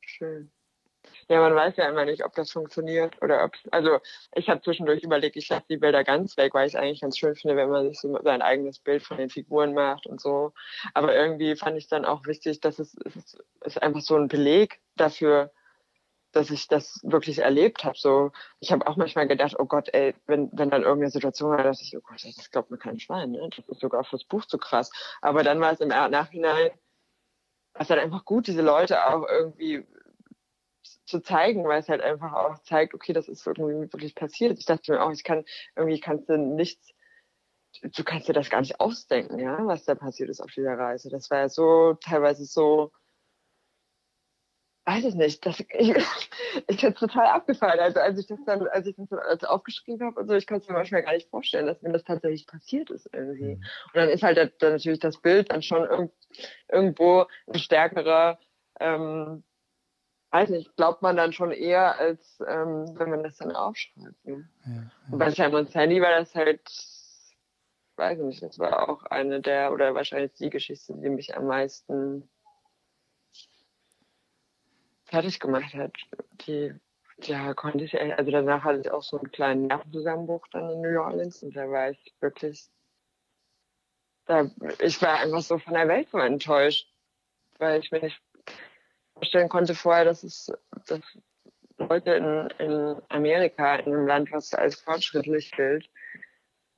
Schön. 0.00 0.50
Ja, 1.30 1.40
man 1.40 1.54
weiß 1.54 1.76
ja 1.76 1.86
immer 1.88 2.06
nicht, 2.06 2.24
ob 2.24 2.34
das 2.34 2.50
funktioniert 2.50 3.20
oder 3.22 3.44
ob 3.44 3.52
also 3.70 3.98
ich 4.34 4.48
habe 4.48 4.62
zwischendurch 4.62 5.02
überlegt, 5.02 5.36
ich 5.36 5.48
lasse 5.50 5.66
die 5.68 5.76
Bilder 5.76 6.02
ganz 6.02 6.38
weg, 6.38 6.54
weil 6.54 6.66
ich 6.66 6.74
es 6.74 6.80
eigentlich 6.80 7.02
ganz 7.02 7.18
schön 7.18 7.34
finde, 7.36 7.54
wenn 7.56 7.68
man 7.68 7.86
sich 7.88 8.00
so 8.00 8.18
sein 8.24 8.40
eigenes 8.40 8.78
Bild 8.78 9.02
von 9.02 9.18
den 9.18 9.28
Figuren 9.28 9.74
macht 9.74 10.06
und 10.06 10.20
so. 10.22 10.54
Aber 10.94 11.14
irgendwie 11.14 11.54
fand 11.54 11.76
ich 11.76 11.86
dann 11.86 12.06
auch 12.06 12.24
wichtig, 12.26 12.60
dass 12.60 12.78
es, 12.78 12.96
es 13.04 13.36
ist 13.62 13.82
einfach 13.82 14.00
so 14.00 14.16
ein 14.16 14.28
Beleg 14.28 14.80
dafür, 14.96 15.52
dass 16.32 16.50
ich 16.50 16.66
das 16.68 17.00
wirklich 17.02 17.40
erlebt 17.40 17.84
habe. 17.84 17.98
So, 17.98 18.32
ich 18.60 18.72
habe 18.72 18.86
auch 18.86 18.96
manchmal 18.96 19.28
gedacht, 19.28 19.56
oh 19.58 19.66
Gott, 19.66 19.88
ey, 19.92 20.14
wenn, 20.26 20.50
wenn 20.52 20.70
dann 20.70 20.82
irgendeine 20.82 21.10
Situation 21.10 21.50
war, 21.50 21.62
dass 21.62 21.82
ich, 21.82 21.94
oh 21.96 22.00
Gott, 22.00 22.24
das 22.24 22.50
glaubt 22.50 22.70
mir 22.70 22.78
kein 22.78 22.98
Schwein, 23.00 23.32
ne? 23.32 23.50
Das 23.54 23.68
ist 23.68 23.80
sogar 23.80 24.04
fürs 24.04 24.24
Buch 24.24 24.46
zu 24.46 24.56
krass. 24.56 24.90
Aber 25.20 25.42
dann 25.42 25.60
war 25.60 25.72
es 25.72 25.80
im 25.80 25.88
Nachhinein, 25.88 26.70
was 27.74 27.88
dann 27.88 27.98
einfach 27.98 28.24
gut, 28.24 28.46
diese 28.46 28.62
Leute 28.62 29.06
auch 29.06 29.26
irgendwie 29.28 29.86
zu 31.04 31.20
zeigen, 31.20 31.64
weil 31.64 31.80
es 31.80 31.88
halt 31.88 32.02
einfach 32.02 32.32
auch 32.32 32.58
zeigt, 32.62 32.94
okay, 32.94 33.12
das 33.12 33.28
ist 33.28 33.46
irgendwie 33.46 33.92
wirklich 33.92 34.14
passiert. 34.14 34.58
Ich 34.58 34.66
dachte 34.66 34.92
mir 34.92 35.02
auch, 35.02 35.10
ich 35.10 35.24
kann, 35.24 35.44
irgendwie 35.76 36.00
kannst 36.00 36.28
du 36.28 36.36
nichts, 36.36 36.94
du 37.82 38.04
kannst 38.04 38.28
dir 38.28 38.32
das 38.32 38.50
gar 38.50 38.60
nicht 38.60 38.80
ausdenken, 38.80 39.38
ja, 39.38 39.58
was 39.66 39.84
da 39.84 39.94
passiert 39.94 40.30
ist 40.30 40.40
auf 40.40 40.50
dieser 40.50 40.78
Reise. 40.78 41.10
Das 41.10 41.30
war 41.30 41.38
ja 41.38 41.48
so, 41.48 41.94
teilweise 41.94 42.44
so, 42.44 42.92
weiß 44.88 45.04
ich 45.04 45.14
nicht, 45.14 45.44
das, 45.44 45.60
ich, 45.70 45.94
ich 46.66 46.82
hätte 46.82 46.94
total 46.94 47.26
abgefallen. 47.26 47.78
Also 47.80 48.00
als 48.00 48.18
ich 48.18 48.26
das 48.26 48.38
dann, 48.46 48.66
als 48.68 48.86
ich 48.86 48.96
das 48.96 49.08
dann 49.08 49.18
alles 49.18 49.44
aufgeschrieben 49.44 50.06
habe 50.06 50.20
und 50.20 50.28
so, 50.28 50.34
ich 50.34 50.46
kann 50.46 50.58
es 50.58 50.68
mir 50.68 50.74
manchmal 50.74 51.02
gar 51.02 51.12
nicht 51.12 51.28
vorstellen, 51.28 51.66
dass 51.66 51.82
mir 51.82 51.92
das 51.92 52.04
tatsächlich 52.04 52.46
passiert 52.46 52.90
ist 52.90 53.08
irgendwie. 53.12 53.56
Mhm. 53.56 53.64
Und 53.92 53.94
dann 53.94 54.08
ist 54.08 54.22
halt 54.22 54.38
dann 54.38 54.72
natürlich 54.72 55.00
das 55.00 55.20
Bild 55.20 55.50
dann 55.50 55.62
schon 55.62 56.10
irgendwo 56.68 57.26
ein 57.46 57.58
stärkerer 57.58 58.38
ähm, 58.80 59.44
weiß 60.30 60.50
nicht, 60.50 60.76
glaubt 60.76 61.02
man 61.02 61.16
dann 61.16 61.32
schon 61.32 61.52
eher, 61.52 61.98
als 61.98 62.42
ähm, 62.46 62.98
wenn 62.98 63.10
man 63.10 63.22
das 63.22 63.36
dann 63.38 63.52
aufschreibt. 63.52 64.24
Ne? 64.26 64.48
Ja, 64.64 64.72
ja. 64.72 64.90
Und 65.10 65.18
bei 65.18 65.30
Simon 65.30 65.66
Sandy 65.66 66.00
war 66.02 66.10
das 66.10 66.34
halt, 66.34 66.60
weiß 67.96 68.18
nicht, 68.18 68.42
das 68.42 68.58
war 68.58 68.88
auch 68.88 69.04
eine 69.04 69.40
der, 69.40 69.72
oder 69.72 69.94
wahrscheinlich 69.94 70.34
die 70.34 70.50
Geschichte, 70.50 70.94
die 70.94 71.08
mich 71.08 71.36
am 71.36 71.46
meisten 71.46 72.28
fertig 75.04 75.40
gemacht 75.40 75.74
hat. 75.74 75.92
Die, 76.46 76.74
ja, 77.22 77.54
konnte 77.54 77.84
ich, 77.84 77.98
also 77.98 78.30
danach 78.30 78.64
hatte 78.64 78.80
ich 78.80 78.90
auch 78.90 79.02
so 79.02 79.18
einen 79.18 79.32
kleinen 79.32 79.66
Nervenzusammenbruch 79.66 80.46
dann 80.48 80.70
in 80.70 80.82
New 80.82 81.00
Orleans 81.00 81.42
und 81.42 81.56
da 81.56 81.68
war 81.70 81.90
ich 81.90 82.14
wirklich, 82.20 82.68
da, 84.26 84.50
ich 84.78 85.00
war 85.00 85.20
einfach 85.20 85.40
so 85.40 85.58
von 85.58 85.72
der 85.72 85.88
Welt 85.88 86.10
so 86.10 86.18
enttäuscht, 86.18 86.92
weil 87.58 87.80
ich 87.80 87.90
mir 87.90 88.02
nicht 88.02 88.20
vorstellen 89.18 89.48
konnte 89.48 89.74
vorher, 89.74 90.04
dass 90.04 90.22
es 90.22 90.52
dass 90.86 91.00
Leute 91.78 92.12
in, 92.12 92.48
in 92.58 92.96
Amerika, 93.08 93.76
in 93.76 93.94
einem 93.94 94.06
Land, 94.06 94.32
was 94.32 94.52
als 94.54 94.80
fortschrittlich 94.80 95.52
gilt, 95.52 95.88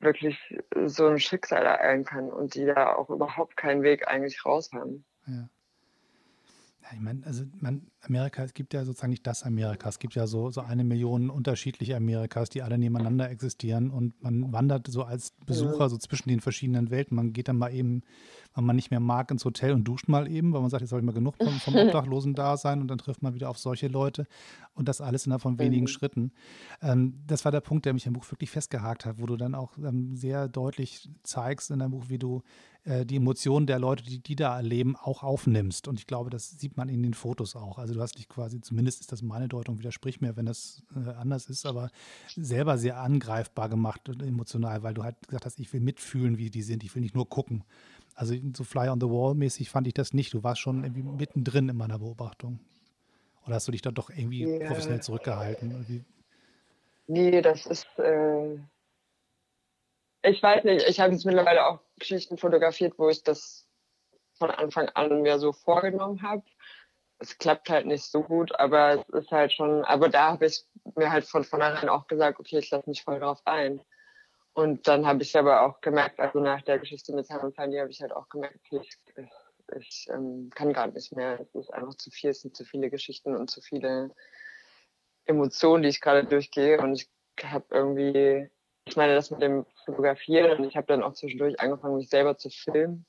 wirklich 0.00 0.38
so 0.86 1.08
ein 1.08 1.18
Schicksal 1.18 1.64
ereilen 1.64 2.04
kann 2.04 2.30
und 2.30 2.54
die 2.54 2.66
da 2.66 2.94
auch 2.94 3.10
überhaupt 3.10 3.56
keinen 3.56 3.82
Weg 3.82 4.08
eigentlich 4.08 4.44
raus 4.44 4.70
haben. 4.72 5.04
Ja. 5.26 5.48
ja 6.82 6.88
ich 6.94 7.00
meine, 7.00 7.24
also 7.26 7.44
man, 7.60 7.86
Amerika, 8.02 8.42
es 8.42 8.54
gibt 8.54 8.72
ja 8.72 8.84
sozusagen 8.84 9.10
nicht 9.10 9.26
das 9.26 9.42
Amerika. 9.42 9.88
Es 9.88 9.98
gibt 9.98 10.14
ja 10.14 10.26
so, 10.26 10.50
so 10.50 10.62
eine 10.62 10.84
Million 10.84 11.30
unterschiedliche 11.30 11.96
Amerikas, 11.96 12.48
die 12.48 12.62
alle 12.62 12.78
nebeneinander 12.78 13.30
existieren 13.30 13.90
und 13.90 14.22
man 14.22 14.52
wandert 14.52 14.86
so 14.88 15.02
als 15.02 15.32
Besucher 15.46 15.88
so 15.88 15.98
zwischen 15.98 16.28
den 16.28 16.40
verschiedenen 16.40 16.90
Welten. 16.90 17.16
Man 17.16 17.32
geht 17.32 17.48
dann 17.48 17.58
mal 17.58 17.72
eben, 17.72 18.02
wenn 18.54 18.64
man 18.64 18.76
nicht 18.76 18.90
mehr 18.90 19.00
mag, 19.00 19.30
ins 19.30 19.44
Hotel 19.44 19.72
und 19.72 19.84
duscht 19.84 20.08
mal 20.08 20.30
eben, 20.30 20.52
weil 20.52 20.60
man 20.60 20.70
sagt, 20.70 20.82
jetzt 20.82 20.92
habe 20.92 21.00
ich 21.00 21.06
mal 21.06 21.12
genug 21.12 21.36
vom, 21.36 21.52
vom 21.60 21.74
Obdachlosen 21.76 22.34
da 22.34 22.56
sein 22.56 22.80
und 22.80 22.88
dann 22.88 22.98
trifft 22.98 23.22
man 23.22 23.34
wieder 23.34 23.48
auf 23.48 23.58
solche 23.58 23.88
Leute 23.88 24.26
und 24.74 24.88
das 24.88 25.00
alles 25.00 25.26
innerhalb 25.26 25.42
von 25.42 25.58
wenigen 25.58 25.84
mhm. 25.84 25.88
Schritten. 25.88 26.32
Ähm, 26.82 27.14
das 27.26 27.44
war 27.44 27.52
der 27.52 27.60
Punkt, 27.60 27.86
der 27.86 27.92
mich 27.92 28.06
im 28.06 28.12
Buch 28.12 28.30
wirklich 28.30 28.50
festgehakt 28.50 29.04
hat, 29.04 29.20
wo 29.20 29.26
du 29.26 29.36
dann 29.36 29.54
auch 29.54 29.76
ähm, 29.78 30.14
sehr 30.16 30.48
deutlich 30.48 31.08
zeigst 31.22 31.70
in 31.70 31.78
deinem 31.78 31.92
Buch, 31.92 32.04
wie 32.08 32.18
du 32.18 32.42
äh, 32.84 33.04
die 33.04 33.16
Emotionen 33.16 33.66
der 33.66 33.78
Leute, 33.78 34.02
die 34.02 34.20
die 34.20 34.36
da 34.36 34.56
erleben, 34.56 34.96
auch 34.96 35.22
aufnimmst. 35.22 35.86
Und 35.86 35.98
ich 35.98 36.06
glaube, 36.06 36.30
das 36.30 36.50
sieht 36.50 36.76
man 36.76 36.88
in 36.88 37.02
den 37.02 37.14
Fotos 37.14 37.56
auch. 37.56 37.78
Also 37.78 37.94
du 37.94 38.00
hast 38.00 38.16
dich 38.16 38.28
quasi, 38.28 38.60
zumindest 38.60 39.00
ist 39.00 39.12
das 39.12 39.22
meine 39.22 39.48
Deutung, 39.48 39.78
widersprich 39.78 40.20
mir, 40.20 40.36
wenn 40.36 40.46
das 40.46 40.82
äh, 40.96 41.10
anders 41.10 41.46
ist, 41.46 41.66
aber 41.66 41.90
selber 42.34 42.78
sehr 42.78 42.98
angreifbar 43.00 43.68
gemacht 43.68 44.08
und 44.08 44.22
emotional, 44.22 44.82
weil 44.82 44.94
du 44.94 45.04
halt 45.04 45.16
gesagt 45.28 45.44
hast, 45.44 45.60
ich 45.60 45.72
will 45.72 45.80
mitfühlen, 45.80 46.38
wie 46.38 46.50
die 46.50 46.62
sind, 46.62 46.82
ich 46.82 46.94
will 46.94 47.02
nicht 47.02 47.14
nur 47.14 47.28
gucken. 47.28 47.64
Also 48.20 48.34
so 48.54 48.64
Fly 48.64 48.88
on 48.88 49.00
the 49.00 49.08
Wall 49.08 49.34
mäßig 49.34 49.70
fand 49.70 49.86
ich 49.86 49.94
das 49.94 50.12
nicht. 50.12 50.34
Du 50.34 50.42
warst 50.42 50.60
schon 50.60 50.84
irgendwie 50.84 51.02
mittendrin 51.02 51.70
in 51.70 51.76
meiner 51.76 51.98
Beobachtung. 51.98 52.60
Oder 53.46 53.54
hast 53.54 53.66
du 53.66 53.72
dich 53.72 53.80
da 53.80 53.90
doch 53.90 54.10
irgendwie 54.10 54.44
ja. 54.44 54.66
professionell 54.66 55.00
zurückgehalten? 55.00 55.70
Irgendwie? 55.70 56.04
Nee, 57.06 57.40
das 57.40 57.64
ist, 57.64 57.86
äh, 57.98 58.56
ich 60.22 60.42
weiß 60.42 60.64
nicht, 60.64 60.86
ich 60.86 61.00
habe 61.00 61.12
jetzt 61.12 61.24
mittlerweile 61.24 61.66
auch 61.66 61.80
Geschichten 61.98 62.36
fotografiert, 62.36 62.98
wo 62.98 63.08
ich 63.08 63.22
das 63.22 63.66
von 64.34 64.50
Anfang 64.50 64.90
an 64.90 65.22
mir 65.22 65.38
so 65.38 65.52
vorgenommen 65.52 66.20
habe 66.20 66.42
es 67.20 67.36
klappt 67.36 67.68
halt 67.68 67.86
nicht 67.86 68.04
so 68.04 68.22
gut, 68.22 68.58
aber 68.58 68.94
es 68.94 69.08
ist 69.10 69.30
halt 69.30 69.52
schon, 69.52 69.84
aber 69.84 70.08
da 70.08 70.32
habe 70.32 70.46
ich 70.46 70.64
mir 70.96 71.12
halt 71.12 71.26
von 71.26 71.44
vornherein 71.44 71.88
auch 71.88 72.06
gesagt, 72.06 72.40
okay, 72.40 72.58
ich 72.58 72.70
lasse 72.70 72.88
mich 72.88 73.02
voll 73.02 73.20
drauf 73.20 73.40
ein. 73.44 73.80
Und 74.52 74.88
dann 74.88 75.06
habe 75.06 75.22
ich 75.22 75.36
aber 75.36 75.62
auch 75.62 75.80
gemerkt, 75.80 76.18
also 76.18 76.40
nach 76.40 76.62
der 76.62 76.78
Geschichte 76.78 77.14
mit 77.14 77.30
und 77.30 77.54
Fanny 77.54 77.76
habe 77.76 77.90
ich 77.90 78.00
halt 78.00 78.12
auch 78.12 78.28
gemerkt, 78.28 78.58
ich, 78.70 78.98
ich 79.78 80.08
ähm, 80.10 80.50
kann 80.54 80.72
gar 80.72 80.88
nicht 80.88 81.14
mehr. 81.14 81.38
Es 81.40 81.54
ist 81.54 81.72
einfach 81.72 81.94
zu 81.94 82.10
viel, 82.10 82.30
es 82.30 82.42
sind 82.42 82.56
zu 82.56 82.64
viele 82.64 82.90
Geschichten 82.90 83.36
und 83.36 83.50
zu 83.50 83.60
viele 83.60 84.10
Emotionen, 85.24 85.82
die 85.84 85.88
ich 85.88 86.00
gerade 86.00 86.24
durchgehe. 86.24 86.80
Und 86.80 86.94
ich 86.94 87.08
habe 87.42 87.64
irgendwie, 87.70 88.50
ich 88.84 88.96
meine, 88.96 89.14
das 89.14 89.30
mit 89.30 89.40
dem 89.40 89.66
Fotografieren 89.84 90.58
und 90.58 90.64
ich 90.64 90.76
habe 90.76 90.88
dann 90.88 91.02
auch 91.02 91.12
zwischendurch 91.12 91.60
angefangen, 91.60 91.96
mich 91.96 92.08
selber 92.08 92.36
zu 92.36 92.50
filmen 92.50 93.06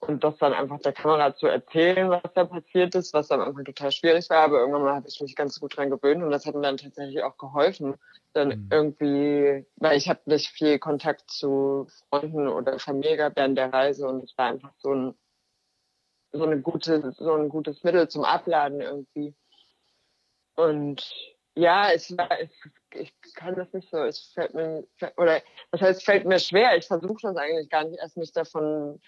und 0.00 0.24
das 0.24 0.36
dann 0.38 0.54
einfach 0.54 0.80
der 0.80 0.92
Kamera 0.92 1.36
zu 1.36 1.46
erzählen, 1.46 2.10
was 2.10 2.22
da 2.34 2.44
passiert 2.44 2.94
ist, 2.94 3.12
was 3.12 3.30
am 3.30 3.40
Anfang 3.40 3.64
total 3.64 3.92
schwierig 3.92 4.28
war, 4.30 4.44
aber 4.44 4.60
irgendwann 4.60 4.94
habe 4.94 5.08
ich 5.08 5.20
mich 5.20 5.36
ganz 5.36 5.60
gut 5.60 5.76
dran 5.76 5.90
gewöhnt 5.90 6.22
und 6.22 6.30
das 6.30 6.46
hat 6.46 6.54
mir 6.54 6.62
dann 6.62 6.78
tatsächlich 6.78 7.22
auch 7.22 7.36
geholfen, 7.36 7.94
dann 8.32 8.48
mhm. 8.48 8.68
irgendwie, 8.70 9.66
weil 9.76 9.98
ich 9.98 10.08
habe 10.08 10.20
nicht 10.24 10.48
viel 10.50 10.78
Kontakt 10.78 11.30
zu 11.30 11.86
Freunden 12.08 12.48
oder 12.48 12.78
Familie 12.78 13.18
gehabt 13.18 13.36
während 13.36 13.58
der 13.58 13.72
Reise 13.72 14.08
und 14.08 14.24
es 14.24 14.36
war 14.36 14.46
einfach 14.46 14.72
so 14.78 14.94
ein 14.94 15.14
so 16.32 16.44
eine 16.44 16.60
gute 16.60 17.12
so 17.18 17.34
ein 17.34 17.48
gutes 17.48 17.82
Mittel 17.82 18.08
zum 18.08 18.24
Abladen 18.24 18.80
irgendwie 18.80 19.34
und 20.54 21.12
ja, 21.56 21.90
es 21.92 22.16
war, 22.16 22.30
es, 22.40 22.50
ich 22.94 23.12
kann 23.34 23.56
das 23.56 23.72
nicht 23.72 23.90
so, 23.90 23.98
es 23.98 24.32
fällt 24.34 24.54
mir, 24.54 24.84
oder 25.16 25.42
das 25.72 25.80
heißt, 25.80 25.98
es 25.98 26.04
fällt 26.04 26.24
mir 26.24 26.38
schwer. 26.38 26.76
Ich 26.76 26.86
versuche 26.86 27.18
das 27.22 27.36
eigentlich 27.36 27.68
gar 27.68 27.84
nicht 27.84 27.98
erst 27.98 28.16
mich 28.16 28.32
davon 28.32 29.00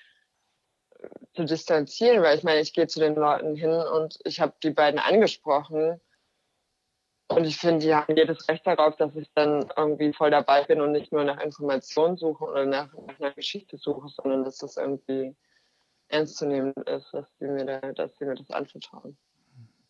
zu 1.35 1.45
distanzieren, 1.45 2.23
weil 2.23 2.37
ich 2.37 2.45
meine, 2.45 2.61
ich 2.61 2.73
gehe 2.73 2.87
zu 2.87 3.01
den 3.01 3.15
Leuten 3.15 3.55
hin 3.57 3.71
und 3.71 4.19
ich 4.25 4.41
habe 4.41 4.55
die 4.63 4.71
beiden 4.71 5.01
angesprochen 5.01 6.01
und 7.29 7.45
ich 7.45 7.57
finde, 7.57 7.85
die 7.85 7.95
haben 7.95 8.17
jedes 8.17 8.49
Recht 8.49 8.67
darauf, 8.67 8.97
dass 8.97 9.17
ich 9.17 9.31
dann 9.35 9.67
irgendwie 9.77 10.13
voll 10.13 10.31
dabei 10.31 10.65
bin 10.65 10.81
und 10.81 10.93
nicht 10.93 11.13
nur 11.13 11.25
nach 11.25 11.41
Informationen 11.41 12.17
suche 12.17 12.45
oder 12.45 12.67
nach, 12.67 12.93
nach 13.07 13.19
einer 13.19 13.33
Geschichte 13.33 13.79
suche, 13.79 14.09
sondern 14.09 14.45
dass 14.45 14.59
das 14.59 14.77
irgendwie 14.77 15.35
ernst 16.09 16.37
zu 16.37 16.47
nehmen 16.47 16.73
ist, 16.87 17.13
dass 17.13 17.27
sie 17.39 17.47
mir, 17.47 17.65
da, 17.65 17.81
mir 18.21 18.35
das 18.35 18.51
anvertrauen. 18.51 19.17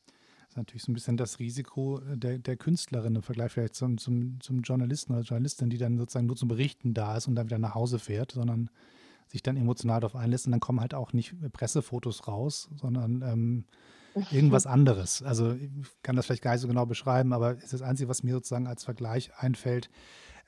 Das 0.06 0.50
ist 0.50 0.56
natürlich 0.56 0.82
so 0.82 0.92
ein 0.92 0.94
bisschen 0.94 1.16
das 1.16 1.38
Risiko 1.38 2.00
der, 2.04 2.38
der 2.38 2.56
Künstlerin 2.56 3.16
im 3.16 3.22
Vergleich 3.22 3.52
vielleicht 3.52 3.74
zum, 3.74 3.98
zum, 3.98 4.38
zum 4.40 4.60
Journalisten 4.60 5.14
oder 5.14 5.22
Journalistin, 5.22 5.70
die 5.70 5.78
dann 5.78 5.98
sozusagen 5.98 6.26
nur 6.26 6.36
zum 6.36 6.48
Berichten 6.48 6.94
da 6.94 7.16
ist 7.16 7.26
und 7.26 7.34
dann 7.34 7.46
wieder 7.46 7.58
nach 7.58 7.74
Hause 7.74 7.98
fährt, 7.98 8.32
sondern 8.32 8.70
sich 9.32 9.42
dann 9.42 9.56
emotional 9.56 10.00
darauf 10.00 10.14
einlässt 10.14 10.46
und 10.46 10.52
dann 10.52 10.60
kommen 10.60 10.80
halt 10.80 10.94
auch 10.94 11.12
nicht 11.12 11.34
Pressefotos 11.52 12.28
raus, 12.28 12.68
sondern 12.76 13.22
ähm, 13.22 13.64
irgendwas 14.30 14.66
anderes. 14.66 15.22
Also 15.22 15.52
ich 15.54 15.70
kann 16.02 16.16
das 16.16 16.26
vielleicht 16.26 16.42
gar 16.42 16.52
nicht 16.52 16.60
so 16.60 16.68
genau 16.68 16.86
beschreiben, 16.86 17.32
aber 17.32 17.56
ist 17.56 17.72
das 17.72 17.82
Einzige, 17.82 18.08
was 18.08 18.22
mir 18.22 18.34
sozusagen 18.34 18.66
als 18.66 18.84
Vergleich 18.84 19.30
einfällt, 19.36 19.90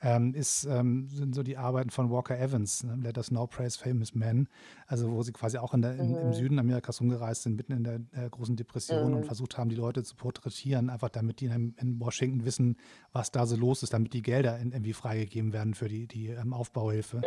ähm, 0.05 0.35
ist, 0.35 0.65
ähm, 0.65 1.09
sind 1.09 1.33
so 1.33 1.41
die 1.41 1.57
Arbeiten 1.57 1.89
von 1.89 2.11
Walker 2.11 2.39
Evans, 2.39 2.83
ne? 2.83 2.95
Let 2.95 3.17
Us 3.17 3.31
Now 3.31 3.47
Praise 3.47 3.75
Famous 3.75 4.13
Men, 4.13 4.47
also 4.85 5.11
wo 5.11 5.23
sie 5.23 5.31
quasi 5.31 5.57
auch 5.57 5.73
in 5.73 5.81
der, 5.81 5.95
in, 5.95 6.15
im 6.15 6.27
mhm. 6.27 6.33
Süden 6.33 6.59
Amerikas 6.59 7.01
rumgereist 7.01 7.41
sind, 7.41 7.55
mitten 7.55 7.71
in 7.71 7.83
der, 7.83 7.97
der 7.97 8.29
großen 8.29 8.55
Depression 8.55 9.09
mhm. 9.09 9.17
und 9.17 9.25
versucht 9.25 9.57
haben, 9.57 9.67
die 9.67 9.75
Leute 9.75 10.03
zu 10.03 10.15
porträtieren, 10.15 10.91
einfach 10.91 11.09
damit 11.09 11.39
die 11.39 11.47
in, 11.47 11.73
in, 11.81 11.99
Washington 11.99 12.45
wissen, 12.45 12.77
was 13.13 13.31
da 13.31 13.47
so 13.47 13.55
los 13.55 13.81
ist, 13.81 13.93
damit 13.93 14.13
die 14.13 14.21
Gelder 14.21 14.59
in, 14.59 14.73
irgendwie 14.73 14.93
freigegeben 14.93 15.53
werden 15.53 15.73
für 15.73 15.87
die, 15.87 16.05
die 16.05 16.27
ähm, 16.27 16.53
Aufbauhilfe. 16.53 17.17
Mhm. 17.17 17.21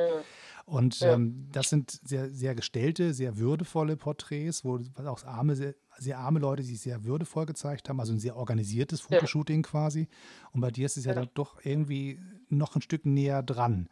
Und 0.66 1.02
ähm, 1.02 1.48
das 1.50 1.70
sind 1.70 1.98
sehr, 2.04 2.30
sehr 2.30 2.54
gestellte, 2.54 3.12
sehr 3.12 3.38
würdevolle 3.38 3.96
Porträts, 3.96 4.64
wo 4.64 4.78
auch 5.04 5.24
arme, 5.24 5.56
sehr, 5.56 5.74
sehr 5.98 6.18
arme 6.18 6.38
Leute 6.38 6.62
sich 6.62 6.80
sehr 6.80 7.04
würdevoll 7.04 7.46
gezeigt 7.46 7.88
haben, 7.88 8.00
also 8.00 8.12
ein 8.12 8.18
sehr 8.18 8.36
organisiertes 8.36 9.00
Fotoshooting 9.00 9.62
ja. 9.62 9.70
quasi. 9.70 10.08
Und 10.52 10.60
bei 10.60 10.70
dir 10.70 10.86
ist 10.86 10.96
es 10.96 11.04
ja, 11.04 11.14
ja 11.14 11.26
doch 11.26 11.64
irgendwie 11.64 12.20
noch 12.48 12.76
ein 12.76 12.82
Stück 12.82 13.06
näher 13.06 13.42
dran. 13.42 13.88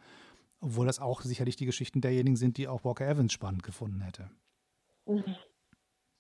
Obwohl 0.61 0.87
das 0.87 1.01
auch 1.01 1.21
sicherlich 1.21 1.57
die 1.57 1.66
Geschichten 1.66 2.01
derjenigen 2.01 2.37
sind, 2.37 2.57
die 2.57 2.69
auch 2.69 2.85
Walker 2.85 3.07
Evans 3.07 3.33
spannend 3.33 3.62
gefunden 3.62 4.01
hätte. 4.01 4.31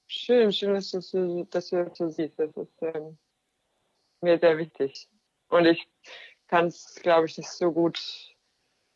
Schön, 0.08 0.52
schön, 0.52 0.72
dass 0.72 0.90
du, 0.92 1.44
dass 1.50 1.70
du 1.70 1.84
das 1.84 1.98
so 1.98 2.08
siehst. 2.08 2.38
Das 2.38 2.56
ist 2.56 2.70
ähm, 2.80 3.18
mir 4.20 4.38
sehr 4.38 4.56
wichtig. 4.56 5.08
Und 5.48 5.66
ich 5.66 5.88
kann 6.46 6.66
es, 6.66 6.94
glaube 7.02 7.26
ich, 7.26 7.36
nicht 7.36 7.50
so 7.50 7.72
gut 7.72 8.35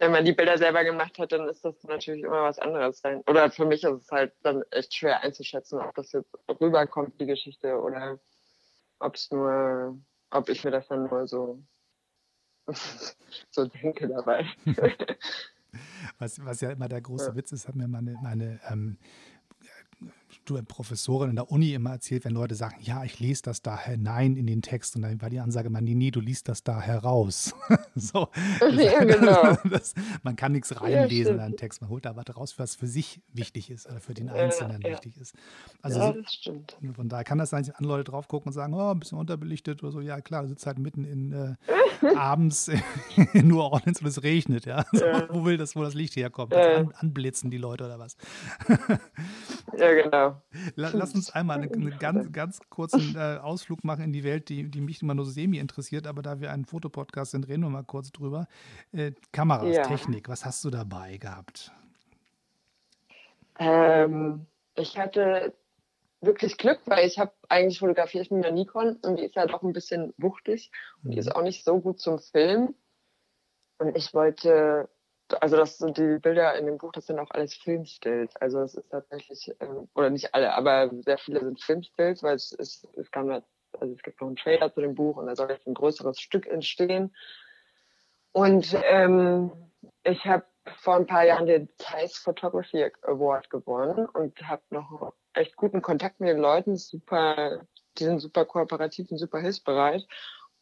wenn 0.01 0.13
man 0.13 0.25
die 0.25 0.33
Bilder 0.33 0.57
selber 0.57 0.83
gemacht 0.83 1.19
hat, 1.19 1.31
dann 1.31 1.47
ist 1.47 1.63
das 1.63 1.75
natürlich 1.85 2.25
immer 2.25 2.43
was 2.43 2.59
anderes. 2.59 3.03
Oder 3.27 3.51
für 3.51 3.67
mich 3.67 3.85
ist 3.85 4.03
es 4.03 4.11
halt 4.11 4.33
dann 4.43 4.63
echt 4.71 4.95
schwer 4.95 5.21
einzuschätzen, 5.21 5.79
ob 5.79 5.95
das 5.95 6.13
jetzt 6.13 6.35
rüberkommt, 6.59 7.21
die 7.21 7.27
Geschichte, 7.27 7.79
oder 7.79 8.19
ob 8.99 9.15
es 9.15 9.31
nur, 9.31 9.99
ob 10.31 10.49
ich 10.49 10.65
mir 10.65 10.71
das 10.71 10.89
dann 10.89 11.07
nur 11.07 11.27
so, 11.29 11.63
so 13.51 13.67
denke 13.67 14.09
dabei. 14.09 14.47
was, 16.19 16.43
was 16.47 16.63
ja 16.63 16.71
immer 16.71 16.89
der 16.89 17.03
große 17.03 17.29
ja. 17.29 17.37
Witz 17.37 17.53
ist, 17.53 17.69
hat 17.69 17.77
mir 17.77 17.87
meine, 17.87 18.17
meine 18.23 18.59
ähm, 18.71 18.97
Professorin 20.45 21.31
in 21.31 21.37
der 21.37 21.51
Uni 21.51 21.75
immer 21.75 21.91
erzählt, 21.91 22.25
wenn 22.25 22.33
Leute 22.33 22.55
sagen, 22.55 22.77
ja, 22.81 23.05
ich 23.05 23.21
lese 23.21 23.43
das 23.43 23.63
da 23.63 23.79
hinein 23.79 24.37
in 24.37 24.47
den 24.47 24.63
Text 24.63 24.97
und 24.97 25.03
dann 25.03 25.21
war 25.23 25.31
die 25.31 25.41
Ansage 25.41 25.69
immer, 25.69 25.81
nee, 25.81 25.95
nee, 25.95 26.11
du 26.11 26.21
liest 26.21 26.49
das 26.49 26.63
da 26.63 26.81
heraus. 26.81 27.55
so, 27.95 28.29
ja, 28.77 29.05
genau. 29.05 29.57
Das, 29.71 29.95
man 30.23 30.37
kann 30.37 30.53
nichts 30.53 30.81
reinlesen 30.81 31.37
ja, 31.37 31.39
in 31.39 31.41
einen 31.41 31.57
Text, 31.57 31.81
man 31.81 31.91
holt 31.91 32.05
da 32.05 32.17
was 32.17 32.37
raus, 32.37 32.59
was 32.59 32.75
für 32.75 32.87
sich 32.87 33.21
wichtig 33.33 33.71
ist 33.71 33.89
oder 33.89 34.01
für 34.01 34.15
den 34.15 34.29
Einzelnen 34.29 34.81
ja, 34.83 34.91
wichtig 34.91 35.17
ist. 35.17 35.35
Also 35.83 36.01
ja, 36.01 36.13
das 36.13 36.33
stimmt. 36.33 36.77
von 36.95 37.09
daher 37.09 37.25
kann 37.25 37.39
das 37.39 37.51
sein, 37.51 37.65
dass 37.65 37.75
andere 37.77 37.99
Leute 37.99 38.11
drauf 38.11 38.27
gucken 38.27 38.49
und 38.49 38.53
sagen, 38.53 38.75
oh, 38.75 38.91
ein 38.91 38.99
bisschen 38.99 39.19
unterbelichtet 39.19 39.83
oder 39.83 39.93
so, 39.93 40.01
ja 40.01 40.21
klar, 40.21 40.43
du 40.43 40.49
sitzt 40.49 40.67
halt 40.67 40.79
mitten 40.79 41.05
in 41.05 41.33
äh, 41.33 41.57
abends 42.17 42.69
in 43.33 43.49
New 43.49 43.61
Orleans 43.61 44.01
und 44.01 44.07
es 44.07 44.23
regnet, 44.23 44.67
ja. 44.67 44.85
So, 44.93 45.05
wo 45.29 45.45
will 45.45 45.57
das, 45.57 45.77
wo 45.77 45.83
das 45.83 45.95
Licht 45.95 46.17
herkommt? 46.17 46.55
An, 46.55 46.93
anblitzen 46.97 47.51
die 47.51 47.59
Leute 47.59 47.85
oder 47.85 47.99
was? 47.99 48.17
ja, 49.77 49.93
genau. 49.95 50.30
Lass 50.75 51.15
uns 51.15 51.31
einmal 51.31 51.61
einen, 51.61 51.73
einen 51.73 51.99
ganz, 51.99 52.33
ganz 52.33 52.61
kurzen 52.69 53.15
äh, 53.17 53.39
Ausflug 53.39 53.85
machen 53.85 54.05
in 54.05 54.13
die 54.13 54.25
Welt, 54.25 54.49
die, 54.49 54.71
die 54.71 54.81
mich 54.81 55.03
immer 55.03 55.15
nur 55.15 55.25
so 55.25 55.31
semi 55.31 55.59
interessiert, 55.59 56.07
aber 56.07 56.23
da 56.23 56.41
wir 56.41 56.51
einen 56.51 56.65
Fotopodcast 56.65 57.33
sind, 57.33 57.49
reden 57.49 57.63
wir 57.63 57.71
mal 57.71 57.85
kurz 57.85 58.13
drüber. 58.13 58.47
Äh, 58.93 59.13
Kameras, 59.33 59.75
ja. 59.75 59.83
Technik, 59.83 60.29
was 60.29 60.45
hast 60.45 60.65
du 60.65 60.71
dabei 60.71 61.17
gehabt? 61.17 61.73
Ähm, 63.59 64.47
ich 64.75 64.99
hatte 64.99 65.55
wirklich 66.21 66.57
Glück, 66.59 66.81
weil 66.87 67.07
ich 67.07 67.19
habe 67.19 67.33
eigentlich 67.49 67.79
fotografiert 67.79 68.31
mit 68.31 68.45
einer 68.45 68.55
Nikon 68.55 68.97
und 69.03 69.17
die 69.17 69.25
ist 69.25 69.37
ja 69.37 69.47
doch 69.47 69.63
ein 69.63 69.73
bisschen 69.73 70.13
wuchtig 70.19 70.71
und 71.03 71.13
die 71.13 71.19
ist 71.19 71.27
mhm. 71.27 71.33
auch 71.33 71.43
nicht 71.43 71.65
so 71.65 71.81
gut 71.81 72.01
zum 72.01 72.19
Filmen. 72.19 72.75
Und 73.79 73.97
ich 73.97 74.13
wollte 74.13 74.89
also 75.35 75.57
das 75.57 75.79
sind 75.79 75.99
die 75.99 76.19
Bilder 76.19 76.55
in 76.57 76.67
dem 76.67 76.79
Buch, 76.79 76.93
das 76.93 77.07
sind 77.07 77.19
auch 77.19 77.31
alles 77.31 77.55
Filmstills. 77.55 78.35
Also 78.37 78.61
es 78.61 78.75
ist 78.75 78.91
tatsächlich, 78.91 79.53
ähm, 79.61 79.89
oder 79.95 80.11
nicht 80.11 80.35
alle, 80.35 80.55
aber 80.55 80.91
sehr 81.03 81.19
viele 81.19 81.41
sind 81.41 81.63
Filmstills, 81.63 82.23
weil 82.23 82.37
es, 82.37 82.53
es, 82.53 82.87
es 82.97 83.11
kam 83.11 83.43
also 83.79 83.95
es 83.95 84.03
gibt 84.03 84.21
noch 84.21 84.29
einen 84.29 84.37
Trailer 84.37 84.73
zu 84.73 84.81
dem 84.81 84.95
Buch 84.95 85.17
und 85.17 85.27
da 85.27 85.37
soll 85.37 85.51
jetzt 85.51 85.67
ein 85.67 85.75
größeres 85.75 86.21
Stück 86.21 86.47
entstehen. 86.47 87.15
Und 88.33 88.77
ähm, 88.85 89.53
ich 90.03 90.25
habe 90.25 90.45
vor 90.79 90.97
ein 90.97 91.07
paar 91.07 91.25
Jahren 91.25 91.47
den 91.47 91.69
Zeiss 91.79 92.17
Photography 92.17 92.91
Award 93.03 93.51
gewonnen 93.51 94.07
und 94.07 94.41
habe 94.43 94.63
noch 94.71 95.15
echt 95.35 95.57
guten 95.57 95.83
Kontakt 95.83 96.21
mit 96.21 96.29
den 96.29 96.39
Leuten, 96.39 96.77
super, 96.77 97.61
die 97.99 98.05
sind 98.05 98.21
super 98.21 98.45
kooperativ 98.45 99.11
und 99.11 99.19
super 99.19 99.41
hilfsbereit. 99.41 100.07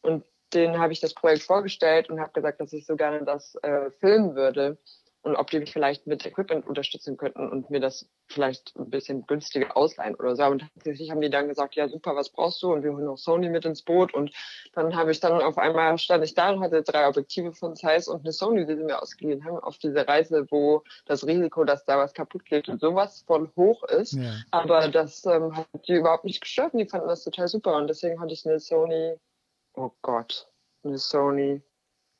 Und 0.01 0.23
denen 0.53 0.79
habe 0.79 0.93
ich 0.93 0.99
das 0.99 1.13
Projekt 1.13 1.43
vorgestellt 1.43 2.09
und 2.09 2.19
habe 2.19 2.33
gesagt, 2.33 2.59
dass 2.59 2.73
ich 2.73 2.85
so 2.85 2.95
gerne 2.95 3.23
das 3.23 3.55
äh, 3.61 3.91
filmen 3.99 4.35
würde 4.35 4.77
und 5.21 5.35
ob 5.35 5.49
die 5.49 5.59
mich 5.59 5.73
vielleicht 5.73 6.07
mit 6.07 6.25
Equipment 6.25 6.65
unterstützen 6.65 7.17
könnten 7.17 7.49
und 7.49 7.69
mir 7.69 7.81
das 7.81 8.07
vielleicht 8.27 8.73
ein 8.77 8.89
bisschen 8.89 9.27
günstiger 9.27 9.75
ausleihen 9.75 10.15
oder 10.15 10.35
so. 10.35 10.45
Und 10.45 10.63
tatsächlich 10.75 11.11
haben 11.11 11.19
die 11.19 11.29
dann 11.29 11.49
gesagt, 11.49 11.75
ja 11.75 11.89
super, 11.89 12.15
was 12.15 12.29
brauchst 12.29 12.63
du? 12.63 12.71
Und 12.71 12.83
wir 12.83 12.93
holen 12.93 13.05
noch 13.05 13.17
Sony 13.17 13.49
mit 13.49 13.65
ins 13.65 13.81
Boot. 13.81 14.13
Und 14.13 14.31
dann 14.73 14.95
habe 14.95 15.11
ich 15.11 15.19
dann 15.19 15.41
auf 15.41 15.57
einmal 15.57 15.97
stand 15.97 16.23
ich 16.23 16.35
da 16.35 16.51
und 16.51 16.61
hatte 16.61 16.83
drei 16.83 17.07
Objektive 17.07 17.51
von 17.53 17.75
Zeiss 17.75 18.07
und 18.07 18.21
eine 18.21 18.31
Sony, 18.31 18.65
die 18.65 18.75
sie 18.75 18.83
mir 18.83 19.01
ausgeliehen 19.01 19.43
haben, 19.43 19.57
auf 19.57 19.77
diese 19.77 20.07
Reise, 20.07 20.45
wo 20.49 20.83
das 21.05 21.27
Risiko, 21.27 21.65
dass 21.65 21.83
da 21.83 21.97
was 21.97 22.13
kaputt 22.13 22.45
geht 22.45 22.69
und 22.69 22.79
sowas 22.79 23.23
von 23.27 23.51
hoch 23.57 23.83
ist. 23.83 24.13
Ja. 24.13 24.35
Aber 24.51 24.87
das 24.87 25.25
ähm, 25.25 25.55
hat 25.55 25.67
die 25.87 25.95
überhaupt 25.95 26.23
nicht 26.23 26.41
gestört 26.41 26.73
und 26.73 26.79
die 26.79 26.87
fanden 26.87 27.09
das 27.09 27.25
total 27.25 27.49
super. 27.49 27.75
Und 27.75 27.87
deswegen 27.87 28.21
hatte 28.21 28.33
ich 28.33 28.47
eine 28.47 28.59
Sony 28.59 29.17
oh 29.79 29.91
Gott, 30.01 30.47
eine 30.83 30.97
Sony. 30.97 31.61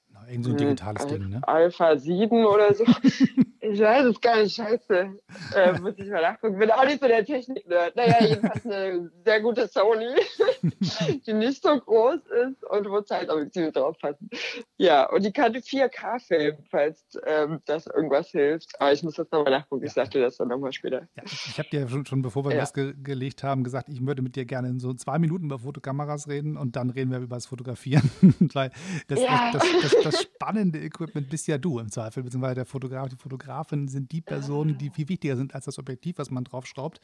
Na, 0.07 0.27
irgend 0.27 0.45
so 0.45 0.51
ein 0.51 0.57
digitales 0.57 1.03
Al 1.03 1.09
Ding, 1.09 1.29
ne? 1.29 1.47
Alpha 1.47 1.97
7 1.97 2.45
oder 2.45 2.73
so. 2.73 2.85
ich 3.71 3.79
weiß 3.79 4.05
es 4.05 4.21
gar 4.21 4.41
nicht, 4.41 4.55
scheiße. 4.55 5.19
Äh, 5.55 5.79
muss 5.79 5.93
ich 5.97 6.09
mal 6.09 6.21
nachgucken. 6.21 6.57
Bin 6.57 6.71
auch 6.71 6.85
nicht 6.85 7.01
so 7.01 7.07
der 7.07 7.23
Technik-Nerd. 7.23 7.95
Naja, 7.95 8.25
jedenfalls 8.25 8.65
eine 8.65 9.11
sehr 9.23 9.41
gute 9.41 9.67
Sony, 9.67 10.15
die 11.25 11.33
nicht 11.33 11.61
so 11.61 11.79
groß 11.79 12.19
ist 12.25 12.63
und 12.63 12.89
wo 12.89 13.01
Zeitabjektive 13.01 13.71
drauf 13.71 13.97
passen. 13.99 14.29
Ja, 14.77 15.09
und 15.09 15.23
die 15.23 15.31
kann 15.31 15.53
4K 15.53 16.19
filmen, 16.19 16.57
falls 16.69 17.03
ähm, 17.25 17.59
das 17.65 17.87
irgendwas 17.87 18.29
hilft. 18.29 18.79
Aber 18.79 18.91
ich 18.91 19.03
muss 19.03 19.15
das 19.15 19.29
nochmal 19.31 19.51
nachgucken. 19.51 19.85
Ich 19.85 19.93
sagte 19.93 20.19
das 20.19 20.37
dann 20.37 20.47
nochmal 20.47 20.73
später. 20.73 21.07
Ja, 21.15 21.23
ich 21.25 21.59
habe 21.59 21.69
dir 21.69 21.87
schon, 21.87 22.05
schon, 22.05 22.21
bevor 22.21 22.45
wir 22.45 22.53
ja. 22.53 22.61
losgelegt 22.61 23.43
haben, 23.43 23.63
gesagt, 23.63 23.89
ich 23.89 24.05
würde 24.05 24.21
mit 24.21 24.35
dir 24.35 24.45
gerne 24.45 24.69
in 24.69 24.79
so 24.79 24.93
zwei 24.93 25.19
Minuten 25.19 25.45
über 25.45 25.59
Fotokameras 25.59 26.27
reden 26.27 26.57
und 26.57 26.75
dann 26.75 26.89
reden 26.89 27.11
wir 27.11 27.19
über 27.19 27.35
das 27.35 27.45
Fotografieren. 27.45 28.09
Weil 28.53 28.71
das, 29.07 29.21
ja. 29.21 29.51
das, 29.53 29.63
das, 29.81 29.95
das, 30.03 30.21
spannende 30.21 30.79
Equipment 30.79 31.29
bist 31.29 31.47
ja 31.47 31.57
du 31.57 31.79
im 31.79 31.91
Zweifel, 31.91 32.23
beziehungsweise 32.23 32.55
der 32.55 32.65
Fotograf, 32.65 33.09
die 33.09 33.15
Fotografin 33.15 33.58
sind 33.69 34.11
die 34.11 34.21
Personen, 34.21 34.77
die 34.77 34.89
viel 34.89 35.09
wichtiger 35.09 35.35
sind 35.35 35.55
als 35.55 35.65
das 35.65 35.77
Objektiv, 35.79 36.17
was 36.17 36.31
man 36.31 36.43
draufschraubt. 36.43 36.99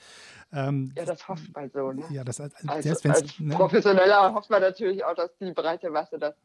Ähm, 0.51 0.91
ja, 0.95 1.05
das 1.05 1.27
hofft 1.27 1.53
man 1.53 1.69
so. 1.71 1.91
Ne? 1.91 2.03
Ja, 2.09 2.23
das, 2.23 2.39
also, 2.39 2.55
als, 2.67 3.05
als 3.05 3.39
ne? 3.39 3.55
Professioneller 3.55 4.33
hofft 4.33 4.49
man 4.49 4.61
natürlich 4.61 5.03
auch, 5.03 5.15
dass 5.15 5.29
die 5.39 5.51
breite 5.51 5.89
Masse 5.89 6.17
das 6.17 6.35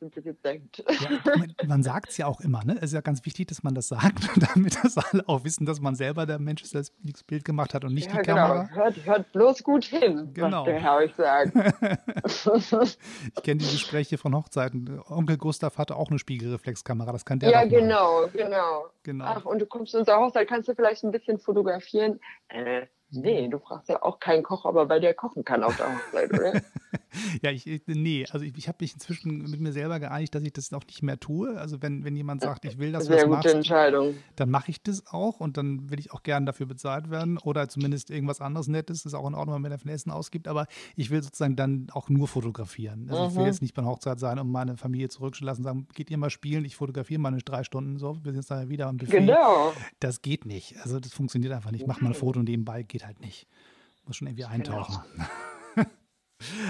denkt. 0.45 0.85
Ja, 1.01 1.37
man, 1.37 1.55
man 1.67 1.83
sagt 1.83 2.11
es 2.11 2.17
ja 2.17 2.27
auch 2.27 2.41
immer, 2.41 2.65
ne? 2.65 2.77
Es 2.77 2.91
ist 2.91 2.95
ja 2.95 3.01
ganz 3.01 3.25
wichtig, 3.25 3.49
dass 3.49 3.63
man 3.63 3.75
das 3.75 3.89
sagt, 3.89 4.29
damit 4.55 4.79
das 4.83 4.97
alle 4.97 5.29
auch 5.29 5.45
wissen, 5.45 5.67
dass 5.67 5.81
man 5.81 5.95
selber 5.95 6.27
der 6.27 6.39
Mensch 6.39 6.63
ist, 6.63 6.75
der 6.75 6.83
das 6.83 7.23
Bild 7.25 7.45
gemacht 7.45 7.75
hat 7.75 7.85
und 7.85 7.95
nicht 7.95 8.11
ja, 8.11 8.21
die 8.21 8.27
genau. 8.27 8.47
Kamera. 8.47 8.69
Hört, 8.71 9.07
hört 9.07 9.33
bloß 9.33 9.63
gut 9.63 9.85
hin, 9.85 10.31
genau. 10.35 10.67
Herr 10.67 10.97
euch 10.97 11.15
sagt. 11.15 11.55
ich 12.25 13.43
kenne 13.43 13.61
die 13.61 13.71
Gespräche 13.71 14.19
von 14.19 14.35
Hochzeiten. 14.35 15.01
Onkel 15.09 15.37
Gustav 15.37 15.79
hatte 15.79 15.97
auch 15.97 16.11
eine 16.11 16.19
Spiegelreflexkamera, 16.19 17.13
das 17.13 17.25
kann 17.25 17.39
der 17.39 17.51
Ja, 17.51 17.65
genau, 17.65 18.27
genau, 18.33 18.87
genau. 19.03 19.25
Ach, 19.27 19.45
und 19.45 19.61
du 19.61 19.67
kommst 19.67 19.93
zu 19.93 20.00
unserer 20.01 20.21
Hochzeit, 20.21 20.49
kannst 20.49 20.69
du 20.69 20.75
vielleicht 20.75 21.05
ein 21.05 21.13
bisschen 21.13 21.39
fotografieren? 21.39 22.21
Äh, 22.49 22.87
nee, 23.11 23.49
du 23.49 23.59
brauchst 23.59 23.89
ja 23.89 24.03
auch 24.03 24.19
keinen 24.21 24.43
Koch, 24.43 24.65
aber 24.65 24.89
weil 24.89 25.01
der 25.01 25.15
kochen 25.15 25.45
kann 25.45 25.63
auf 25.65 25.77
der 25.77 25.87
Hochzeit, 25.95 26.33
oder? 26.33 26.61
ja, 27.43 27.51
ich, 27.51 27.67
nee, 27.87 28.25
also 28.31 28.45
ich, 28.45 28.57
ich 28.57 28.69
habe 28.69 28.79
mich 28.81 28.95
inzwischen 28.95 29.51
mit 29.51 29.61
mir 29.61 29.73
selber 29.73 29.99
geeinigt, 30.01 30.35
dass 30.35 30.43
ich 30.43 30.53
das 30.53 30.71
noch 30.71 30.87
nicht 30.87 31.03
mehr 31.03 31.19
tue. 31.19 31.59
Also 31.59 31.83
wenn, 31.83 32.05
wenn 32.05 32.17
jemand 32.17 32.43
sagt, 32.43 32.65
ich 32.65 32.79
will, 32.79 32.93
dass 32.93 33.07
Sehr 33.07 33.25
du 33.25 33.31
das 33.31 33.43
gute 33.45 33.57
Entscheidung. 33.57 34.15
dann 34.37 34.51
mache 34.51 34.71
ich 34.71 34.83
das 34.83 35.07
auch 35.09 35.41
und 35.41 35.57
dann 35.57 35.91
will 35.91 35.99
ich 35.99 36.13
auch 36.13 36.23
gerne 36.23 36.47
dafür 36.47 36.67
bezahlt 36.67 37.11
werden 37.11 37.39
oder 37.39 37.69
zumindest 37.69 38.11
irgendwas 38.11 38.41
anderes 38.41 38.69
Nettes. 38.69 39.05
Ist 39.05 39.15
auch 39.15 39.27
in 39.29 39.35
Ordnung, 39.35 39.57
wenn 39.57 39.63
man 39.63 39.71
dafür 39.73 39.93
Essen 39.93 40.11
ausgibt, 40.11 40.47
aber 40.49 40.67
ich 40.97 41.11
will 41.11 41.23
sozusagen 41.23 41.57
dann 41.57 41.89
auch 41.93 42.09
nur 42.09 42.29
fotografieren. 42.29 43.09
Also 43.11 43.25
ich 43.27 43.35
will 43.35 43.41
Mhm. 43.43 43.47
jetzt 43.47 43.63
nicht 43.63 43.75
bei 43.75 43.83
einer 43.83 43.91
Hochzeit 43.91 44.19
sein, 44.21 44.39
um 44.39 44.51
meine 44.51 44.77
Familie 44.77 45.09
zurückzulassen 45.09 45.65
und 45.65 45.69
sagen, 45.69 45.87
geht 45.95 46.11
ihr 46.11 46.19
mal 46.19 46.31
spielen, 46.31 46.65
ich 46.65 46.77
fotografiere 46.77 47.21
meine 47.21 47.39
drei 47.39 47.65
Stunden 47.65 47.99
so, 47.99 48.17
wir 48.23 48.33
sind 48.33 48.41
jetzt 48.41 48.51
dann 48.51 48.69
wieder 48.69 48.87
am 48.87 48.97
Buffet. 48.97 49.19
Genau. 49.19 49.73
Das 49.99 50.23
geht 50.23 50.47
nicht. 50.47 50.77
Also 50.83 51.01
das 51.01 51.13
funktioniert 51.13 51.53
einfach 51.53 51.71
nicht. 51.71 51.87
Mach 51.87 52.01
mal 52.01 52.09
ein 52.09 52.15
Foto 52.15 52.43
nebenbei, 52.43 52.83
geht 52.83 53.00
halt 53.07 53.21
nicht. 53.21 53.47
Muss 54.07 54.17
schon 54.17 54.29
irgendwie 54.29 54.45
eintauchen. 54.47 55.03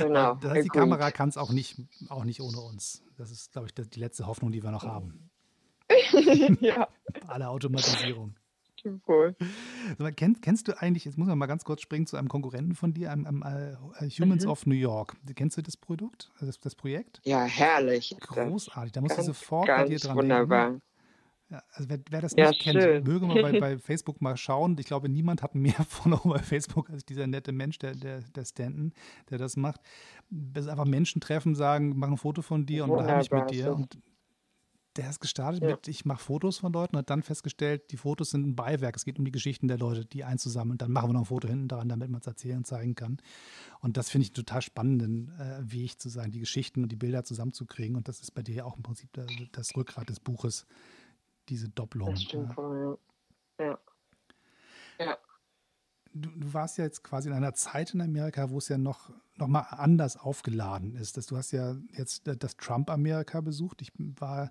Genau. 0.01 0.35
Das 0.35 0.51
heißt, 0.51 0.65
die. 0.65 0.69
Kamera 0.69 1.13
kann 1.13 1.29
es 1.29 1.37
auch 1.37 1.53
nicht, 1.53 1.81
auch 2.09 2.25
nicht 2.25 2.41
ohne 2.41 2.59
uns. 2.59 3.05
Das 3.17 3.31
ist, 3.31 3.53
glaube 3.53 3.69
ich, 3.69 3.75
das- 3.75 3.89
die 3.89 4.01
letzte 4.01 4.27
Hoffnung, 4.27 4.51
die 4.51 4.65
wir 4.65 4.73
noch 4.73 4.85
haben. 4.85 5.31
ja, 6.61 6.89
Alle 7.29 7.49
Automatisierung. 7.49 8.35
Sag 8.83 9.99
mal, 10.01 10.13
kennst, 10.13 10.43
kennst 10.43 10.67
du 10.67 10.77
eigentlich, 10.81 11.05
jetzt 11.05 11.19
muss 11.19 11.29
man 11.29 11.39
mal 11.39 11.47
ganz 11.47 11.65
kurz 11.65 11.83
springen 11.83 12.07
zu 12.07 12.17
einem 12.17 12.29
Konkurrenten 12.29 12.75
von 12.75 12.95
dir, 12.95 13.13
einem, 13.13 13.27
einem 13.27 13.77
äh, 14.01 14.09
Humans 14.11 14.45
Mhm. 14.45 14.51
of 14.51 14.67
New 14.67 14.75
York. 14.75 15.17
Kennst 15.37 15.57
du 15.57 15.63
das 15.63 15.77
Produkt, 15.77 16.31
also 16.35 16.47
das, 16.47 16.59
das 16.59 16.75
Projekt? 16.75 17.21
Ja, 17.25 17.43
herrlich. 17.45 18.17
Großartig. 18.21 18.91
Da 18.93 19.01
musst 19.03 19.13
du 19.13 19.17
Ganz, 19.19 19.27
sofort 19.27 19.69
bei 19.69 19.85
dir 19.85 19.99
dran 20.01 20.17
wunderbar. 20.17 20.67
denken. 20.71 20.83
Ja, 21.51 21.63
also 21.73 21.89
wer, 21.89 21.99
wer 22.11 22.21
das 22.21 22.37
Ja, 22.37 22.51
nicht 22.51 22.61
kennt, 22.61 22.81
schön. 22.83 23.03
möge 23.05 23.27
mal 23.27 23.43
bei, 23.43 23.53
bei 23.59 23.79
Facebook 23.79 24.21
mal 24.23 24.37
schauen. 24.37 24.77
Ich 24.79 24.87
glaube, 24.87 25.09
niemand 25.09 25.43
hat 25.43 25.55
mehr 25.55 25.73
Follower 25.89 26.35
bei 26.35 26.39
Facebook 26.39 26.91
als 26.91 27.05
dieser 27.05 27.27
nette 27.27 27.51
Mensch, 27.53 27.79
der, 27.79 27.95
der, 27.95 28.21
der 28.21 28.45
Stanton, 28.45 28.93
der 29.31 29.39
das 29.39 29.57
macht. 29.57 29.81
Das 30.31 30.65
ist 30.67 30.71
einfach 30.71 30.85
Menschen 30.85 31.21
treffen, 31.21 31.55
sagen, 31.57 31.95
mach 31.97 32.09
ein 32.09 32.17
Foto 32.17 32.43
von 32.43 32.67
dir 32.67 32.85
und 32.85 32.91
unterhalte 32.93 33.35
mich 33.35 33.43
mit 33.45 33.51
dir. 33.51 33.75
Und 33.75 33.99
der 34.97 35.09
ist 35.11 35.21
gestartet 35.21 35.63
Ja. 35.63 35.69
mit, 35.71 35.89
ich 35.89 36.05
mache 36.05 36.23
Fotos 36.23 36.59
von 36.59 36.73
Leuten 36.73 36.97
und 36.97 37.01
hat 37.01 37.11
dann 37.11 37.23
festgestellt, 37.23 37.91
die 37.93 37.97
Fotos 37.97 38.31
sind 38.31 38.47
ein 38.47 38.57
Beiwerk. 38.57 38.97
Es 38.97 39.05
geht 39.05 39.19
um 39.19 39.25
die 39.25 39.31
Geschichten 39.33 39.67
der 39.69 39.79
Leute, 39.79 40.05
die 40.05 40.25
einzusammeln. 40.25 40.73
Und 40.73 40.83
dann 40.83 40.93
machen 40.93 41.09
wir 41.09 41.13
noch 41.15 41.21
ein 41.23 41.27
Foto 41.27 41.49
hinten 41.49 41.69
dran, 41.69 41.89
damit 41.89 42.11
man 42.11 42.21
es 42.21 42.27
erzählen 42.27 42.59
und 42.59 42.67
zeigen 42.67 42.95
kann. 42.97 43.19
Und 43.81 43.97
das 43.97 44.11
finde 44.11 44.25
ich 44.25 44.31
einen 44.31 44.35
total 44.45 44.63
spannenden 44.63 45.31
äh, 45.39 45.61
Weg 45.73 46.01
zu 46.01 46.09
sein, 46.09 46.31
die 46.33 46.41
Geschichten 46.41 46.83
und 46.83 46.91
die 46.93 46.97
Bilder 46.97 47.25
zusammenzukriegen. 47.25 47.97
Und 47.97 48.09
das 48.09 48.21
ist 48.21 48.33
bei 48.33 48.43
dir 48.43 48.55
ja 48.57 48.65
auch 48.65 48.77
im 48.77 48.83
Prinzip 48.83 49.13
das, 49.13 49.27
das 49.53 49.77
Rückgrat 49.77 50.09
des 50.11 50.19
Buches, 50.21 50.67
diese 51.51 51.69
Doppelung. 51.69 52.11
Das 52.11 52.23
stimmt 52.23 52.51
Ja. 52.51 52.57
wohl, 52.57 52.99
ja. 53.59 53.65
Ja. 53.67 53.79
Ja. 55.05 55.19
Du, 56.13 56.29
du 56.31 56.55
warst 56.55 56.79
ja 56.79 56.85
jetzt 56.85 57.05
quasi 57.05 57.29
in 57.29 57.35
einer 57.35 57.55
Zeit 57.55 57.95
in 57.95 58.01
Amerika, 58.01 58.51
wo 58.51 58.59
es 58.59 58.69
ja 58.69 58.79
noch, 58.79 59.11
noch 59.37 59.47
mal 59.47 59.61
anders 59.61 60.17
aufgeladen 60.17 60.97
ist. 60.97 61.31
Du 61.31 61.37
hast 61.37 61.53
ja 61.53 61.77
jetzt 61.93 62.23
das 62.27 62.57
Trump-Amerika 62.57 63.41
besucht. 63.41 63.81
Ich 63.83 63.93
war 63.97 64.51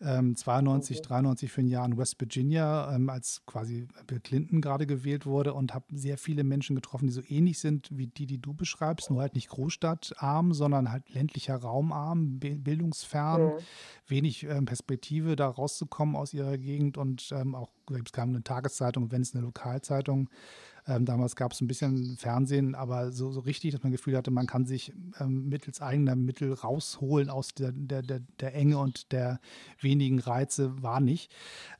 ähm, 0.00 0.34
92, 0.34 1.02
93 1.02 1.50
für 1.52 1.60
ein 1.60 1.66
Jahr 1.68 1.84
in 1.86 1.96
West 1.96 2.20
Virginia, 2.20 2.94
ähm, 2.94 3.08
als 3.10 3.42
quasi 3.46 3.86
Bill 4.06 4.20
Clinton 4.20 4.60
gerade 4.60 4.86
gewählt 4.86 5.26
wurde 5.26 5.54
und 5.54 5.74
habe 5.74 5.84
sehr 5.92 6.18
viele 6.18 6.44
Menschen 6.44 6.74
getroffen, 6.76 7.06
die 7.06 7.12
so 7.12 7.22
ähnlich 7.28 7.58
sind 7.58 7.88
wie 7.90 8.06
die, 8.06 8.26
die 8.26 8.38
du 8.40 8.54
beschreibst, 8.54 9.10
nur 9.10 9.20
halt 9.20 9.34
nicht 9.34 9.48
großstadtarm, 9.48 10.52
sondern 10.54 10.90
halt 10.90 11.08
ländlicher 11.10 11.56
Raumarm, 11.56 12.38
bi- 12.38 12.56
bildungsfern, 12.56 13.42
Mhm. 13.42 13.52
wenig 14.06 14.44
ähm, 14.44 14.64
Perspektive, 14.64 15.36
da 15.36 15.48
rauszukommen 15.48 16.16
aus 16.16 16.32
ihrer 16.34 16.58
Gegend 16.58 16.96
und 16.96 17.30
ähm, 17.32 17.54
auch 17.54 17.70
es 17.92 18.12
kam 18.12 18.28
eine 18.28 18.42
Tageszeitung, 18.44 19.10
wenn 19.10 19.22
es 19.22 19.34
eine 19.34 19.44
Lokalzeitung. 19.44 20.30
Ähm, 20.86 21.04
damals 21.04 21.36
gab 21.36 21.52
es 21.52 21.60
ein 21.60 21.66
bisschen 21.66 22.16
Fernsehen, 22.16 22.74
aber 22.74 23.12
so, 23.12 23.30
so 23.30 23.40
richtig, 23.40 23.72
dass 23.72 23.82
man 23.82 23.92
das 23.92 24.00
Gefühl 24.00 24.16
hatte, 24.16 24.30
man 24.30 24.46
kann 24.46 24.66
sich 24.66 24.92
ähm, 25.18 25.48
mittels 25.48 25.80
eigener 25.80 26.16
Mittel 26.16 26.52
rausholen 26.52 27.30
aus 27.30 27.54
der, 27.54 27.72
der, 27.72 28.02
der, 28.02 28.20
der 28.40 28.54
Enge 28.54 28.78
und 28.78 29.12
der 29.12 29.40
wenigen 29.80 30.18
Reize, 30.18 30.82
war 30.82 31.00
nicht. 31.00 31.32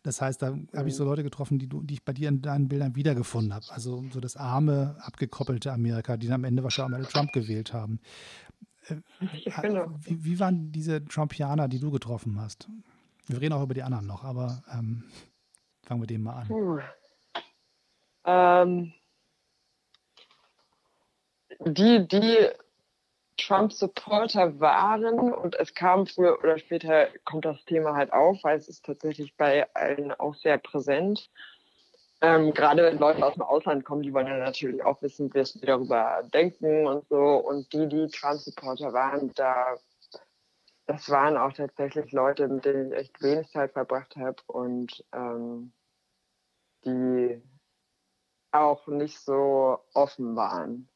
Das 0.02 0.20
heißt, 0.20 0.42
da 0.42 0.56
habe 0.74 0.88
ich 0.88 0.94
so 0.94 1.04
Leute 1.04 1.22
getroffen, 1.22 1.58
die, 1.58 1.68
du, 1.68 1.82
die 1.82 1.94
ich 1.94 2.04
bei 2.04 2.12
dir 2.12 2.28
in 2.28 2.42
deinen 2.42 2.68
Bildern 2.68 2.96
wiedergefunden 2.96 3.54
habe. 3.54 3.66
Also 3.70 4.04
so 4.12 4.20
das 4.20 4.36
arme, 4.36 4.96
abgekoppelte 5.00 5.72
Amerika, 5.72 6.16
die 6.16 6.26
dann 6.26 6.36
am 6.36 6.44
Ende 6.44 6.62
wahrscheinlich 6.62 6.96
alle 6.96 7.08
Trump 7.08 7.32
gewählt 7.32 7.72
haben. 7.72 8.00
Ja, 9.44 9.60
genau. 9.60 9.86
Wie, 10.00 10.24
wie 10.24 10.40
waren 10.40 10.72
diese 10.72 11.04
Trumpianer, 11.04 11.68
die 11.68 11.78
du 11.78 11.90
getroffen 11.90 12.40
hast? 12.40 12.68
Wir 13.26 13.40
reden 13.40 13.52
auch 13.52 13.62
über 13.62 13.74
die 13.74 13.82
anderen 13.82 14.06
noch, 14.06 14.24
aber 14.24 14.64
ähm, 14.72 15.04
fangen 15.82 16.02
wir 16.02 16.06
dem 16.06 16.22
mal 16.22 16.40
an. 16.40 16.48
Puh. 16.48 16.80
Ähm, 18.24 18.92
die, 21.60 22.06
die 22.06 22.48
Trump-Supporter 23.36 24.60
waren 24.60 25.32
und 25.32 25.54
es 25.56 25.74
kam 25.74 26.06
früher 26.06 26.38
oder 26.38 26.58
später, 26.58 27.08
kommt 27.24 27.44
das 27.44 27.64
Thema 27.64 27.94
halt 27.94 28.12
auf, 28.12 28.42
weil 28.44 28.56
es 28.58 28.68
ist 28.68 28.84
tatsächlich 28.84 29.36
bei 29.36 29.72
allen 29.74 30.12
auch 30.12 30.34
sehr 30.34 30.58
präsent. 30.58 31.30
Ähm, 32.22 32.52
gerade 32.52 32.82
wenn 32.82 32.98
Leute 32.98 33.24
aus 33.24 33.34
dem 33.34 33.42
Ausland 33.42 33.84
kommen, 33.84 34.02
die 34.02 34.12
wollen 34.12 34.26
ja 34.26 34.36
natürlich 34.36 34.82
auch 34.84 35.00
wissen, 35.00 35.32
was 35.34 35.58
wir 35.58 35.66
darüber 35.66 36.22
denken 36.34 36.86
und 36.86 37.08
so. 37.08 37.16
Und 37.16 37.72
die, 37.72 37.88
die 37.88 38.08
Trump-Supporter 38.08 38.92
waren, 38.92 39.32
da, 39.34 39.76
das 40.86 41.08
waren 41.08 41.38
auch 41.38 41.52
tatsächlich 41.54 42.12
Leute, 42.12 42.46
mit 42.48 42.66
denen 42.66 42.92
ich 42.92 42.98
echt 42.98 43.22
wenig 43.22 43.48
Zeit 43.48 43.72
verbracht 43.72 44.16
habe 44.16 44.36
und 44.48 45.02
ähm, 45.14 45.72
die 46.84 47.42
auch 48.52 48.86
nicht 48.86 49.18
so 49.20 49.78
offen 49.94 50.36
waren. 50.36 50.88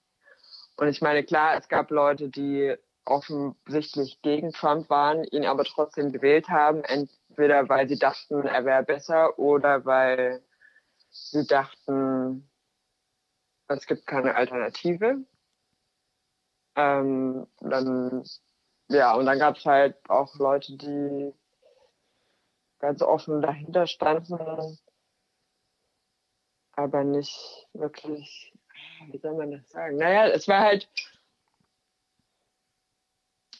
Und 0.76 0.88
ich 0.88 1.00
meine, 1.00 1.22
klar, 1.24 1.56
es 1.56 1.68
gab 1.68 1.90
Leute, 1.90 2.28
die 2.28 2.76
offensichtlich 3.04 4.20
gegen 4.22 4.52
Trump 4.52 4.88
waren, 4.90 5.24
ihn 5.24 5.44
aber 5.44 5.64
trotzdem 5.64 6.12
gewählt 6.12 6.48
haben, 6.48 6.82
entweder 6.84 7.68
weil 7.68 7.88
sie 7.88 7.98
dachten, 7.98 8.46
er 8.46 8.64
wäre 8.64 8.82
besser 8.82 9.38
oder 9.38 9.84
weil 9.84 10.42
sie 11.10 11.46
dachten, 11.46 12.48
es 13.68 13.86
gibt 13.86 14.06
keine 14.06 14.34
Alternative. 14.34 15.18
Ähm, 16.76 17.46
dann, 17.60 18.24
ja, 18.88 19.14
und 19.14 19.26
dann 19.26 19.38
gab 19.38 19.56
es 19.56 19.64
halt 19.64 19.96
auch 20.08 20.34
Leute, 20.36 20.76
die 20.76 21.32
ganz 22.80 23.00
offen 23.00 23.40
dahinter 23.40 23.86
standen, 23.86 24.78
aber 26.76 27.04
nicht 27.04 27.66
wirklich, 27.72 28.52
wie 29.10 29.18
soll 29.18 29.34
man 29.34 29.52
das 29.52 29.70
sagen? 29.70 29.96
Naja, 29.96 30.28
es 30.28 30.48
war 30.48 30.60
halt, 30.60 30.88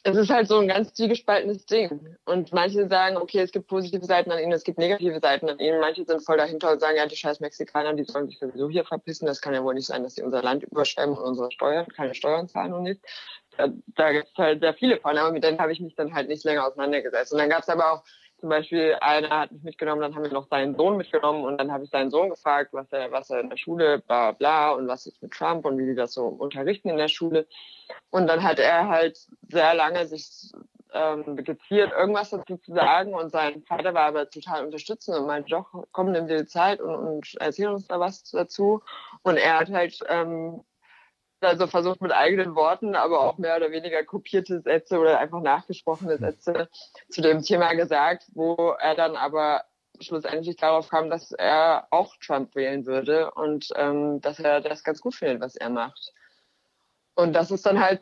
es 0.07 0.15
ist 0.15 0.29
halt 0.29 0.47
so 0.47 0.59
ein 0.59 0.67
ganz 0.67 0.93
zwiegespaltenes 0.93 1.65
Ding. 1.65 2.15
Und 2.25 2.53
manche 2.53 2.87
sagen, 2.87 3.17
okay, 3.17 3.39
es 3.39 3.51
gibt 3.51 3.67
positive 3.67 4.05
Seiten 4.05 4.31
an 4.31 4.37
ihnen, 4.37 4.51
es 4.51 4.63
gibt 4.63 4.77
negative 4.77 5.19
Seiten 5.19 5.49
an 5.49 5.57
ihnen. 5.57 5.79
Manche 5.79 6.05
sind 6.05 6.23
voll 6.23 6.37
dahinter 6.37 6.71
und 6.71 6.79
sagen, 6.79 6.97
ja, 6.97 7.07
die 7.07 7.15
scheiß 7.15 7.39
Mexikaner, 7.39 7.95
die 7.95 8.03
sollen 8.03 8.27
sich 8.27 8.37
sowieso 8.37 8.69
hier 8.69 8.85
verpissen. 8.85 9.25
Das 9.25 9.41
kann 9.41 9.55
ja 9.55 9.63
wohl 9.63 9.73
nicht 9.73 9.87
sein, 9.87 10.03
dass 10.03 10.13
sie 10.13 10.21
unser 10.21 10.43
Land 10.43 10.63
überschwemmen 10.63 11.17
und 11.17 11.23
unsere 11.23 11.51
Steuern, 11.51 11.87
keine 11.87 12.13
Steuern 12.13 12.47
zahlen 12.47 12.73
und 12.73 12.83
nichts. 12.83 13.03
Da, 13.57 13.69
da 13.95 14.11
gibt 14.11 14.27
es 14.27 14.37
halt 14.37 14.61
sehr 14.61 14.75
viele 14.75 14.99
von, 14.99 15.17
aber 15.17 15.31
mit 15.31 15.43
denen 15.43 15.59
habe 15.59 15.71
ich 15.71 15.79
mich 15.79 15.95
dann 15.95 16.13
halt 16.13 16.27
nicht 16.27 16.43
länger 16.43 16.67
auseinandergesetzt. 16.67 17.31
Und 17.31 17.39
dann 17.39 17.49
gab 17.49 17.63
es 17.63 17.69
aber 17.69 17.93
auch 17.93 18.03
zum 18.45 18.51
Beispiel, 18.51 18.95
einer 19.01 19.39
hat 19.39 19.51
mich 19.51 19.63
mitgenommen, 19.63 20.01
dann 20.01 20.13
haben 20.13 20.21
wir 20.21 20.31
noch 20.31 20.47
seinen 20.49 20.75
Sohn 20.75 20.97
mitgenommen 20.97 21.45
und 21.45 21.57
dann 21.57 21.71
habe 21.71 21.83
ich 21.83 21.89
seinen 21.89 22.11
Sohn 22.11 22.29
gefragt, 22.29 22.73
was 22.73 22.93
er, 22.93 23.11
was 23.11 23.31
er 23.31 23.39
in 23.39 23.49
der 23.49 23.57
Schule, 23.57 23.97
bla 23.97 24.33
bla 24.33 24.69
und 24.73 24.87
was 24.87 25.07
ist 25.07 25.19
mit 25.23 25.31
Trump 25.31 25.65
und 25.65 25.79
wie 25.79 25.87
die 25.87 25.95
das 25.95 26.13
so 26.13 26.27
unterrichten 26.27 26.89
in 26.89 26.97
der 26.97 27.07
Schule. 27.07 27.47
Und 28.11 28.27
dann 28.27 28.43
hat 28.43 28.59
er 28.59 28.87
halt 28.87 29.17
sehr 29.49 29.73
lange 29.73 30.05
sich 30.05 30.51
ähm, 30.93 31.37
geziert, 31.37 31.91
irgendwas 31.91 32.29
dazu 32.29 32.57
zu 32.57 32.71
sagen 32.71 33.15
und 33.15 33.31
sein 33.31 33.63
Vater 33.63 33.95
war 33.95 34.05
aber 34.05 34.29
total 34.29 34.63
unterstützend 34.63 35.17
und 35.17 35.25
meinte, 35.25 35.49
doch, 35.49 35.87
komm, 35.91 36.11
nimm 36.11 36.27
dir 36.27 36.43
die 36.43 36.45
Zeit 36.45 36.81
und, 36.81 36.93
und 36.93 37.35
erzähl 37.39 37.69
uns 37.69 37.87
da 37.87 37.99
was 37.99 38.29
dazu. 38.29 38.83
Und 39.23 39.37
er 39.37 39.57
hat 39.57 39.71
halt 39.71 39.97
ähm, 40.07 40.63
also 41.45 41.67
versucht 41.67 42.01
mit 42.01 42.11
eigenen 42.11 42.55
Worten, 42.55 42.95
aber 42.95 43.21
auch 43.21 43.37
mehr 43.37 43.55
oder 43.57 43.71
weniger 43.71 44.03
kopierte 44.03 44.61
Sätze 44.61 44.99
oder 44.99 45.19
einfach 45.19 45.41
nachgesprochene 45.41 46.17
Sätze 46.17 46.69
zu 47.09 47.21
dem 47.21 47.41
Thema 47.41 47.73
gesagt, 47.73 48.25
wo 48.33 48.75
er 48.79 48.95
dann 48.95 49.15
aber 49.15 49.63
schlussendlich 50.01 50.57
darauf 50.57 50.89
kam, 50.89 51.09
dass 51.09 51.31
er 51.31 51.87
auch 51.91 52.15
Trump 52.17 52.55
wählen 52.55 52.85
würde 52.85 53.31
und 53.31 53.69
ähm, 53.75 54.19
dass 54.21 54.39
er 54.39 54.61
das 54.61 54.83
ganz 54.83 55.01
gut 55.01 55.15
findet, 55.15 55.41
was 55.41 55.55
er 55.55 55.69
macht. 55.69 56.13
Und 57.15 57.33
das 57.33 57.51
ist 57.51 57.65
dann 57.65 57.79
halt 57.79 58.01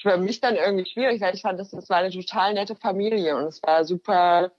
für 0.00 0.16
mich 0.16 0.40
dann 0.40 0.56
irgendwie 0.56 0.86
schwierig, 0.86 1.20
weil 1.20 1.34
ich 1.34 1.42
fand, 1.42 1.60
das, 1.60 1.70
das 1.70 1.90
war 1.90 1.98
eine 1.98 2.10
total 2.10 2.54
nette 2.54 2.74
Familie 2.76 3.36
und 3.36 3.44
es 3.44 3.62
war 3.62 3.84
super 3.84 4.52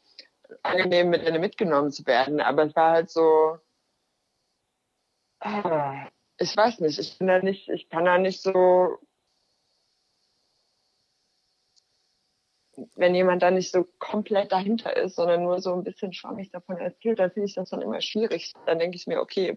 angenehm, 0.62 1.10
mit 1.10 1.24
ihr 1.24 1.40
mitgenommen 1.40 1.92
zu 1.92 2.06
werden. 2.06 2.40
Aber 2.40 2.66
es 2.66 2.76
war 2.76 2.92
halt 2.92 3.10
so, 3.10 3.58
ah, 5.40 6.08
ich 6.38 6.56
weiß 6.56 6.80
nicht, 6.80 7.00
ich 7.00 7.18
bin 7.18 7.28
da 7.28 7.40
nicht, 7.40 7.70
ich 7.70 7.90
kann 7.90 8.06
da 8.06 8.18
nicht 8.18 8.42
so 8.42 9.00
wenn 12.96 13.14
jemand 13.14 13.44
da 13.44 13.52
nicht 13.52 13.72
so 13.72 13.86
komplett 14.00 14.52
dahinter 14.52 14.96
ist, 14.96 15.16
sondern 15.16 15.44
nur 15.44 15.62
so 15.62 15.74
ein 15.74 15.84
bisschen 15.84 16.14
schwammig 16.14 16.50
davon 16.52 16.78
erzählt, 16.78 17.20
dann 17.20 17.32
finde 17.32 17.48
ich 17.48 17.56
das 17.56 17.70
dann 17.70 17.82
immer 17.82 18.02
schwierig. 18.02 18.54
Dann 18.66 18.80
denke 18.80 18.96
ich 18.96 19.08
mir, 19.08 19.22
okay, 19.22 19.56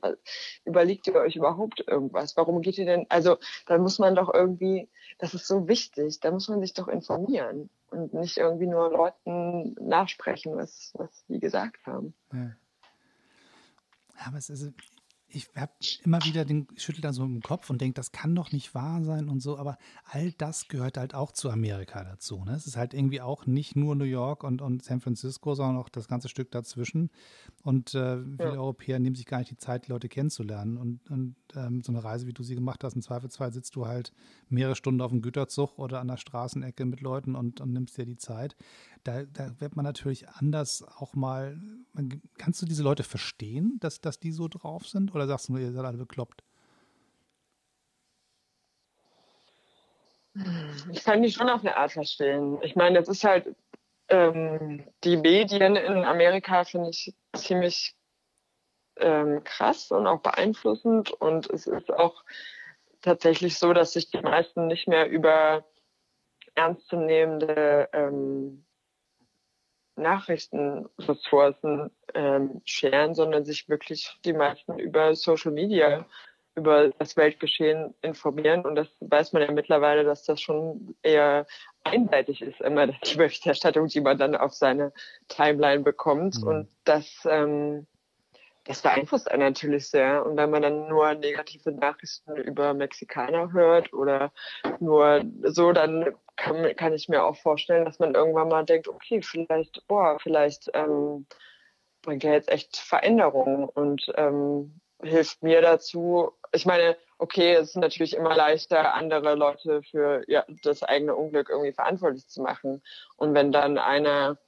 überlegt 0.64 1.06
ihr 1.06 1.14
euch 1.14 1.36
überhaupt 1.36 1.82
irgendwas? 1.86 2.36
Warum 2.36 2.60
geht 2.60 2.78
ihr 2.78 2.84
denn? 2.84 3.06
Also, 3.08 3.38
dann 3.66 3.80
muss 3.80 3.98
man 3.98 4.14
doch 4.14 4.32
irgendwie, 4.32 4.88
das 5.18 5.34
ist 5.34 5.46
so 5.46 5.68
wichtig, 5.68 6.20
da 6.20 6.30
muss 6.30 6.48
man 6.48 6.60
sich 6.60 6.74
doch 6.74 6.88
informieren 6.88 7.70
und 7.90 8.12
nicht 8.12 8.36
irgendwie 8.36 8.66
nur 8.66 8.90
Leuten 8.90 9.74
nachsprechen, 9.80 10.56
was, 10.56 10.92
was 10.94 11.24
die 11.28 11.40
gesagt 11.40 11.86
haben. 11.86 12.14
Ja. 12.32 12.52
Aber 14.26 14.38
es 14.38 14.50
ist, 14.50 14.72
ich 15.36 15.50
habe 15.54 15.72
immer 16.02 16.24
wieder 16.24 16.46
den 16.46 16.66
schüttel 16.76 17.02
da 17.02 17.12
so 17.12 17.22
im 17.22 17.42
Kopf 17.42 17.68
und 17.68 17.80
denke, 17.80 17.94
das 17.94 18.10
kann 18.10 18.34
doch 18.34 18.52
nicht 18.52 18.74
wahr 18.74 19.04
sein 19.04 19.28
und 19.28 19.40
so, 19.40 19.58
aber 19.58 19.76
all 20.04 20.32
das 20.32 20.68
gehört 20.68 20.96
halt 20.96 21.14
auch 21.14 21.30
zu 21.30 21.50
Amerika 21.50 22.02
dazu. 22.04 22.42
Ne? 22.42 22.52
Es 22.52 22.66
ist 22.66 22.76
halt 22.76 22.94
irgendwie 22.94 23.20
auch 23.20 23.44
nicht 23.44 23.76
nur 23.76 23.94
New 23.94 24.04
York 24.04 24.44
und, 24.44 24.62
und 24.62 24.82
San 24.82 25.00
Francisco, 25.00 25.54
sondern 25.54 25.76
auch 25.76 25.90
das 25.90 26.08
ganze 26.08 26.30
Stück 26.30 26.50
dazwischen. 26.50 27.10
Und 27.62 27.94
äh, 27.94 28.22
viele 28.22 28.54
ja. 28.54 28.60
Europäer 28.60 28.98
nehmen 28.98 29.14
sich 29.14 29.26
gar 29.26 29.38
nicht 29.38 29.50
die 29.50 29.58
Zeit, 29.58 29.86
die 29.86 29.92
Leute 29.92 30.08
kennenzulernen. 30.08 30.78
Und, 30.78 31.10
und 31.10 31.36
ähm, 31.54 31.82
so 31.82 31.92
eine 31.92 32.02
Reise, 32.02 32.26
wie 32.26 32.32
du 32.32 32.42
sie 32.42 32.54
gemacht 32.54 32.82
hast, 32.82 32.94
im 32.94 33.02
Zweifelsfall 33.02 33.52
sitzt 33.52 33.76
du 33.76 33.86
halt 33.86 34.12
mehrere 34.48 34.74
Stunden 34.74 35.02
auf 35.02 35.10
dem 35.10 35.20
Güterzug 35.20 35.78
oder 35.78 36.00
an 36.00 36.08
der 36.08 36.16
Straßenecke 36.16 36.86
mit 36.86 37.02
Leuten 37.02 37.34
und, 37.34 37.60
und 37.60 37.72
nimmst 37.72 37.98
dir 37.98 38.06
die 38.06 38.16
Zeit. 38.16 38.56
Da, 39.06 39.22
da 39.22 39.60
wird 39.60 39.76
man 39.76 39.84
natürlich 39.84 40.28
anders 40.28 40.84
auch 40.96 41.14
mal. 41.14 41.56
Man, 41.92 42.20
kannst 42.38 42.60
du 42.60 42.66
diese 42.66 42.82
Leute 42.82 43.04
verstehen, 43.04 43.78
dass, 43.80 44.00
dass 44.00 44.18
die 44.18 44.32
so 44.32 44.48
drauf 44.48 44.88
sind? 44.88 45.14
Oder 45.14 45.28
sagst 45.28 45.48
du 45.48 45.52
nur, 45.52 45.60
ihr 45.60 45.72
seid 45.72 45.84
alle 45.84 45.98
bekloppt? 45.98 46.42
Ich 50.90 51.04
kann 51.04 51.22
die 51.22 51.30
schon 51.30 51.48
auf 51.48 51.60
eine 51.60 51.76
Art 51.76 51.92
verstehen. 51.92 52.60
Ich 52.62 52.74
meine, 52.74 52.98
das 52.98 53.08
ist 53.08 53.22
halt, 53.22 53.54
ähm, 54.08 54.84
die 55.04 55.16
Medien 55.16 55.76
in 55.76 56.04
Amerika 56.04 56.64
finde 56.64 56.90
ich 56.90 57.14
ziemlich 57.34 57.94
ähm, 58.96 59.44
krass 59.44 59.92
und 59.92 60.08
auch 60.08 60.20
beeinflussend. 60.20 61.12
Und 61.12 61.48
es 61.50 61.68
ist 61.68 61.92
auch 61.92 62.24
tatsächlich 63.02 63.56
so, 63.56 63.72
dass 63.72 63.92
sich 63.92 64.10
die 64.10 64.20
meisten 64.20 64.66
nicht 64.66 64.88
mehr 64.88 65.08
über 65.08 65.64
ernstzunehmende 66.56 67.88
ähm, 67.92 68.65
Nachrichtenressourcen 69.96 71.90
ähm, 72.14 72.60
scheren, 72.64 73.14
sondern 73.14 73.44
sich 73.44 73.68
wirklich 73.68 74.16
die 74.24 74.32
meisten 74.32 74.78
über 74.78 75.14
Social 75.14 75.52
Media, 75.52 76.06
über 76.54 76.90
das 76.98 77.16
Weltgeschehen 77.16 77.94
informieren. 78.02 78.64
Und 78.64 78.76
das 78.76 78.88
weiß 79.00 79.32
man 79.32 79.42
ja 79.42 79.52
mittlerweile, 79.52 80.04
dass 80.04 80.24
das 80.24 80.40
schon 80.40 80.96
eher 81.02 81.46
einseitig 81.84 82.42
ist, 82.42 82.60
immer 82.60 82.86
die 82.86 83.16
Berichterstattung, 83.16 83.88
die 83.88 84.00
man 84.00 84.18
dann 84.18 84.34
auf 84.34 84.54
seine 84.54 84.92
Timeline 85.28 85.82
bekommt. 85.82 86.40
Mhm. 86.40 86.48
Und 86.48 86.68
das, 86.84 87.26
ähm, 87.28 87.86
das 88.66 88.82
beeinflusst 88.82 89.30
einen 89.30 89.42
natürlich 89.42 89.88
sehr. 89.88 90.26
Und 90.26 90.36
wenn 90.36 90.50
man 90.50 90.62
dann 90.62 90.88
nur 90.88 91.14
negative 91.14 91.72
Nachrichten 91.72 92.36
über 92.36 92.74
Mexikaner 92.74 93.52
hört 93.52 93.92
oder 93.92 94.32
nur 94.80 95.24
so, 95.44 95.72
dann 95.72 96.14
kann, 96.36 96.74
kann 96.76 96.92
ich 96.92 97.08
mir 97.08 97.24
auch 97.24 97.36
vorstellen, 97.36 97.84
dass 97.84 97.98
man 97.98 98.14
irgendwann 98.14 98.48
mal 98.48 98.64
denkt, 98.64 98.88
okay, 98.88 99.22
vielleicht, 99.22 99.86
boah, 99.86 100.18
vielleicht 100.20 100.70
ähm, 100.74 101.26
bringt 102.02 102.24
er 102.24 102.34
jetzt 102.34 102.50
echt 102.50 102.76
Veränderungen 102.76 103.68
und 103.68 104.12
ähm, 104.16 104.80
hilft 105.02 105.42
mir 105.42 105.60
dazu. 105.62 106.32
Ich 106.52 106.66
meine, 106.66 106.96
okay, 107.18 107.54
es 107.54 107.70
ist 107.70 107.76
natürlich 107.76 108.14
immer 108.14 108.34
leichter, 108.34 108.94
andere 108.94 109.34
Leute 109.34 109.82
für 109.82 110.22
ja, 110.28 110.44
das 110.62 110.82
eigene 110.82 111.14
Unglück 111.14 111.50
irgendwie 111.50 111.72
verantwortlich 111.72 112.26
zu 112.28 112.42
machen. 112.42 112.82
Und 113.16 113.34
wenn 113.34 113.52
dann 113.52 113.78
einer 113.78 114.38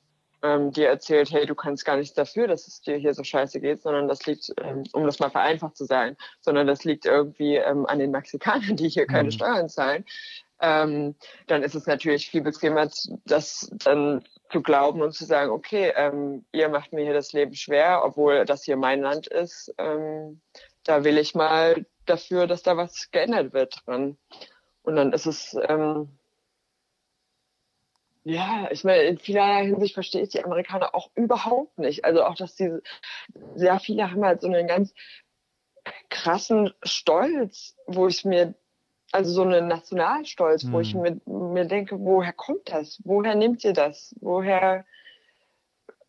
ähm, 0.42 0.72
dir 0.72 0.88
erzählt, 0.88 1.31
hey, 1.31 1.46
du 1.46 1.55
kannst 1.55 1.85
gar 1.85 1.96
nichts 1.96 2.14
dafür, 2.14 2.46
dass 2.46 2.66
es 2.66 2.81
dir 2.81 2.96
hier 2.96 3.14
so 3.14 3.24
scheiße 3.24 3.61
geht, 3.61 3.83
sondern 3.83 4.09
das 4.09 4.27
liegt, 4.27 4.53
ähm, 4.62 4.85
um 4.92 5.05
das 5.05 5.18
mal 5.18 5.31
vereinfacht 5.31 5.77
zu 5.77 5.85
sagen, 5.85 6.16
sondern 6.40 6.66
das 6.66 6.85
liegt 6.85 7.07
irgendwie 7.07 7.57
ähm, 7.57 7.87
an 7.87 7.98
den 7.98 8.11
Mexikanern, 8.11 8.77
die 8.77 8.88
hier 8.88 9.07
keine 9.07 9.24
mhm. 9.24 9.33
Steuern 9.33 9.68
zahlen, 9.68 10.05
ähm, 10.61 11.14
dann 11.46 11.62
ist 11.62 11.74
es 11.74 11.87
natürlich 11.87 12.31
viel 12.31 12.42
bequemer, 12.42 12.88
das 13.24 13.70
dann 13.85 14.24
zu 14.51 14.62
glauben 14.62 15.03
und 15.03 15.12
zu 15.12 15.24
sagen, 15.24 15.51
okay, 15.51 15.92
ähm, 15.94 16.44
ihr 16.53 16.68
macht 16.68 16.92
mir 16.92 17.05
hier 17.05 17.14
das 17.14 17.33
Leben 17.33 17.55
schwer, 17.55 18.03
obwohl 18.05 18.44
das 18.44 18.64
hier 18.64 18.77
mein 18.77 19.01
Land 19.01 19.29
ist. 19.29 19.72
Ähm, 19.79 20.40
da 20.85 21.05
will 21.05 21.18
ich 21.18 21.35
mal 21.35 21.87
dafür, 22.07 22.46
dass 22.46 22.62
da 22.62 22.77
was 22.77 23.11
geändert 23.11 23.53
wird 23.53 23.83
dran. 23.87 24.16
Und 24.83 24.96
dann 24.96 25.12
ist 25.12 25.27
es, 25.27 25.57
ähm, 25.68 26.17
ja, 28.28 28.68
ich 28.70 28.84
meine, 28.84 29.04
in 29.04 29.16
vielerlei 29.16 29.64
Hinsicht 29.64 29.94
verstehe 29.94 30.20
ich 30.20 30.28
die 30.28 30.44
Amerikaner 30.44 30.94
auch 30.94 31.10
überhaupt 31.14 31.78
nicht. 31.78 32.04
Also 32.04 32.24
auch, 32.24 32.34
dass 32.34 32.54
diese, 32.56 32.82
sehr 33.54 33.80
viele 33.80 34.10
haben 34.10 34.22
halt 34.22 34.42
so 34.42 34.48
einen 34.48 34.66
ganz 34.66 34.92
krassen 36.10 36.74
Stolz, 36.82 37.74
wo 37.86 38.06
ich 38.06 38.26
mir 38.26 38.54
also 39.12 39.32
so 39.32 39.42
einen 39.44 39.66
Nationalstolz, 39.66 40.64
mhm. 40.64 40.72
wo 40.72 40.80
ich 40.80 40.92
hm. 40.92 41.00
mir, 41.00 41.20
mir 41.24 41.64
denke, 41.64 41.98
woher 42.00 42.34
kommt 42.34 42.70
das? 42.70 43.00
Woher 43.02 43.34
nimmt 43.34 43.64
ihr 43.64 43.72
das? 43.72 44.14
Woher, 44.20 44.84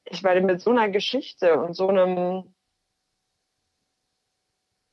ich 0.04 0.22
meine, 0.22 0.42
mit 0.42 0.60
so 0.60 0.72
einer 0.72 0.90
Geschichte 0.90 1.58
und 1.58 1.74
so 1.74 1.88
einem, 1.88 2.54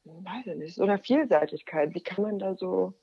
weiß 0.05 0.47
ich 0.47 0.57
nicht, 0.57 0.77
so 0.77 0.85
einer 0.85 1.01
Vielseitigkeit, 1.01 1.93
wie 1.93 2.03
kann 2.03 2.23
man 2.23 2.39
da 2.39 2.55
so, 2.55 2.95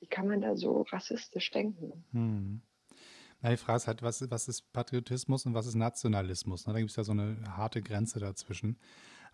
wie 0.00 0.08
kann 0.08 0.28
man 0.28 0.42
da 0.42 0.56
so 0.56 0.82
rassistisch 0.82 1.50
denken? 1.52 2.04
Mhm. 2.12 2.60
Na, 3.42 3.50
die 3.50 3.56
Frage 3.56 3.76
ist 3.76 3.86
halt, 3.88 4.02
was, 4.02 4.30
was 4.30 4.48
ist 4.48 4.72
Patriotismus 4.72 5.46
und 5.46 5.54
was 5.54 5.66
ist 5.66 5.74
Nationalismus? 5.74 6.64
Da 6.64 6.72
gibt 6.72 6.90
es 6.90 6.96
ja 6.96 7.04
so 7.04 7.12
eine 7.12 7.36
harte 7.56 7.82
Grenze 7.82 8.20
dazwischen 8.20 8.78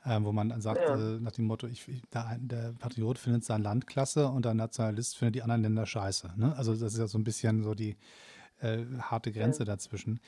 äh, 0.04 0.18
wo 0.22 0.32
man 0.32 0.60
sagt, 0.60 0.80
ja. 0.80 0.94
äh, 0.94 1.20
nach 1.20 1.32
dem 1.32 1.46
Motto, 1.46 1.66
ich, 1.66 1.88
ich, 1.88 2.02
der, 2.12 2.36
der, 2.40 2.72
Patriot 2.78 3.18
findet 3.18 3.44
sein 3.44 3.62
Land 3.62 3.86
klasse 3.86 4.28
und 4.28 4.44
der 4.44 4.54
Nationalist 4.54 5.16
findet 5.16 5.36
die 5.36 5.42
anderen 5.42 5.62
Länder 5.62 5.86
scheiße. 5.86 6.34
Ne? 6.36 6.54
Also 6.56 6.74
das 6.74 6.92
ist 6.92 6.98
ja 6.98 7.06
so 7.06 7.18
ein 7.18 7.24
bisschen 7.24 7.62
so 7.62 7.74
die 7.74 7.96
äh, 8.60 8.84
harte 9.00 9.32
Grenze 9.32 9.60
ja. 9.60 9.66
dazwischen. 9.66 10.20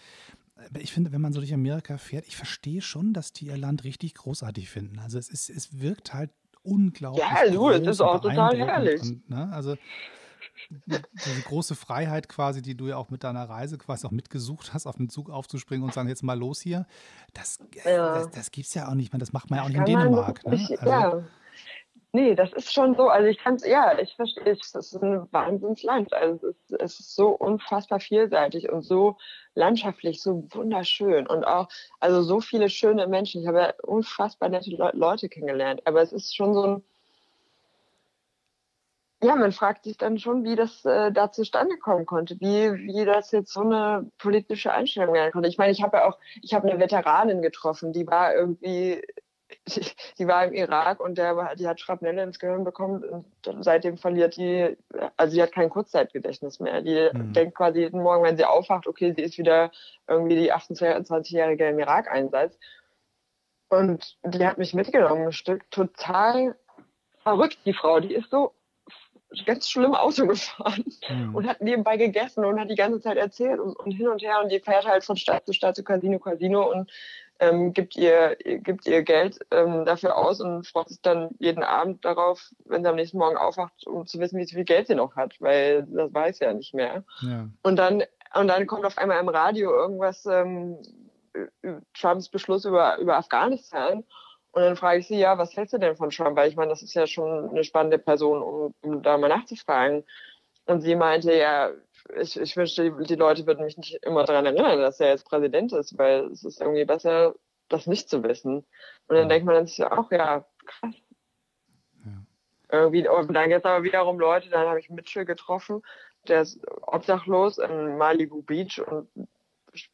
Aber 0.57 0.81
ich 0.81 0.93
finde, 0.93 1.13
wenn 1.13 1.21
man 1.21 1.33
so 1.33 1.41
durch 1.41 1.55
Amerika 1.55 1.97
fährt, 1.97 2.27
ich 2.27 2.37
verstehe 2.37 2.83
schon, 2.83 3.15
dass 3.15 3.33
die 3.33 3.47
ihr 3.47 3.57
Land 3.57 3.85
richtig 3.85 4.15
großartig 4.15 4.69
finden. 4.69 4.99
Also 4.99 5.19
es 5.19 5.31
ist, 5.31 5.49
es 5.49 5.81
wirkt 5.81 6.13
halt 6.13 6.31
unglaublich. 6.63 7.25
Ja, 7.25 7.51
du, 7.51 7.71
es 7.71 7.87
ist 7.87 8.01
auch 8.03 8.21
total 8.21 8.59
herrlich. 8.59 9.01
Und, 9.01 9.31
ne? 9.31 9.51
Also 9.53 9.77
diese 10.87 11.43
große 11.43 11.75
Freiheit 11.75 12.29
quasi, 12.29 12.63
die 12.63 12.77
du 12.77 12.89
ja 12.89 12.97
auch 12.97 13.11
mit 13.11 13.25
deiner 13.25 13.49
Reise 13.49 13.79
quasi 13.79 14.07
auch 14.07 14.11
mitgesucht 14.11 14.73
hast, 14.73 14.87
auf 14.87 14.97
den 14.97 15.09
Zug 15.09 15.31
aufzuspringen 15.31 15.85
und 15.85 15.93
sagen, 15.95 16.09
jetzt 16.09 16.23
mal 16.23 16.39
los 16.39 16.61
hier, 16.61 16.87
das, 17.35 17.59
äh, 17.85 17.95
ja. 17.95 18.15
das, 18.15 18.31
das 18.31 18.51
gibt 18.51 18.67
es 18.67 18.75
ja 18.75 18.89
auch 18.89 18.95
nicht 18.95 19.13
mehr. 19.13 19.21
Das 19.21 19.33
macht 19.33 19.51
man 19.51 19.59
ja 19.59 19.65
auch 19.65 19.69
nicht 19.69 19.79
in 19.79 19.85
Dänemark. 19.85 20.45
Ne? 20.47 20.53
Also, 20.53 20.91
ja. 20.91 21.25
Nee, 22.13 22.35
das 22.35 22.53
ist 22.53 22.73
schon 22.73 22.97
so. 22.97 23.09
Also 23.09 23.29
ich 23.29 23.39
kann 23.39 23.55
es, 23.55 23.65
ja, 23.65 23.97
ich 23.97 24.17
verstehe, 24.17 24.53
es 24.53 24.75
ist 24.75 24.95
ein 24.97 25.33
Wahnsinnsland. 25.33 26.13
Also 26.13 26.49
es 26.49 26.57
ist, 26.57 26.81
es 26.81 27.01
ist 27.01 27.15
so 27.15 27.29
unfassbar 27.29 28.01
vielseitig 28.01 28.69
und 28.69 28.83
so 28.83 29.17
landschaftlich, 29.55 30.21
so 30.21 30.45
wunderschön 30.51 31.27
und 31.29 31.45
auch, 31.45 31.69
also 32.01 32.23
so 32.23 32.41
viele 32.41 32.69
schöne 32.69 33.07
Menschen. 33.07 33.43
Ich 33.43 33.47
habe 33.47 33.61
ja 33.61 33.75
unfassbar 33.85 34.49
nette 34.49 34.71
Leute 34.93 35.29
kennengelernt, 35.29 35.83
aber 35.85 36.03
es 36.03 36.13
ist 36.13 36.35
schon 36.35 36.55
so 36.55 36.63
ein, 36.65 36.85
ja, 39.23 39.37
man 39.37 39.53
fragt 39.53 39.85
sich 39.85 39.99
dann 39.99 40.19
schon, 40.19 40.45
wie 40.45 40.57
das 40.57 40.85
äh, 40.85 41.13
da 41.13 41.31
zustande 41.31 41.77
kommen 41.77 42.07
konnte, 42.07 42.41
wie, 42.41 42.73
wie 42.73 43.05
das 43.05 43.33
jetzt 43.33 43.53
so 43.53 43.61
eine 43.61 44.11
politische 44.19 44.73
Einstellung 44.73 45.15
werden 45.15 45.33
konnte. 45.33 45.49
Ich 45.49 45.59
meine, 45.59 45.73
ich 45.73 45.83
habe 45.83 45.99
ja 45.99 46.09
auch, 46.09 46.19
ich 46.41 46.55
habe 46.55 46.69
eine 46.69 46.81
Veteranin 46.81 47.43
getroffen, 47.43 47.93
die 47.93 48.07
war 48.07 48.35
irgendwie, 48.35 49.03
die, 49.69 49.83
die 50.19 50.27
war 50.27 50.47
im 50.47 50.55
Irak 50.55 51.01
und 51.01 51.19
der, 51.19 51.55
die 51.57 51.69
hat 51.69 51.81
Schrapnelle 51.81 52.23
ins 52.23 52.39
Gehirn 52.39 52.65
bekommen 52.65 53.05
und 53.05 53.27
seitdem 53.65 53.99
verliert 53.99 54.37
die, 54.39 54.77
also 55.19 55.35
sie 55.35 55.43
hat 55.43 55.53
kein 55.53 55.69
Kurzzeitgedächtnis 55.69 56.59
mehr. 56.59 56.81
Die 56.81 57.11
mhm. 57.13 57.35
denkt 57.35 57.57
quasi 57.57 57.81
jeden 57.81 58.03
Morgen, 58.03 58.25
wenn 58.25 58.39
sie 58.39 58.47
aufwacht, 58.47 58.87
okay, 58.87 59.13
sie 59.15 59.23
ist 59.23 59.37
wieder 59.37 59.71
irgendwie 60.09 60.37
die 60.37 60.53
28-Jährige 60.53 61.69
im 61.69 61.79
Irak-Einsatz. 61.79 62.59
Und 63.69 64.17
die 64.25 64.47
hat 64.47 64.57
mich 64.57 64.73
mitgenommen, 64.73 65.27
ein 65.27 65.33
Stück 65.33 65.71
total 65.71 66.57
verrückt, 67.23 67.59
die 67.67 67.75
Frau. 67.75 68.01
Die 68.01 68.15
ist 68.15 68.31
so 68.31 68.55
ganz 69.47 69.69
schlimm 69.69 69.95
Auto 69.95 70.27
gefahren 70.27 70.85
mhm. 71.09 71.35
und 71.35 71.47
hat 71.47 71.61
nebenbei 71.61 71.97
gegessen 71.97 72.45
und 72.45 72.59
hat 72.59 72.71
die 72.71 72.77
ganze 72.77 73.01
Zeit 73.01 73.17
erzählt 73.17 73.61
und, 73.61 73.75
und, 73.75 73.93
hin 73.93 74.09
und 74.09 74.23
her 74.23 74.41
und 74.43 74.51
die 74.51 74.61
fährt 74.61 74.87
halt 74.87 75.05
von 75.05 75.17
Stadt 75.17 75.47
zu 75.47 75.53
Stadt 75.53 75.77
zu 75.77 75.85
Casino, 75.85 76.19
Casino 76.19 76.71
und 76.71 76.91
ähm, 77.39 77.73
gibt 77.73 77.97
ihr 77.97 78.37
gibt 78.37 78.87
ihr 78.87 79.03
Geld 79.03 79.39
ähm, 79.51 79.85
dafür 79.85 80.17
aus 80.17 80.41
und 80.41 80.67
freut 80.67 80.89
sich 80.89 81.01
dann 81.01 81.31
jeden 81.39 81.63
Abend 81.63 82.05
darauf, 82.05 82.51
wenn 82.67 82.83
sie 82.83 82.91
am 82.91 82.97
nächsten 82.97 83.19
Morgen 83.19 83.37
aufwacht, 83.37 83.87
um 83.87 84.07
zu 84.07 84.19
wissen, 84.21 84.39
wie 84.39 84.47
viel 84.47 84.65
Geld 84.65 84.89
sie 84.89 84.95
noch 84.95 85.17
hat, 85.17 85.41
weil 85.41 85.87
das 85.89 86.13
weiß 86.13 86.39
ja 86.41 86.53
nicht 86.53 86.75
mehr. 86.75 87.03
Ja. 87.23 87.49
Und 87.63 87.77
dann 87.77 88.03
und 88.35 88.49
dann 88.49 88.67
kommt 88.67 88.85
auf 88.85 88.99
einmal 88.99 89.21
im 89.21 89.29
Radio 89.29 89.71
irgendwas 89.71 90.27
ähm, 90.27 90.77
Trumps 91.99 92.29
Beschluss 92.29 92.65
über 92.65 92.99
über 92.99 93.17
Afghanistan 93.17 94.05
und 94.53 94.63
dann 94.63 94.77
frage 94.77 95.01
ich 95.01 95.07
sie, 95.07 95.19
ja, 95.19 95.39
was 95.39 95.57
hältst 95.57 95.75
du 95.75 95.79
denn 95.79 95.97
von 95.97 96.11
Trump? 96.11 96.37
Weil 96.37 96.49
ich 96.49 96.57
meine, 96.57 96.71
das 96.71 96.83
ist 96.83 96.95
ja 96.95 97.07
schon 97.07 97.51
eine 97.51 97.65
spannende 97.65 97.99
Person, 97.99 98.43
um, 98.43 98.75
um 98.83 99.03
da 99.03 99.17
mal 99.17 99.29
nachzufragen. 99.29 100.05
Und 100.67 100.81
sie 100.81 100.97
meinte, 100.97 101.33
ja, 101.33 101.71
ich, 102.17 102.39
ich 102.39 102.57
wünschte, 102.57 102.91
die, 102.91 103.05
die 103.05 103.15
Leute 103.15 103.47
würden 103.47 103.65
mich 103.65 103.77
nicht 103.77 103.95
immer 104.05 104.25
daran 104.25 104.47
erinnern, 104.47 104.81
dass 104.81 105.01
er 105.01 105.11
jetzt 105.11 105.29
Präsident 105.29 105.73
ist, 105.73 105.97
weil 105.99 106.27
es 106.27 106.45
ist 106.45 106.61
irgendwie 106.61 106.85
besser, 106.85 107.35
das 107.69 107.87
nicht 107.87 108.09
zu 108.09 108.23
wissen. 108.25 108.67
Und 109.07 109.17
dann 109.17 109.29
denkt 109.29 109.47
man 109.47 109.55
dann 109.55 109.67
sich 109.67 109.85
auch, 109.85 110.11
ja, 110.11 110.45
krass. 110.67 110.95
Ja. 112.05 112.13
Irgendwie, 112.73 113.09
und 113.09 113.33
dann 113.33 113.49
gibt 113.49 113.65
es 113.65 113.71
aber 113.71 113.85
wiederum 113.85 114.19
Leute, 114.19 114.49
dann 114.49 114.67
habe 114.67 114.81
ich 114.81 114.91
Mitchell 114.91 115.25
getroffen, 115.25 115.83
der 116.27 116.43
ist 116.43 116.61
obdachlos 116.83 117.59
in 117.59 117.97
Malibu 117.97 118.43
Beach 118.43 118.81
und 118.81 119.09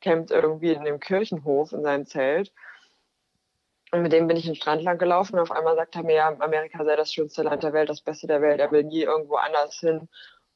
campt 0.01 0.31
irgendwie 0.31 0.73
in 0.73 0.85
dem 0.85 0.99
Kirchenhof 0.99 1.73
in 1.73 1.83
seinem 1.83 2.07
Zelt. 2.07 2.53
Und 3.93 4.03
mit 4.03 4.13
dem 4.13 4.27
bin 4.27 4.37
ich 4.37 4.47
den 4.47 4.57
Strand 4.57 4.83
lang 4.83 4.99
gelaufen 4.99 5.37
und 5.37 5.43
auf 5.43 5.53
einmal 5.53 5.77
sagt 5.77 5.95
er 5.95 6.03
mir, 6.03 6.17
ja, 6.17 6.37
Amerika 6.41 6.85
sei 6.85 6.97
das 6.97 7.13
schönste 7.13 7.43
Land 7.43 7.63
der 7.63 7.73
Welt, 7.73 7.89
das 7.89 8.01
Beste 8.01 8.27
der 8.27 8.43
Welt, 8.43 8.61
er 8.61 8.73
will 8.73 8.83
nie 8.83 9.03
irgendwo 9.03 9.37
anders 9.37 9.79
hin. 9.79 10.09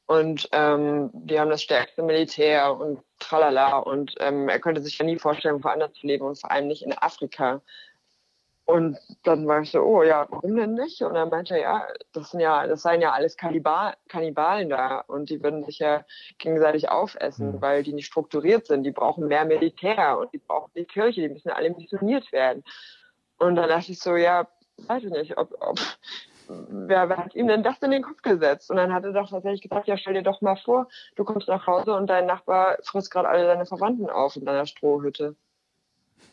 Und 0.05 0.49
ähm, 0.51 1.09
die 1.13 1.39
haben 1.39 1.49
das 1.49 1.63
stärkste 1.63 2.03
Militär 2.03 2.75
und 2.77 2.99
tralala. 3.19 3.77
Und 3.77 4.13
ähm, 4.19 4.49
er 4.49 4.59
könnte 4.59 4.81
sich 4.81 4.97
ja 4.97 5.05
nie 5.05 5.17
vorstellen, 5.17 5.63
woanders 5.63 5.93
zu 5.93 6.05
leben 6.05 6.25
und 6.25 6.37
vor 6.37 6.51
allem 6.51 6.67
nicht 6.67 6.83
in 6.83 6.91
Afrika. 6.91 7.61
Und 8.65 8.97
dann 9.23 9.47
war 9.47 9.61
ich 9.61 9.71
so, 9.71 9.81
oh 9.81 10.03
ja, 10.03 10.27
warum 10.29 10.55
denn 10.55 10.73
nicht? 10.73 11.01
Und 11.01 11.13
dann 11.13 11.29
meinte 11.29 11.55
er, 11.55 11.61
ja, 11.61 11.87
das 12.13 12.31
sind 12.31 12.41
ja, 12.41 12.67
das 12.67 12.81
seien 12.81 13.01
ja 13.01 13.11
alles 13.11 13.37
Kannibal 13.37 13.95
Kannibalen 14.07 14.69
da 14.69 14.99
und 14.99 15.29
die 15.29 15.41
würden 15.41 15.63
sich 15.63 15.79
ja 15.79 16.05
gegenseitig 16.37 16.89
aufessen, 16.89 17.53
mhm. 17.53 17.61
weil 17.61 17.83
die 17.83 17.93
nicht 17.93 18.05
strukturiert 18.05 18.67
sind. 18.67 18.83
Die 18.83 18.91
brauchen 18.91 19.27
mehr 19.27 19.45
Militär 19.45 20.17
und 20.19 20.31
die 20.33 20.37
brauchen 20.37 20.71
die 20.75 20.85
Kirche, 20.85 21.21
die 21.21 21.29
müssen 21.29 21.49
alle 21.49 21.71
missioniert 21.71 22.31
werden. 22.31 22.63
Und 23.41 23.55
dann 23.55 23.69
dachte 23.69 23.91
ich 23.91 23.99
so, 23.99 24.15
ja, 24.15 24.47
weiß 24.85 25.03
ich 25.03 25.09
nicht, 25.09 25.35
ob, 25.35 25.55
ob 25.61 25.79
wer, 26.47 27.09
wer 27.09 27.17
hat 27.17 27.33
ihm 27.33 27.47
denn 27.47 27.63
das 27.63 27.81
in 27.81 27.89
den 27.89 28.03
Kopf 28.03 28.21
gesetzt? 28.21 28.69
Und 28.69 28.77
dann 28.77 28.93
hat 28.93 29.03
er 29.03 29.13
doch 29.13 29.31
tatsächlich 29.31 29.63
gesagt, 29.63 29.87
ja, 29.87 29.97
stell 29.97 30.13
dir 30.13 30.21
doch 30.21 30.41
mal 30.41 30.57
vor, 30.57 30.87
du 31.15 31.23
kommst 31.23 31.47
nach 31.47 31.65
Hause 31.65 31.95
und 31.95 32.05
dein 32.05 32.27
Nachbar 32.27 32.77
frisst 32.83 33.09
gerade 33.09 33.27
alle 33.27 33.47
deine 33.47 33.65
Verwandten 33.65 34.11
auf 34.11 34.35
in 34.35 34.45
deiner 34.45 34.67
Strohhütte. 34.67 35.35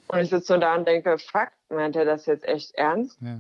Und 0.09 0.19
ich 0.19 0.29
sitze 0.29 0.53
so 0.53 0.59
da 0.59 0.75
und 0.75 0.87
denke, 0.87 1.17
fuck, 1.19 1.49
meint 1.71 1.97
er 1.97 2.05
das 2.05 2.27
jetzt 2.27 2.47
echt 2.47 2.75
ernst? 2.75 3.19
Ja. 3.23 3.39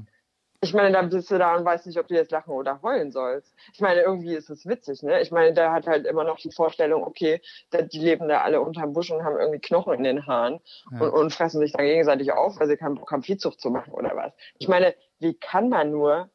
Ich 0.60 0.74
meine, 0.74 0.92
dann 0.92 1.08
bist 1.08 1.30
du 1.30 1.38
da 1.38 1.54
und 1.54 1.64
weißt 1.64 1.86
nicht, 1.86 1.98
ob 1.98 2.08
du 2.08 2.14
jetzt 2.14 2.32
lachen 2.32 2.52
oder 2.52 2.82
heulen 2.82 3.12
sollst. 3.12 3.54
Ich 3.72 3.80
meine, 3.80 4.00
irgendwie 4.00 4.34
ist 4.34 4.50
es 4.50 4.66
witzig, 4.66 5.02
ne? 5.04 5.20
Ich 5.20 5.30
meine, 5.30 5.52
der 5.52 5.70
hat 5.70 5.86
halt 5.86 6.04
immer 6.04 6.24
noch 6.24 6.38
die 6.38 6.50
Vorstellung, 6.50 7.04
okay, 7.04 7.40
die 7.72 7.98
leben 8.00 8.28
da 8.28 8.40
alle 8.40 8.60
unterm 8.60 8.92
Busch 8.92 9.10
und 9.12 9.22
haben 9.22 9.38
irgendwie 9.38 9.60
Knochen 9.60 9.94
in 9.94 10.04
den 10.04 10.26
Haaren 10.26 10.58
ja. 10.90 11.00
und, 11.00 11.10
und 11.10 11.32
fressen 11.32 11.60
sich 11.60 11.72
dann 11.72 11.86
gegenseitig 11.86 12.32
auf, 12.32 12.58
weil 12.58 12.66
sie 12.66 12.76
keinen 12.76 12.96
Bock 12.96 13.12
haben, 13.12 13.22
Viehzucht 13.22 13.60
zu 13.60 13.70
machen 13.70 13.92
oder 13.92 14.16
was. 14.16 14.32
Ich 14.58 14.66
meine, 14.66 14.96
wie 15.20 15.34
kann 15.34 15.68
man 15.68 15.92
nur 15.92 16.28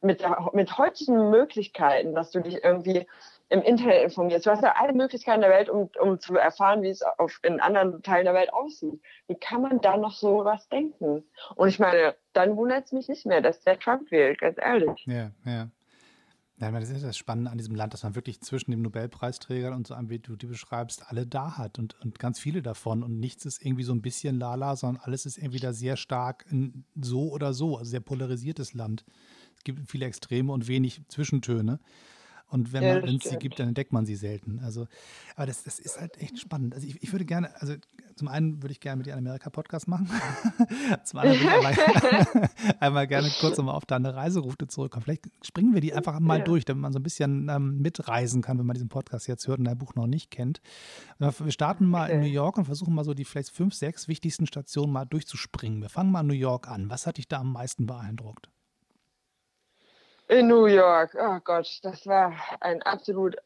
mit, 0.00 0.24
mit 0.52 0.76
heutigen 0.76 1.30
Möglichkeiten, 1.30 2.14
dass 2.14 2.30
du 2.30 2.40
dich 2.40 2.62
irgendwie 2.62 3.06
im 3.54 3.62
Internet 3.62 4.02
informierst. 4.02 4.46
Du 4.46 4.50
hast 4.50 4.62
ja 4.62 4.74
alle 4.76 4.92
Möglichkeiten 4.92 5.40
der 5.40 5.50
Welt, 5.50 5.70
um, 5.70 5.88
um 6.00 6.18
zu 6.18 6.36
erfahren, 6.36 6.82
wie 6.82 6.88
es 6.88 7.02
auf, 7.02 7.38
in 7.42 7.60
anderen 7.60 8.02
Teilen 8.02 8.24
der 8.24 8.34
Welt 8.34 8.52
aussieht. 8.52 9.00
Wie 9.28 9.36
kann 9.36 9.62
man 9.62 9.80
da 9.80 9.96
noch 9.96 10.12
so 10.12 10.44
was 10.44 10.68
denken? 10.68 11.22
Und 11.54 11.68
ich 11.68 11.78
meine, 11.78 12.16
dann 12.32 12.56
wundert 12.56 12.86
es 12.86 12.92
mich 12.92 13.08
nicht 13.08 13.26
mehr, 13.26 13.40
dass 13.40 13.60
der 13.60 13.78
Trump 13.78 14.10
wählt, 14.10 14.40
ganz 14.40 14.58
ehrlich. 14.60 15.04
Ja, 15.06 15.30
ja. 15.44 15.68
Ja, 16.60 16.70
das 16.70 16.88
ist 16.88 17.04
das 17.04 17.16
Spannende 17.16 17.50
an 17.50 17.58
diesem 17.58 17.74
Land, 17.74 17.94
dass 17.94 18.04
man 18.04 18.14
wirklich 18.14 18.40
zwischen 18.40 18.70
dem 18.70 18.80
Nobelpreisträger 18.80 19.74
und 19.74 19.88
so 19.88 19.94
einem, 19.94 20.08
wie 20.08 20.20
du 20.20 20.36
die 20.36 20.46
beschreibst, 20.46 21.10
alle 21.10 21.26
da 21.26 21.58
hat 21.58 21.80
und, 21.80 22.00
und 22.00 22.18
ganz 22.20 22.38
viele 22.38 22.62
davon. 22.62 23.02
Und 23.02 23.18
nichts 23.18 23.44
ist 23.44 23.64
irgendwie 23.64 23.82
so 23.82 23.92
ein 23.92 24.02
bisschen 24.02 24.38
lala, 24.38 24.76
sondern 24.76 25.02
alles 25.02 25.26
ist 25.26 25.36
irgendwie 25.36 25.58
da 25.58 25.72
sehr 25.72 25.96
stark 25.96 26.46
so 27.00 27.30
oder 27.30 27.54
so, 27.54 27.76
also 27.76 27.90
sehr 27.90 28.00
polarisiertes 28.00 28.72
Land. 28.72 29.04
Es 29.56 29.64
gibt 29.64 29.90
viele 29.90 30.06
Extreme 30.06 30.52
und 30.52 30.68
wenig 30.68 31.02
Zwischentöne. 31.08 31.80
Und 32.48 32.72
wenn 32.72 32.82
ja, 32.82 32.98
es 32.98 33.24
sie 33.24 33.36
gibt, 33.36 33.58
dann 33.58 33.68
entdeckt 33.68 33.92
man 33.92 34.06
sie 34.06 34.14
selten. 34.14 34.60
Also, 34.60 34.86
aber 35.34 35.46
das, 35.46 35.64
das 35.64 35.78
ist 35.78 36.00
halt 36.00 36.20
echt 36.20 36.38
spannend. 36.38 36.74
Also 36.74 36.86
ich, 36.86 37.02
ich 37.02 37.12
würde 37.12 37.24
gerne, 37.24 37.50
also 37.60 37.74
zum 38.14 38.28
einen 38.28 38.62
würde 38.62 38.72
ich 38.72 38.80
gerne 38.80 38.98
mit 38.98 39.06
dir 39.06 39.16
einen 39.16 39.26
Amerika-Podcast 39.26 39.88
machen. 39.88 40.08
zum 41.04 41.18
anderen 41.18 41.40
würde 41.40 41.72
ich 41.72 41.78
einmal, 41.78 42.50
einmal 42.80 43.06
gerne 43.08 43.30
kurz 43.40 43.56
nochmal 43.58 43.74
auf 43.74 43.86
deine 43.86 44.14
Reiseroute 44.14 44.68
zurückkommen. 44.68 45.02
Vielleicht 45.02 45.28
springen 45.42 45.74
wir 45.74 45.80
die 45.80 45.94
einfach 45.94 46.20
mal 46.20 46.38
ja. 46.38 46.44
durch, 46.44 46.64
damit 46.64 46.82
man 46.82 46.92
so 46.92 47.00
ein 47.00 47.02
bisschen 47.02 47.48
ähm, 47.48 47.80
mitreisen 47.80 48.40
kann, 48.40 48.58
wenn 48.58 48.66
man 48.66 48.74
diesen 48.74 48.88
Podcast 48.88 49.26
jetzt 49.26 49.48
hört 49.48 49.58
und 49.58 49.64
dein 49.64 49.78
Buch 49.78 49.94
noch 49.94 50.06
nicht 50.06 50.30
kennt. 50.30 50.60
Wir 51.18 51.32
starten 51.50 51.86
mal 51.86 52.04
okay. 52.04 52.14
in 52.14 52.20
New 52.20 52.32
York 52.32 52.56
und 52.58 52.66
versuchen 52.66 52.94
mal 52.94 53.04
so 53.04 53.14
die 53.14 53.24
vielleicht 53.24 53.50
fünf, 53.50 53.74
sechs 53.74 54.06
wichtigsten 54.06 54.46
Stationen 54.46 54.92
mal 54.92 55.06
durchzuspringen. 55.06 55.82
Wir 55.82 55.88
fangen 55.88 56.12
mal 56.12 56.20
in 56.20 56.28
New 56.28 56.34
York 56.34 56.68
an. 56.68 56.88
Was 56.88 57.06
hat 57.06 57.18
dich 57.18 57.26
da 57.26 57.40
am 57.40 57.52
meisten 57.52 57.86
beeindruckt? 57.86 58.48
In 60.26 60.48
New 60.48 60.66
York, 60.66 61.14
oh 61.20 61.38
Gott, 61.44 61.80
das 61.82 62.06
war 62.06 62.34
ein 62.60 62.80
absolut 62.82 63.36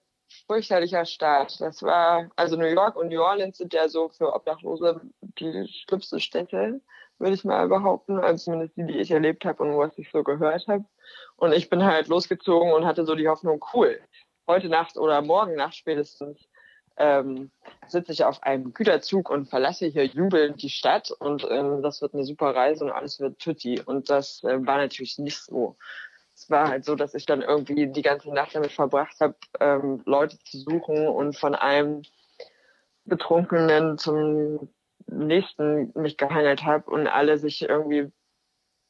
fürchterlicher 0.47 1.05
Start. 1.07 1.61
Das 1.61 1.83
war, 1.83 2.31
also 2.37 2.57
New 2.57 2.67
York 2.67 2.95
und 2.95 3.09
New 3.09 3.21
Orleans 3.21 3.59
sind 3.59 3.75
ja 3.75 3.89
so 3.89 4.09
für 4.11 4.33
Obdachlose 4.33 5.01
die 5.21 5.67
schlimmsten 5.67 6.21
Städte, 6.21 6.81
würde 7.19 7.35
ich 7.35 7.45
mal 7.45 7.67
behaupten, 7.69 8.21
also 8.21 8.45
zumindest 8.45 8.77
die, 8.77 8.87
die 8.87 8.99
ich 8.99 9.11
erlebt 9.11 9.45
habe 9.45 9.65
und 9.65 9.77
was 9.77 9.99
ich 9.99 10.09
so 10.13 10.23
gehört 10.23 10.69
habe. 10.69 10.85
Und 11.37 11.53
ich 11.53 11.69
bin 11.69 11.85
halt 11.85 12.07
losgezogen 12.07 12.73
und 12.73 12.87
hatte 12.87 13.05
so 13.05 13.17
die 13.17 13.29
Hoffnung, 13.29 13.65
cool, 13.75 14.01
heute 14.47 14.69
Nacht 14.69 14.97
oder 14.97 15.21
morgen 15.21 15.57
Nacht 15.57 15.75
spätestens 15.75 16.49
ähm, 16.97 17.51
sitze 17.87 18.13
ich 18.13 18.25
auf 18.25 18.43
einem 18.43 18.73
Güterzug 18.73 19.31
und 19.31 19.49
verlasse 19.49 19.87
hier 19.87 20.05
jubelnd 20.05 20.63
die 20.63 20.71
Stadt 20.71 21.11
und 21.11 21.47
ähm, 21.51 21.83
das 21.83 22.03
wird 22.03 22.15
eine 22.15 22.25
super 22.25 22.55
Reise 22.55 22.85
und 22.85 22.91
alles 22.91 23.21
wird 23.21 23.39
tutti. 23.41 23.81
Und 23.81 24.11
das 24.11 24.43
äh, 24.45 24.67
war 24.67 24.79
natürlich 24.79 25.19
nicht 25.19 25.39
so 25.39 25.77
es 26.49 26.51
war 26.51 26.69
halt 26.69 26.85
so, 26.87 26.95
dass 26.95 27.13
ich 27.13 27.27
dann 27.27 27.43
irgendwie 27.43 27.89
die 27.89 28.03
ganze 28.03 28.33
Nacht 28.33 28.55
damit 28.55 28.73
verbracht 28.73 29.21
habe, 29.21 29.35
ähm, 29.61 30.01
Leute 30.07 30.39
zu 30.39 30.59
suchen 30.59 31.07
und 31.07 31.37
von 31.37 31.55
einem 31.55 32.03
Betrunkenen 33.05 33.99
zum 33.99 34.71
nächsten 35.07 35.93
mich 35.95 36.17
gehangelt 36.17 36.65
habe 36.65 36.91
und 36.91 37.07
alle 37.07 37.37
sich 37.37 37.63
irgendwie 37.63 38.11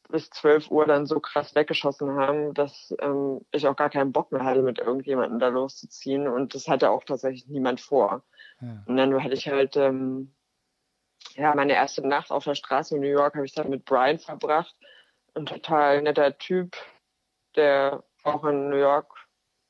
bis 0.08 0.30
12 0.30 0.70
Uhr 0.70 0.86
dann 0.86 1.04
so 1.04 1.18
krass 1.18 1.56
weggeschossen 1.56 2.12
haben, 2.14 2.54
dass 2.54 2.94
ähm, 3.00 3.40
ich 3.50 3.66
auch 3.66 3.76
gar 3.76 3.90
keinen 3.90 4.12
Bock 4.12 4.30
mehr 4.30 4.44
hatte, 4.44 4.62
mit 4.62 4.78
irgendjemandem 4.78 5.40
da 5.40 5.48
loszuziehen. 5.48 6.28
Und 6.28 6.54
das 6.54 6.68
hatte 6.68 6.90
auch 6.90 7.04
tatsächlich 7.04 7.46
niemand 7.48 7.80
vor. 7.80 8.22
Ja. 8.60 8.84
Und 8.86 8.96
dann 8.96 9.22
hatte 9.22 9.34
ich 9.34 9.48
halt, 9.48 9.76
ähm, 9.76 10.32
ja, 11.34 11.54
meine 11.54 11.74
erste 11.74 12.06
Nacht 12.06 12.30
auf 12.30 12.44
der 12.44 12.54
Straße 12.54 12.94
in 12.94 13.02
New 13.02 13.08
York 13.08 13.34
habe 13.34 13.44
ich 13.44 13.52
dann 13.52 13.68
mit 13.68 13.84
Brian 13.84 14.18
verbracht. 14.18 14.74
Ein 15.34 15.44
total 15.44 16.00
netter 16.00 16.38
Typ, 16.38 16.76
der 17.56 18.04
auch 18.24 18.44
in 18.44 18.68
New 18.68 18.76
York 18.76 19.14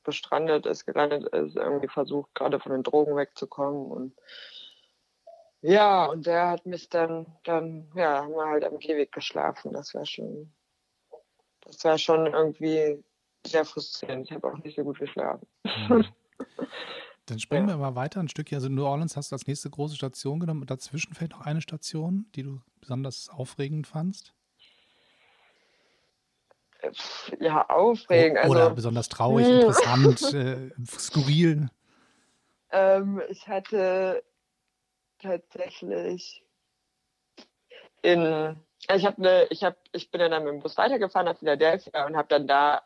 bestrandet 0.03 0.65
ist, 0.65 0.85
gelandet 0.85 1.27
ist, 1.33 1.55
irgendwie 1.55 1.87
versucht, 1.87 2.33
gerade 2.33 2.59
von 2.59 2.71
den 2.71 2.83
Drogen 2.83 3.15
wegzukommen. 3.15 3.91
Und 3.91 4.15
ja, 5.61 6.05
und 6.05 6.25
der 6.25 6.49
hat 6.49 6.65
mich 6.65 6.89
dann, 6.89 7.25
dann, 7.43 7.91
ja, 7.95 8.23
haben 8.23 8.31
wir 8.31 8.47
halt 8.47 8.63
am 8.63 8.79
Gehweg 8.79 9.11
geschlafen. 9.11 9.73
Das 9.73 9.93
war 9.93 10.05
schon, 10.05 10.53
das 11.61 11.83
war 11.83 11.97
schon 11.97 12.27
irgendwie 12.27 13.03
sehr 13.45 13.65
frustrierend. 13.65 14.25
Ich 14.25 14.31
habe 14.31 14.47
auch 14.47 14.57
nicht 14.59 14.75
so 14.75 14.83
gut 14.83 14.99
geschlafen. 14.99 15.47
Mhm. 15.63 16.05
Dann 17.25 17.37
springen 17.37 17.67
ja. 17.69 17.75
wir 17.75 17.77
mal 17.77 17.95
weiter 17.95 18.19
ein 18.19 18.27
Stückchen. 18.27 18.55
Also 18.55 18.69
New 18.69 18.85
Orleans 18.85 19.15
hast 19.15 19.31
du 19.31 19.35
als 19.35 19.45
nächste 19.45 19.69
große 19.69 19.95
Station 19.95 20.39
genommen. 20.39 20.61
Und 20.61 20.71
dazwischen 20.71 21.13
fällt 21.13 21.31
noch 21.31 21.41
eine 21.41 21.61
Station, 21.61 22.25
die 22.33 22.41
du 22.41 22.61
besonders 22.81 23.29
aufregend 23.29 23.85
fandst 23.85 24.33
ja, 27.39 27.67
aufregend. 27.69 28.37
Also, 28.37 28.51
Oder 28.51 28.69
besonders 28.71 29.09
traurig, 29.09 29.47
hm. 29.47 29.55
interessant, 29.55 30.21
äh, 30.33 30.69
skurril. 30.85 31.69
Ähm, 32.71 33.21
ich 33.29 33.47
hatte 33.47 34.23
tatsächlich 35.21 36.43
in, 38.01 38.19
also 38.87 38.95
ich 38.95 39.05
habe 39.05 39.17
eine, 39.17 39.47
ich 39.49 39.63
habe, 39.63 39.75
ich 39.91 40.11
bin 40.11 40.21
dann 40.21 40.43
mit 40.43 40.53
dem 40.53 40.59
Bus 40.61 40.77
weitergefahren 40.77 41.25
nach 41.25 41.37
Philadelphia 41.37 42.05
und 42.05 42.15
habe 42.15 42.27
dann 42.29 42.47
da 42.47 42.81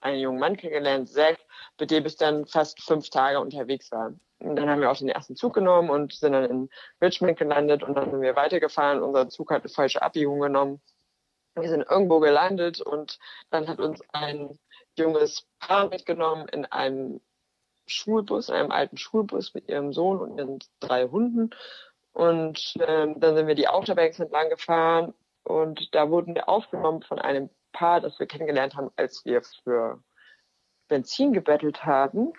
einen 0.00 0.20
jungen 0.20 0.38
Mann 0.38 0.56
kennengelernt, 0.56 1.08
Zack, 1.08 1.38
mit 1.78 1.90
dem 1.90 2.06
ich 2.06 2.16
dann 2.16 2.46
fast 2.46 2.82
fünf 2.82 3.08
Tage 3.10 3.40
unterwegs 3.40 3.90
war. 3.92 4.12
Und 4.40 4.56
dann 4.56 4.68
haben 4.68 4.80
wir 4.80 4.90
auch 4.90 4.96
den 4.96 5.08
ersten 5.08 5.36
Zug 5.36 5.54
genommen 5.54 5.88
und 5.88 6.12
sind 6.12 6.32
dann 6.32 6.44
in 6.44 6.70
Richmond 7.00 7.38
gelandet 7.38 7.84
und 7.84 7.94
dann 7.94 8.10
sind 8.10 8.20
wir 8.20 8.34
weitergefahren. 8.34 9.00
Unser 9.00 9.28
Zug 9.28 9.52
hat 9.52 9.62
eine 9.62 9.68
falsche 9.68 10.02
Abbiegung 10.02 10.40
genommen 10.40 10.80
wir 11.54 11.68
sind 11.68 11.86
irgendwo 11.88 12.20
gelandet 12.20 12.80
und 12.80 13.18
dann 13.50 13.68
hat 13.68 13.78
uns 13.78 14.00
ein 14.12 14.58
junges 14.96 15.46
Paar 15.58 15.88
mitgenommen 15.88 16.48
in 16.48 16.66
einem 16.66 17.20
Schulbus, 17.86 18.50
einem 18.50 18.70
alten 18.70 18.96
Schulbus 18.96 19.54
mit 19.54 19.68
ihrem 19.68 19.92
Sohn 19.92 20.18
und 20.18 20.38
ihren 20.38 20.58
drei 20.80 21.08
Hunden. 21.08 21.50
Und 22.12 22.74
ähm, 22.80 23.18
dann 23.20 23.36
sind 23.36 23.46
wir 23.46 23.54
die 23.54 23.68
Autobahn 23.68 24.10
entlang 24.10 24.50
gefahren 24.50 25.14
und 25.44 25.94
da 25.94 26.10
wurden 26.10 26.34
wir 26.34 26.48
aufgenommen 26.48 27.02
von 27.02 27.18
einem 27.18 27.50
Paar, 27.72 28.00
das 28.00 28.18
wir 28.18 28.26
kennengelernt 28.26 28.76
haben, 28.76 28.90
als 28.96 29.24
wir 29.24 29.42
für 29.42 30.02
Benzin 30.88 31.32
gebettelt 31.32 31.84
haben. 31.84 32.32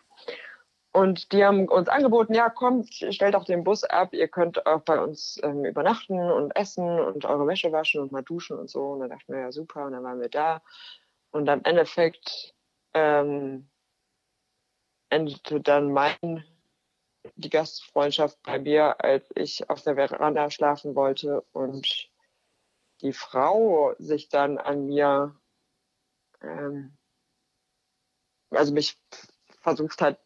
Und 0.94 1.32
die 1.32 1.44
haben 1.44 1.68
uns 1.68 1.90
angeboten, 1.90 2.36
ja, 2.36 2.50
kommt, 2.50 2.94
stellt 2.94 3.36
auch 3.36 3.46
den 3.46 3.64
Bus 3.64 3.84
ab, 3.84 4.14
ihr 4.14 4.28
könnt 4.28 4.68
auch 4.68 4.82
bei 4.82 5.02
uns 5.02 5.40
ähm, 5.42 5.66
übernachten 5.66 6.20
und 6.20 6.56
essen 6.56 6.88
und 7.00 7.26
eure 7.26 7.48
Wäsche 7.48 7.72
waschen 7.72 8.00
und 8.00 8.12
mal 8.12 8.22
duschen 8.22 8.60
und 8.60 8.70
so. 8.70 8.92
Und 8.92 9.00
dann 9.00 9.10
dachten 9.10 9.34
wir, 9.34 9.40
ja, 9.42 9.52
super, 9.52 9.86
und 9.86 9.94
dann 9.94 10.04
waren 10.04 10.22
wir 10.22 10.30
da. 10.30 10.62
Und 11.32 11.50
am 11.50 11.62
Endeffekt 11.64 12.54
ähm, 12.94 13.68
endete 15.10 15.62
dann 15.62 15.92
mein 15.92 16.46
die 17.36 17.50
Gastfreundschaft 17.50 18.38
bei 18.44 18.60
mir, 18.60 19.04
als 19.04 19.32
ich 19.36 19.70
auf 19.70 19.82
der 19.82 19.96
Veranda 19.96 20.52
schlafen 20.52 20.94
wollte 20.94 21.42
und 21.54 22.12
die 23.02 23.14
Frau 23.14 23.96
sich 23.98 24.30
dann 24.30 24.60
an 24.60 24.86
mir, 24.86 25.36
ähm, 26.42 26.96
also 28.52 28.74
mich 28.74 29.00
versucht 29.64 30.02
hat, 30.02 30.20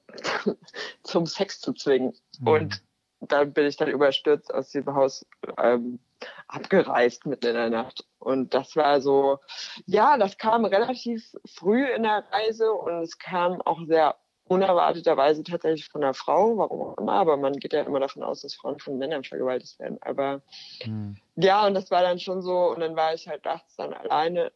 zum 1.03 1.25
Sex 1.25 1.61
zu 1.61 1.73
zwingen. 1.73 2.13
Mhm. 2.39 2.47
Und 2.47 2.83
dann 3.21 3.53
bin 3.53 3.65
ich 3.65 3.77
dann 3.77 3.89
überstürzt 3.89 4.53
aus 4.53 4.69
diesem 4.71 4.93
Haus 4.93 5.25
ähm, 5.57 5.99
abgereist 6.47 7.25
mitten 7.25 7.47
in 7.47 7.53
der 7.53 7.69
Nacht. 7.69 8.05
Und 8.19 8.53
das 8.53 8.75
war 8.75 9.01
so, 9.01 9.39
ja, 9.85 10.17
das 10.17 10.37
kam 10.37 10.65
relativ 10.65 11.35
früh 11.45 11.85
in 11.85 12.03
der 12.03 12.25
Reise 12.31 12.71
und 12.71 13.03
es 13.03 13.17
kam 13.17 13.61
auch 13.61 13.79
sehr 13.85 14.15
unerwarteterweise 14.45 15.43
tatsächlich 15.43 15.89
von 15.89 16.03
einer 16.03 16.13
Frau, 16.13 16.57
warum 16.57 16.81
auch 16.81 16.97
immer, 16.97 17.13
aber 17.13 17.37
man 17.37 17.53
geht 17.53 17.73
ja 17.73 17.81
immer 17.81 17.99
davon 17.99 18.23
aus, 18.23 18.41
dass 18.41 18.55
Frauen 18.55 18.79
von 18.79 18.97
Männern 18.97 19.23
vergewaltigt 19.23 19.77
werden. 19.79 19.97
Aber 20.01 20.41
hm. 20.81 21.17
ja, 21.35 21.67
und 21.67 21.73
das 21.73 21.91
war 21.91 22.01
dann 22.01 22.19
schon 22.19 22.41
so, 22.41 22.69
und 22.69 22.79
dann 22.79 22.95
war 22.95 23.13
ich 23.13 23.27
halt 23.27 23.43
nachts 23.45 23.75
dann 23.75 23.93
alleine 23.93 24.51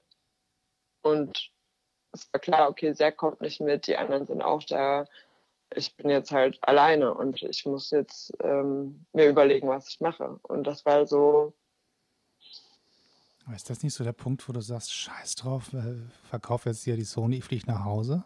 und 1.02 1.51
es 2.12 2.32
war 2.32 2.40
klar, 2.40 2.70
okay, 2.70 2.94
Zack 2.94 3.18
kommt 3.18 3.42
nicht 3.42 3.62
mit, 3.62 3.88
die 3.88 3.98
anderen 3.98 4.26
sind 4.26 4.42
auch 4.42 4.64
da. 4.64 5.06
Ich 5.74 5.96
bin 5.96 6.10
jetzt 6.10 6.32
halt 6.32 6.60
alleine 6.62 7.14
und 7.14 7.42
ich 7.44 7.66
muss 7.66 7.92
jetzt 7.92 8.34
ähm, 8.44 9.06
mir 9.14 9.30
überlegen, 9.30 9.70
was 9.70 9.88
ich 9.88 10.02
mache. 10.02 10.40
Und 10.44 10.66
das 10.66 10.86
war 10.86 11.08
so. 11.08 11.54
Aber 13.46 13.56
ist 13.56 13.70
das 13.70 13.82
nicht 13.82 13.94
so 13.94 14.04
der 14.04 14.12
Punkt, 14.12 14.48
wo 14.48 14.54
du 14.54 14.62
sagst, 14.62 14.94
scheiß 14.94 15.36
drauf, 15.36 15.74
äh, 15.74 15.96
verkauf 16.30 16.66
jetzt 16.66 16.84
hier 16.84 16.98
die 16.98 17.04
Sony, 17.04 17.38
ich 17.38 17.46
fliege 17.46 17.68
nach 17.68 17.86
Hause? 17.86 18.26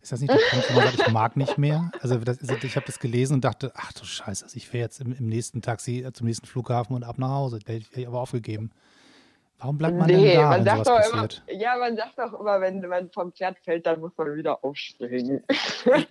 Ist 0.00 0.12
das 0.12 0.20
nicht 0.20 0.32
der 0.32 0.38
Punkt, 0.50 0.70
wo 0.70 0.74
man 0.74 0.84
sagt, 0.84 1.08
ich 1.08 1.12
mag 1.12 1.36
nicht 1.36 1.58
mehr? 1.58 1.90
Also 2.00 2.18
das, 2.18 2.40
ich 2.40 2.76
habe 2.76 2.86
das 2.86 3.00
gelesen 3.00 3.34
und 3.34 3.44
dachte, 3.44 3.72
ach 3.74 3.92
du 3.94 4.04
Scheiße, 4.04 4.44
also 4.44 4.56
ich 4.56 4.66
fahre 4.66 4.78
jetzt 4.78 5.00
im, 5.00 5.12
im, 5.12 5.26
nächsten 5.26 5.60
Taxi 5.60 6.02
äh, 6.02 6.12
zum 6.12 6.26
nächsten 6.26 6.46
Flughafen 6.46 6.94
und 6.94 7.02
ab 7.02 7.18
nach 7.18 7.30
Hause. 7.30 7.58
Da 7.64 7.72
hätte 7.72 8.00
ich 8.00 8.06
aber 8.06 8.20
aufgegeben. 8.20 8.70
Warum 9.60 9.76
bleibt 9.76 9.96
man 9.96 10.06
nee, 10.06 10.34
denn 10.34 10.36
da, 10.36 10.48
man 10.50 10.58
wenn 10.58 10.64
sagt 10.64 10.86
sowas 10.86 11.10
passiert? 11.10 11.42
Immer, 11.46 11.60
ja, 11.60 11.76
man 11.76 11.96
sagt 11.96 12.18
doch 12.18 12.38
immer, 12.38 12.60
wenn 12.60 12.80
man 12.80 13.10
vom 13.10 13.32
Pferd 13.32 13.58
fällt, 13.58 13.86
dann 13.86 13.98
muss 13.98 14.12
man 14.16 14.36
wieder 14.36 14.62
aufspringen. 14.64 15.42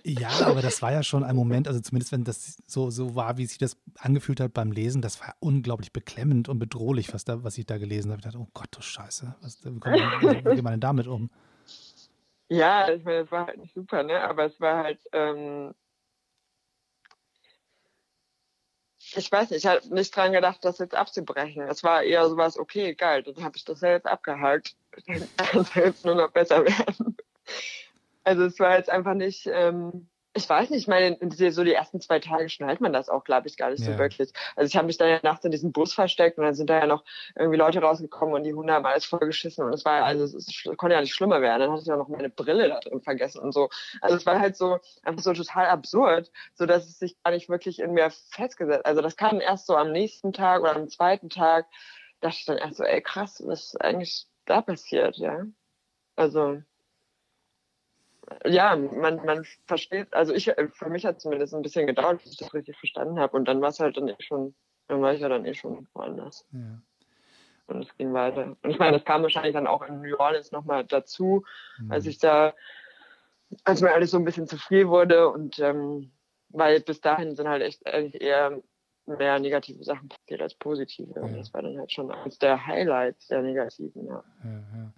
ja, 0.04 0.28
aber 0.44 0.60
das 0.60 0.82
war 0.82 0.92
ja 0.92 1.02
schon 1.02 1.24
ein 1.24 1.34
Moment, 1.34 1.66
also 1.66 1.80
zumindest 1.80 2.12
wenn 2.12 2.24
das 2.24 2.58
so, 2.66 2.90
so 2.90 3.14
war, 3.14 3.38
wie 3.38 3.46
sich 3.46 3.56
das 3.56 3.78
angefühlt 3.98 4.40
hat 4.40 4.52
beim 4.52 4.70
Lesen, 4.70 5.00
das 5.00 5.18
war 5.22 5.34
unglaublich 5.40 5.94
beklemmend 5.94 6.50
und 6.50 6.58
bedrohlich, 6.58 7.14
was, 7.14 7.24
da, 7.24 7.42
was 7.42 7.56
ich 7.56 7.64
da 7.64 7.78
gelesen 7.78 8.10
habe. 8.10 8.20
Ich 8.20 8.24
dachte, 8.24 8.38
oh 8.38 8.48
Gott, 8.52 8.68
du 8.72 8.82
Scheiße, 8.82 9.34
was, 9.40 9.64
wie, 9.64 9.70
man, 9.70 9.80
wie 9.82 10.42
geht 10.42 10.62
man 10.62 10.74
denn 10.74 10.80
damit 10.80 11.06
um? 11.06 11.30
Ja, 12.50 12.90
ich 12.90 13.04
meine, 13.04 13.18
es 13.20 13.30
war 13.32 13.46
halt 13.46 13.58
nicht 13.58 13.74
super, 13.74 14.02
ne? 14.02 14.20
Aber 14.20 14.44
es 14.44 14.60
war 14.60 14.84
halt, 14.84 15.00
ähm, 15.12 15.74
ich 19.16 19.30
weiß 19.30 19.50
nicht, 19.50 19.64
ich 19.64 19.66
habe 19.66 19.94
nicht 19.94 20.14
dran 20.14 20.32
gedacht, 20.32 20.64
das 20.64 20.78
jetzt 20.78 20.94
abzubrechen. 20.94 21.62
Es 21.62 21.82
war 21.82 22.02
eher 22.02 22.28
sowas, 22.28 22.58
okay, 22.58 22.94
geil, 22.94 23.22
dann 23.22 23.44
habe 23.44 23.56
ich 23.56 23.64
das 23.64 23.80
ja 23.80 23.90
jetzt 23.90 24.06
abgehakt. 24.06 24.76
Dann 25.06 25.28
kann 25.36 25.60
es 25.60 25.74
jetzt 25.74 26.04
nur 26.04 26.16
noch 26.16 26.30
besser 26.32 26.64
werden. 26.64 27.16
Also 28.24 28.44
es 28.44 28.58
war 28.58 28.76
jetzt 28.76 28.90
einfach 28.90 29.14
nicht, 29.14 29.46
ähm, 29.46 30.08
ich 30.38 30.48
weiß 30.48 30.70
nicht, 30.70 30.82
ich 30.82 30.88
meine, 30.88 31.18
so 31.50 31.64
die 31.64 31.74
ersten 31.74 32.00
zwei 32.00 32.20
Tage 32.20 32.48
schnallt 32.48 32.80
man 32.80 32.92
das 32.92 33.08
auch, 33.08 33.24
glaube 33.24 33.48
ich, 33.48 33.56
gar 33.56 33.70
nicht 33.70 33.84
ja. 33.84 33.92
so 33.92 33.98
wirklich. 33.98 34.32
Also 34.54 34.68
ich 34.68 34.76
habe 34.76 34.86
mich 34.86 34.96
dann 34.96 35.08
ja 35.08 35.18
nachts 35.22 35.44
in 35.44 35.50
diesem 35.50 35.72
Bus 35.72 35.92
versteckt 35.92 36.38
und 36.38 36.44
dann 36.44 36.54
sind 36.54 36.70
da 36.70 36.78
ja 36.78 36.86
noch 36.86 37.04
irgendwie 37.36 37.58
Leute 37.58 37.80
rausgekommen 37.80 38.34
und 38.34 38.44
die 38.44 38.54
Hunde 38.54 38.72
haben 38.72 38.86
alles 38.86 39.04
vollgeschissen 39.04 39.64
und 39.64 39.72
es 39.72 39.84
war, 39.84 40.04
also 40.04 40.24
es, 40.24 40.34
es 40.34 40.76
konnte 40.76 40.94
ja 40.94 41.00
nicht 41.00 41.14
schlimmer 41.14 41.42
werden. 41.42 41.60
Dann 41.60 41.72
hatte 41.72 41.82
ich 41.82 41.88
ja 41.88 41.96
noch 41.96 42.08
meine 42.08 42.30
Brille 42.30 42.68
da 42.68 42.78
drin 42.80 43.00
vergessen 43.00 43.40
und 43.40 43.52
so. 43.52 43.68
Also 44.00 44.16
es 44.16 44.26
war 44.26 44.38
halt 44.38 44.56
so, 44.56 44.78
einfach 45.02 45.22
so 45.22 45.32
total 45.32 45.66
absurd, 45.66 46.30
so 46.54 46.66
dass 46.66 46.86
es 46.86 46.98
sich 46.98 47.20
gar 47.22 47.32
nicht 47.32 47.48
wirklich 47.48 47.80
in 47.80 47.92
mir 47.92 48.10
festgesetzt. 48.30 48.86
Also 48.86 49.02
das 49.02 49.16
kam 49.16 49.40
erst 49.40 49.66
so 49.66 49.76
am 49.76 49.90
nächsten 49.90 50.32
Tag 50.32 50.62
oder 50.62 50.76
am 50.76 50.88
zweiten 50.88 51.30
Tag, 51.30 51.66
dachte 52.20 52.36
ich 52.38 52.44
dann 52.44 52.58
erst 52.58 52.76
so, 52.76 52.84
ey 52.84 53.02
krass, 53.02 53.42
was 53.44 53.74
ist 53.74 53.80
eigentlich 53.80 54.26
da 54.44 54.62
passiert, 54.62 55.16
ja. 55.16 55.44
Also 56.16 56.62
ja, 58.44 58.76
man, 58.76 59.24
man 59.24 59.44
versteht, 59.66 60.12
also 60.12 60.32
ich, 60.32 60.52
für 60.72 60.90
mich 60.90 61.04
hat 61.04 61.16
es 61.16 61.22
zumindest 61.22 61.54
ein 61.54 61.62
bisschen 61.62 61.86
gedauert, 61.86 62.22
bis 62.22 62.32
ich 62.32 62.38
das 62.38 62.54
richtig 62.54 62.76
verstanden 62.76 63.18
habe. 63.18 63.36
Und 63.36 63.46
dann 63.46 63.60
war 63.60 63.70
es 63.70 63.80
halt 63.80 63.96
dann 63.96 64.08
eh 64.08 64.16
schon, 64.20 64.54
dann 64.88 65.02
war 65.02 65.12
ich 65.14 65.20
ja 65.20 65.28
dann 65.28 65.44
eh 65.44 65.54
schon 65.54 65.86
woanders. 65.94 66.46
Ja. 66.52 66.80
Und 67.66 67.82
es 67.82 67.96
ging 67.96 68.12
weiter. 68.14 68.56
Und 68.62 68.70
ich 68.70 68.78
meine, 68.78 68.96
das 68.96 69.04
kam 69.04 69.22
wahrscheinlich 69.22 69.52
dann 69.52 69.66
auch 69.66 69.86
in 69.86 70.00
New 70.00 70.16
Orleans 70.18 70.52
nochmal 70.52 70.84
dazu, 70.84 71.44
mhm. 71.78 71.92
als 71.92 72.06
ich 72.06 72.18
da, 72.18 72.54
als 73.64 73.80
mir 73.80 73.92
alles 73.92 74.10
so 74.10 74.18
ein 74.18 74.24
bisschen 74.24 74.46
zu 74.46 74.56
viel 74.56 74.88
wurde 74.88 75.28
und 75.28 75.58
ähm, 75.58 76.10
weil 76.50 76.80
bis 76.80 77.00
dahin 77.00 77.34
sind 77.34 77.48
halt 77.48 77.62
echt 77.62 77.86
eigentlich 77.86 78.20
eher 78.22 78.62
mehr 79.06 79.38
negative 79.38 79.82
Sachen 79.84 80.08
passiert 80.08 80.42
als 80.42 80.54
positive. 80.54 81.12
Ja. 81.14 81.22
Und 81.22 81.36
das 81.36 81.52
war 81.52 81.62
dann 81.62 81.78
halt 81.78 81.92
schon 81.92 82.10
eines 82.10 82.38
der 82.38 82.66
Highlights 82.66 83.28
der 83.28 83.42
negativen, 83.42 84.06
ja. 84.06 84.22
ja, 84.44 84.50
ja. 84.50 84.92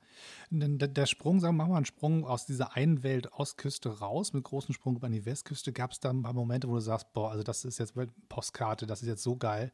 Der 0.52 1.06
Sprung, 1.06 1.38
sagen 1.38 1.56
wir 1.56 1.66
mal, 1.68 1.76
einen 1.76 1.84
Sprung 1.84 2.26
aus 2.26 2.44
dieser 2.44 2.74
einen 2.74 3.04
Welt 3.04 3.32
Ostküste 3.32 4.00
raus, 4.00 4.32
mit 4.32 4.42
großen 4.42 4.74
Sprung 4.74 5.00
an 5.04 5.12
die 5.12 5.24
Westküste, 5.24 5.72
gab 5.72 5.92
es 5.92 6.00
da 6.00 6.10
ein 6.10 6.24
paar 6.24 6.32
Momente, 6.32 6.68
wo 6.68 6.74
du 6.74 6.80
sagst, 6.80 7.12
boah, 7.12 7.30
also 7.30 7.44
das 7.44 7.64
ist 7.64 7.78
jetzt 7.78 7.94
Postkarte, 8.28 8.84
das 8.84 9.00
ist 9.02 9.06
jetzt 9.06 9.22
so 9.22 9.36
geil. 9.36 9.70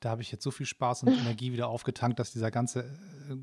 Da 0.00 0.10
habe 0.10 0.22
ich 0.22 0.32
jetzt 0.32 0.42
so 0.42 0.50
viel 0.50 0.66
Spaß 0.66 1.04
und 1.04 1.08
Energie 1.16 1.52
wieder 1.52 1.68
aufgetankt, 1.68 2.18
dass 2.18 2.32
dieser 2.32 2.50
ganze, 2.50 2.80
äh, 2.80 3.36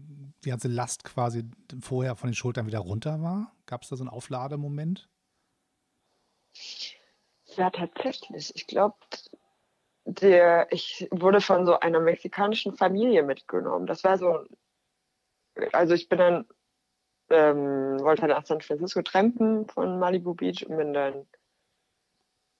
die 0.43 0.49
ganze 0.49 0.67
Last 0.67 1.05
quasi 1.05 1.45
vorher 1.79 2.17
von 2.17 2.29
den 2.29 2.35
Schultern 2.35 2.67
wieder 2.67 2.79
runter 2.79 3.21
war. 3.21 3.55
Gab 3.65 3.83
es 3.83 3.89
da 3.89 3.95
so 3.95 4.03
einen 4.03 4.09
Auflademoment? 4.09 5.07
Ja, 7.55 7.69
tatsächlich. 7.69 8.53
Ich 8.55 8.67
glaube, 8.67 8.97
ich 10.69 11.07
wurde 11.11 11.39
von 11.39 11.65
so 11.65 11.79
einer 11.79 12.01
mexikanischen 12.01 12.75
Familie 12.75 13.23
mitgenommen. 13.23 13.87
Das 13.87 14.03
war 14.03 14.17
so, 14.17 14.45
also 15.71 15.93
ich 15.93 16.09
bin 16.09 16.19
dann 16.19 16.45
ähm, 17.33 17.99
wollte 18.01 18.23
halt 18.23 18.31
nach 18.31 18.45
San 18.45 18.61
Francisco 18.61 19.01
trampen 19.01 19.67
von 19.67 19.99
Malibu 19.99 20.33
Beach 20.33 20.65
und 20.67 20.77
bin 20.77 20.93
dann 20.93 21.25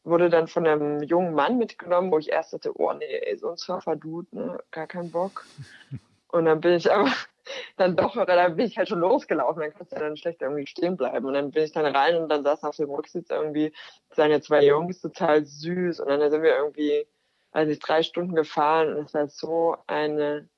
wurde 0.03 0.29
dann 0.29 0.47
von 0.47 0.67
einem 0.67 1.01
jungen 1.03 1.33
Mann 1.33 1.57
mitgenommen, 1.57 2.11
wo 2.11 2.19
ich 2.19 2.29
erst 2.29 2.53
dachte, 2.53 2.77
oh 2.77 2.93
nee, 2.93 3.05
ey, 3.05 3.37
so 3.37 3.49
ein 3.49 3.57
Surfer-Dude, 3.57 4.35
ne, 4.35 4.59
gar 4.71 4.87
keinen 4.87 5.11
Bock. 5.11 5.45
Und 6.33 6.45
dann 6.45 6.61
bin 6.61 6.73
ich 6.73 6.91
aber 6.91 7.11
dann 7.77 7.95
doch, 7.95 8.15
oder 8.15 8.35
dann 8.35 8.55
bin 8.55 8.65
ich 8.65 8.77
halt 8.77 8.89
schon 8.89 8.99
losgelaufen, 8.99 9.61
dann 9.61 9.73
kannst 9.73 9.91
du 9.91 9.99
dann 9.99 10.17
schlecht 10.17 10.41
irgendwie 10.41 10.65
stehen 10.65 10.97
bleiben. 10.97 11.25
Und 11.25 11.33
dann 11.35 11.51
bin 11.51 11.63
ich 11.63 11.71
dann 11.71 11.85
rein 11.85 12.15
und 12.15 12.27
dann 12.29 12.43
saßen 12.43 12.67
auf 12.67 12.75
dem 12.75 12.89
Rücksitz 12.89 13.29
irgendwie 13.29 13.71
seine 14.09 14.41
zwei 14.41 14.65
Jungs, 14.65 14.99
total 14.99 15.45
süß. 15.45 15.99
Und 15.99 16.07
dann 16.07 16.31
sind 16.31 16.41
wir 16.41 16.57
irgendwie, 16.57 17.05
also 17.51 17.71
ich 17.71 17.79
drei 17.79 18.01
Stunden 18.01 18.33
gefahren 18.33 18.95
und 18.95 19.05
es 19.05 19.13
war 19.13 19.27
so 19.27 19.77
eine 19.85 20.49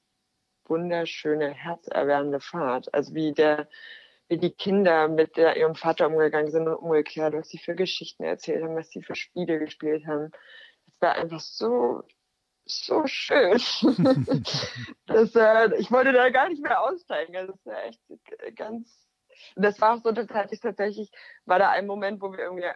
wunderschöne, 0.66 1.49
herzerwärmende 1.49 2.39
Fahrt. 2.39 2.93
Also 2.93 3.13
wie 3.13 3.34
der, 3.34 3.68
wie 4.28 4.38
die 4.38 4.52
Kinder 4.52 5.08
mit 5.08 5.38
der, 5.38 5.58
ihrem 5.58 5.76
Vater 5.76 6.08
umgegangen 6.08 6.52
sind 6.52 6.68
und 6.68 6.76
umgekehrt, 6.76 7.34
was 7.34 7.50
sie 7.50 7.60
für 7.60 7.76
Geschichten 7.76 8.24
erzählt 8.24 8.64
haben, 8.64 8.76
was 8.76 8.90
sie 8.90 9.04
für 9.04 9.16
Spiele 9.16 9.60
gespielt 9.60 10.08
haben. 10.08 10.32
Es 10.88 11.00
war 11.02 11.14
einfach 11.14 11.40
so, 11.40 12.04
so 12.66 13.06
schön. 13.06 13.54
das, 15.06 15.36
äh, 15.36 15.76
ich 15.78 15.92
wollte 15.92 16.12
da 16.12 16.30
gar 16.30 16.50
nicht 16.50 16.62
mehr 16.62 16.82
aussteigen. 16.82 17.36
Also 17.36 17.54
das 17.54 17.66
war 17.66 17.84
echt 17.84 18.02
ganz. 18.56 19.08
Das 19.56 19.80
war 19.82 19.96
auch 19.96 20.02
so, 20.02 20.12
das 20.12 20.30
hatte 20.30 20.56
ich 20.56 20.62
tatsächlich, 20.62 21.12
war 21.46 21.60
da 21.60 21.70
ein 21.70 21.86
Moment, 21.86 22.22
wo 22.22 22.32
wir 22.32 22.40
irgendwie, 22.40 22.70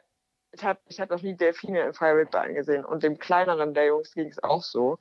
ich 0.51 0.63
habe 0.63 0.79
ich 0.87 0.99
hab 0.99 1.09
noch 1.09 1.21
nie 1.21 1.35
Delfine 1.35 1.81
in 1.81 1.93
freier 1.93 2.17
Wildbahn 2.17 2.53
gesehen 2.53 2.85
und 2.85 3.01
dem 3.01 3.17
kleineren 3.17 3.73
der 3.73 3.85
Jungs 3.87 4.13
ging 4.13 4.27
es 4.27 4.43
auch 4.43 4.61
so. 4.61 4.99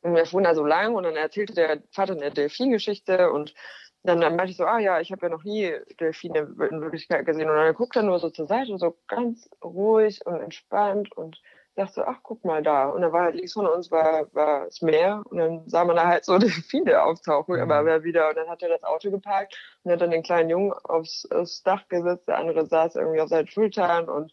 Und 0.00 0.14
wir 0.14 0.26
fuhren 0.26 0.44
da 0.44 0.54
so 0.54 0.64
lang 0.64 0.94
und 0.94 1.04
dann 1.04 1.16
erzählte 1.16 1.54
der 1.54 1.82
Vater 1.92 2.12
eine 2.12 2.30
Delfingeschichte 2.30 3.30
und 3.30 3.54
dann, 4.02 4.20
dann 4.20 4.36
meinte 4.36 4.52
ich 4.52 4.56
so, 4.56 4.64
ah 4.64 4.78
ja, 4.78 5.00
ich 5.00 5.12
habe 5.12 5.26
ja 5.26 5.28
noch 5.28 5.44
nie 5.44 5.74
Delfine 6.00 6.38
in 6.70 6.80
Wirklichkeit 6.80 7.26
gesehen. 7.26 7.50
Und 7.50 7.56
dann 7.56 7.74
guckt 7.74 7.96
er 7.96 8.02
nur 8.02 8.18
so 8.18 8.30
zur 8.30 8.46
Seite, 8.46 8.78
so 8.78 8.96
ganz 9.06 9.50
ruhig 9.62 10.24
und 10.24 10.40
entspannt 10.40 11.12
und 11.16 11.40
dachte, 11.78 12.06
ach, 12.06 12.18
guck 12.22 12.44
mal 12.44 12.62
da. 12.62 12.88
Und 12.88 13.02
dann 13.02 13.12
war 13.12 13.22
halt 13.24 13.36
links 13.36 13.52
von 13.52 13.66
uns 13.66 13.90
war, 13.90 14.32
war 14.34 14.66
das 14.66 14.82
Meer 14.82 15.22
und 15.30 15.38
dann 15.38 15.68
sah 15.68 15.84
man 15.84 15.96
da 15.96 16.06
halt 16.06 16.24
so 16.24 16.38
Delfine 16.38 17.02
auftauchen, 17.02 17.56
mhm. 17.56 17.70
aber 17.70 18.04
wieder. 18.04 18.28
Und 18.28 18.36
dann 18.36 18.48
hat 18.48 18.62
er 18.62 18.68
das 18.68 18.84
Auto 18.84 19.10
geparkt 19.10 19.56
und 19.84 19.92
hat 19.92 20.00
dann 20.00 20.10
den 20.10 20.22
kleinen 20.22 20.50
Jungen 20.50 20.72
aufs, 20.72 21.26
aufs 21.30 21.62
Dach 21.62 21.88
gesetzt, 21.88 22.28
der 22.28 22.38
andere 22.38 22.66
saß 22.66 22.96
irgendwie 22.96 23.20
auf 23.20 23.28
seinen 23.28 23.48
Schultern 23.48 24.08
und 24.08 24.32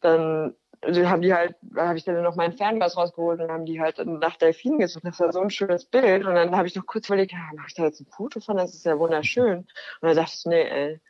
dann 0.00 0.54
also 0.82 1.08
haben 1.08 1.22
die 1.22 1.34
halt, 1.34 1.56
habe 1.76 1.98
ich 1.98 2.04
dann 2.04 2.22
noch 2.22 2.36
meinen 2.36 2.56
Fernglas 2.56 2.96
rausgeholt 2.96 3.40
und 3.40 3.50
haben 3.50 3.66
die 3.66 3.80
halt 3.80 3.98
nach 4.04 4.36
Delfinen 4.36 4.78
gesucht. 4.78 5.04
Das 5.04 5.20
war 5.20 5.32
so 5.32 5.40
ein 5.40 5.50
schönes 5.50 5.84
Bild. 5.84 6.24
Und 6.24 6.34
dann 6.34 6.56
habe 6.56 6.68
ich 6.68 6.74
noch 6.74 6.86
kurz 6.86 7.06
überlegt, 7.08 7.32
ja, 7.32 7.50
mache 7.54 7.66
ich 7.68 7.74
da 7.74 7.84
jetzt 7.84 8.00
ein 8.00 8.06
Foto 8.06 8.40
von? 8.40 8.56
Das 8.56 8.74
ist 8.74 8.84
ja 8.84 8.98
wunderschön. 8.98 9.58
Und 9.58 9.68
dann 10.00 10.16
dachte 10.16 10.34
ich, 10.34 10.46
nee, 10.46 10.62
ey, 10.62 11.00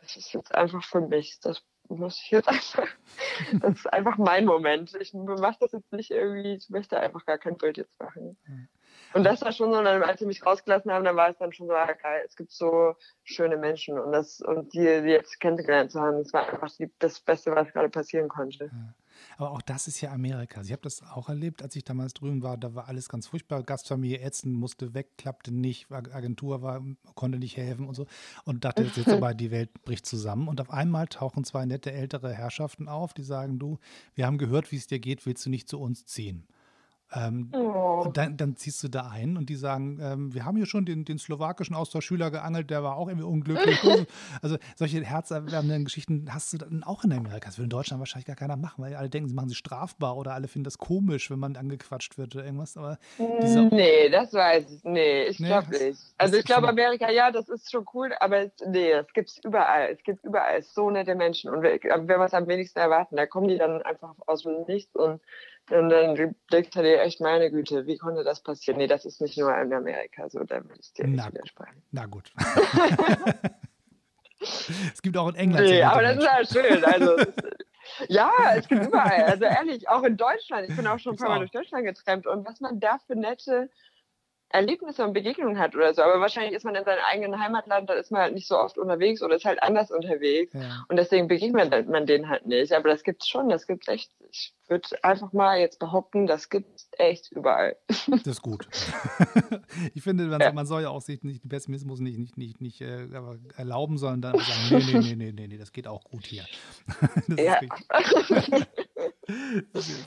das 0.00 0.16
ist 0.16 0.32
jetzt 0.32 0.54
einfach 0.54 0.84
für 0.84 1.00
mich. 1.00 1.38
Das 1.40 1.62
muss 1.88 2.20
ich 2.22 2.30
jetzt 2.30 2.48
einfach, 2.48 2.88
das 3.60 3.74
ist 3.76 3.92
einfach 3.92 4.18
mein 4.18 4.44
Moment. 4.44 4.94
Ich 5.00 5.14
mache 5.14 5.56
das 5.60 5.72
jetzt 5.72 5.92
nicht 5.92 6.10
irgendwie, 6.10 6.54
ich 6.54 6.68
möchte 6.68 7.00
einfach 7.00 7.24
gar 7.24 7.38
kein 7.38 7.56
Bild 7.56 7.78
jetzt 7.78 7.98
machen. 8.00 8.36
Und 9.14 9.24
das 9.24 9.42
war 9.42 9.52
schon 9.52 9.72
so, 9.72 9.78
als 9.78 10.18
sie 10.20 10.26
mich 10.26 10.44
rausgelassen 10.44 10.92
haben, 10.92 11.04
dann 11.04 11.16
war 11.16 11.30
es 11.30 11.38
dann 11.38 11.52
schon 11.52 11.66
so, 11.66 11.74
ah, 11.74 11.92
geil, 11.92 12.22
es 12.26 12.36
gibt 12.36 12.52
so 12.52 12.94
schöne 13.24 13.56
Menschen 13.56 13.98
und 13.98 14.12
das 14.12 14.40
und 14.40 14.74
die, 14.74 15.02
die 15.02 15.10
jetzt 15.10 15.40
kennengelernt 15.40 15.92
zu 15.92 16.00
haben, 16.00 16.18
das 16.18 16.32
war 16.32 16.48
einfach 16.48 16.70
die, 16.76 16.90
das 16.98 17.20
Beste, 17.20 17.54
was 17.54 17.72
gerade 17.72 17.88
passieren 17.88 18.28
konnte. 18.28 18.70
Aber 19.36 19.52
auch 19.52 19.62
das 19.62 19.88
ist 19.88 20.00
ja 20.00 20.12
Amerika. 20.12 20.60
Ich 20.62 20.72
habe 20.72 20.82
das 20.82 21.02
auch 21.02 21.28
erlebt, 21.28 21.62
als 21.62 21.76
ich 21.76 21.84
damals 21.84 22.14
drüben 22.14 22.42
war. 22.42 22.56
Da 22.56 22.74
war 22.74 22.88
alles 22.88 23.08
ganz 23.08 23.26
furchtbar. 23.26 23.62
Gastfamilie 23.62 24.20
ätzend, 24.20 24.54
musste 24.54 24.94
weg, 24.94 25.16
klappte 25.16 25.52
nicht. 25.52 25.90
Agentur 25.90 26.62
war, 26.62 26.82
konnte 27.14 27.38
nicht 27.38 27.56
helfen 27.56 27.86
und 27.86 27.94
so. 27.94 28.06
Und 28.44 28.64
dachte 28.64 28.82
jetzt 28.82 29.08
aber, 29.08 29.34
die 29.34 29.50
Welt 29.50 29.70
bricht 29.84 30.06
zusammen. 30.06 30.48
Und 30.48 30.60
auf 30.60 30.70
einmal 30.70 31.06
tauchen 31.08 31.44
zwei 31.44 31.66
nette 31.66 31.92
ältere 31.92 32.32
Herrschaften 32.32 32.88
auf, 32.88 33.14
die 33.14 33.22
sagen, 33.22 33.58
du, 33.58 33.78
wir 34.14 34.26
haben 34.26 34.38
gehört, 34.38 34.72
wie 34.72 34.76
es 34.76 34.86
dir 34.86 34.98
geht, 34.98 35.26
willst 35.26 35.44
du 35.46 35.50
nicht 35.50 35.68
zu 35.68 35.80
uns 35.80 36.06
ziehen? 36.06 36.46
Ähm, 37.14 37.50
oh. 37.54 38.02
Und 38.04 38.18
dann, 38.18 38.36
dann, 38.36 38.56
ziehst 38.56 38.82
du 38.82 38.88
da 38.88 39.08
ein 39.08 39.38
und 39.38 39.48
die 39.48 39.54
sagen, 39.54 39.98
ähm, 40.02 40.34
wir 40.34 40.44
haben 40.44 40.56
hier 40.56 40.66
schon 40.66 40.84
den, 40.84 41.06
den 41.06 41.18
slowakischen 41.18 41.74
Austauschschüler 41.74 42.30
geangelt, 42.30 42.68
der 42.68 42.82
war 42.82 42.96
auch 42.96 43.08
irgendwie 43.08 43.24
unglücklich. 43.24 43.78
also 44.42 44.58
solche 44.76 45.02
herzerwärmenden 45.02 45.84
Geschichten 45.84 46.28
hast 46.34 46.52
du 46.52 46.58
dann 46.58 46.82
auch 46.82 47.04
in 47.04 47.12
Amerika. 47.12 47.46
Das 47.46 47.56
will 47.56 47.64
in 47.64 47.70
Deutschland 47.70 48.00
wahrscheinlich 48.00 48.26
gar 48.26 48.36
keiner 48.36 48.56
machen, 48.56 48.84
weil 48.84 48.94
alle 48.94 49.08
denken, 49.08 49.28
sie 49.28 49.34
machen 49.34 49.48
sie 49.48 49.54
strafbar 49.54 50.18
oder 50.18 50.34
alle 50.34 50.48
finden 50.48 50.64
das 50.64 50.76
komisch, 50.76 51.30
wenn 51.30 51.38
man 51.38 51.56
angequatscht 51.56 52.18
wird 52.18 52.34
oder 52.34 52.44
irgendwas. 52.44 52.76
Aber 52.76 52.98
nee, 53.18 54.10
das 54.10 54.34
weiß 54.34 54.70
ich. 54.70 54.84
Nee, 54.84 55.24
ich 55.28 55.40
nee, 55.40 55.46
glaube 55.46 55.70
nicht. 55.70 56.00
Also 56.18 56.36
ich 56.36 56.44
glaube 56.44 56.68
Amerika, 56.68 57.10
ja, 57.10 57.30
das 57.30 57.48
ist 57.48 57.70
schon 57.70 57.86
cool, 57.94 58.12
aber 58.20 58.38
es, 58.38 58.52
nee, 58.66 58.92
das 58.92 59.10
gibt 59.14 59.30
es 59.30 59.40
überall. 59.44 59.88
Es 59.92 60.02
gibt 60.02 60.24
überall 60.24 60.62
so 60.62 60.90
nette 60.90 61.14
Menschen 61.14 61.50
und 61.50 61.62
wenn 61.62 61.80
wir 62.06 62.20
es 62.20 62.34
am 62.34 62.46
wenigsten 62.46 62.80
erwarten, 62.80 63.16
da 63.16 63.24
kommen 63.24 63.48
die 63.48 63.56
dann 63.56 63.80
einfach 63.80 64.14
aus 64.26 64.42
dem 64.42 64.64
Nichts 64.66 64.94
und 64.94 65.22
und 65.70 65.90
dann 65.90 66.14
du 66.14 66.82
dir 66.82 67.02
echt, 67.02 67.20
meine 67.20 67.50
Güte, 67.50 67.86
wie 67.86 67.98
konnte 67.98 68.24
das 68.24 68.42
passieren? 68.42 68.78
Nee, 68.78 68.86
das 68.86 69.04
ist 69.04 69.20
nicht 69.20 69.36
nur 69.36 69.54
in 69.56 69.72
Amerika 69.72 70.28
so, 70.28 70.42
da 70.44 70.64
würde 70.64 70.80
ich 70.80 70.92
dir 70.92 71.06
nicht 71.06 71.26
widersprechen. 71.26 71.82
Na 71.92 72.06
gut. 72.06 72.32
es 74.40 75.02
gibt 75.02 75.16
auch 75.16 75.28
in 75.28 75.34
England. 75.34 75.66
Nee, 75.66 75.82
aber 75.82 76.02
das 76.02 76.16
ist 76.16 76.24
ja 76.24 76.44
schön. 76.44 76.84
Also, 76.84 77.16
ja, 78.08 78.30
es 78.54 78.68
gibt 78.68 78.86
überall. 78.86 79.24
Also 79.24 79.44
ehrlich, 79.44 79.88
auch 79.88 80.02
in 80.02 80.16
Deutschland. 80.16 80.68
Ich 80.68 80.76
bin 80.76 80.86
auch 80.86 80.98
schon 80.98 81.14
ein 81.14 81.18
paar 81.18 81.30
Mal 81.30 81.38
durch 81.40 81.50
Deutschland 81.50 81.84
getrennt. 81.84 82.26
Und 82.26 82.46
was 82.46 82.60
man 82.60 82.80
da 82.80 82.98
für 83.06 83.16
nette 83.16 83.70
Erlebnisse 84.50 85.04
und 85.04 85.12
Begegnungen 85.12 85.58
hat 85.58 85.74
oder 85.74 85.92
so. 85.92 86.02
Aber 86.02 86.20
wahrscheinlich 86.20 86.54
ist 86.54 86.64
man 86.64 86.74
in 86.74 86.84
seinem 86.84 87.02
eigenen 87.06 87.38
Heimatland, 87.38 87.90
da 87.90 87.94
ist 87.94 88.10
man 88.10 88.22
halt 88.22 88.34
nicht 88.34 88.48
so 88.48 88.58
oft 88.58 88.78
unterwegs 88.78 89.22
oder 89.22 89.36
ist 89.36 89.44
halt 89.44 89.62
anders 89.62 89.90
unterwegs. 89.90 90.54
Ja. 90.54 90.84
Und 90.88 90.96
deswegen 90.96 91.28
begegnet 91.28 91.88
man 91.88 92.06
denen 92.06 92.28
halt 92.28 92.46
nicht. 92.46 92.72
Aber 92.72 92.88
das 92.88 93.02
gibt's 93.02 93.28
schon, 93.28 93.48
das 93.48 93.66
gibt's 93.66 93.88
echt. 93.88 94.10
Ich 94.30 94.54
würde 94.68 94.88
einfach 95.02 95.32
mal 95.32 95.58
jetzt 95.58 95.78
behaupten, 95.78 96.26
das 96.26 96.48
gibt's 96.48 96.88
echt 96.92 97.30
überall. 97.32 97.76
Das 98.08 98.26
ist 98.26 98.42
gut. 98.42 98.66
ich 99.94 100.02
finde, 100.02 100.24
man, 100.24 100.40
ja. 100.40 100.52
man, 100.52 100.66
soll 100.66 100.82
ja 100.82 100.88
auch 100.88 101.02
sich 101.02 101.22
nicht 101.22 101.44
den 101.44 101.50
Pessimismus 101.50 102.00
nicht, 102.00 102.18
nicht, 102.18 102.38
nicht, 102.38 102.60
nicht 102.60 102.80
äh, 102.80 103.06
erlauben, 103.56 103.98
sondern 103.98 104.32
dann 104.32 104.40
sagen, 104.40 104.68
nee, 104.70 104.78
nee, 104.78 105.00
nee, 105.00 105.14
nee, 105.14 105.32
nee, 105.32 105.46
nee, 105.48 105.58
das 105.58 105.72
geht 105.72 105.86
auch 105.86 106.04
gut 106.04 106.26
hier. 106.26 106.44
das 107.28 107.40
ja. 107.40 107.60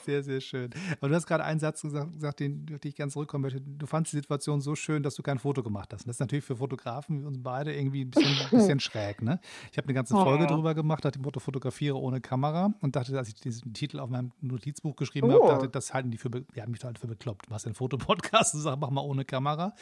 Sehr, 0.05 0.23
sehr 0.23 0.41
schön. 0.41 0.71
Aber 0.99 1.09
du 1.09 1.15
hast 1.15 1.25
gerade 1.25 1.43
einen 1.43 1.59
Satz 1.59 1.81
gesagt, 1.81 2.13
gesagt 2.13 2.39
den, 2.39 2.65
den 2.65 2.79
ich 2.83 2.95
ganz 2.95 3.13
zurückkommen 3.13 3.43
möchte. 3.43 3.61
Du 3.61 3.85
fandest 3.85 4.13
die 4.13 4.17
Situation 4.17 4.61
so 4.61 4.75
schön, 4.75 5.03
dass 5.03 5.15
du 5.15 5.23
kein 5.23 5.39
Foto 5.39 5.63
gemacht 5.63 5.93
hast. 5.93 6.01
Und 6.01 6.07
das 6.07 6.15
ist 6.15 6.19
natürlich 6.19 6.45
für 6.45 6.55
Fotografen 6.55 7.21
wie 7.21 7.25
uns 7.25 7.37
beide 7.41 7.73
irgendwie 7.73 8.05
ein 8.05 8.09
bisschen, 8.09 8.37
ein 8.45 8.49
bisschen 8.49 8.79
schräg. 8.79 9.21
Ne? 9.21 9.39
Ich 9.71 9.77
habe 9.77 9.87
eine 9.87 9.93
ganze 9.93 10.13
Folge 10.13 10.45
oh. 10.45 10.55
drüber 10.55 10.73
gemacht, 10.73 11.03
nach 11.03 11.11
dem 11.11 11.21
Motto 11.21 11.39
Fotografiere 11.39 11.97
ohne 11.97 12.21
Kamera 12.21 12.73
und 12.81 12.95
dachte, 12.95 13.17
als 13.17 13.27
ich 13.29 13.35
diesen 13.35 13.73
Titel 13.73 13.99
auf 13.99 14.09
meinem 14.09 14.31
Notizbuch 14.41 14.95
geschrieben 14.95 15.29
oh. 15.31 15.43
habe, 15.43 15.53
dachte, 15.53 15.69
das 15.69 15.93
halten 15.93 16.11
die 16.11 16.17
für, 16.17 16.29
ja, 16.55 16.65
mich 16.67 16.83
halt 16.83 16.99
für 16.99 17.07
bekloppt. 17.07 17.49
Machst 17.49 17.65
einen 17.65 17.75
Fotopodcast 17.75 18.53
und 18.55 18.61
sagst, 18.61 18.79
mach 18.79 18.89
mal 18.89 19.01
ohne 19.01 19.25
Kamera. 19.25 19.73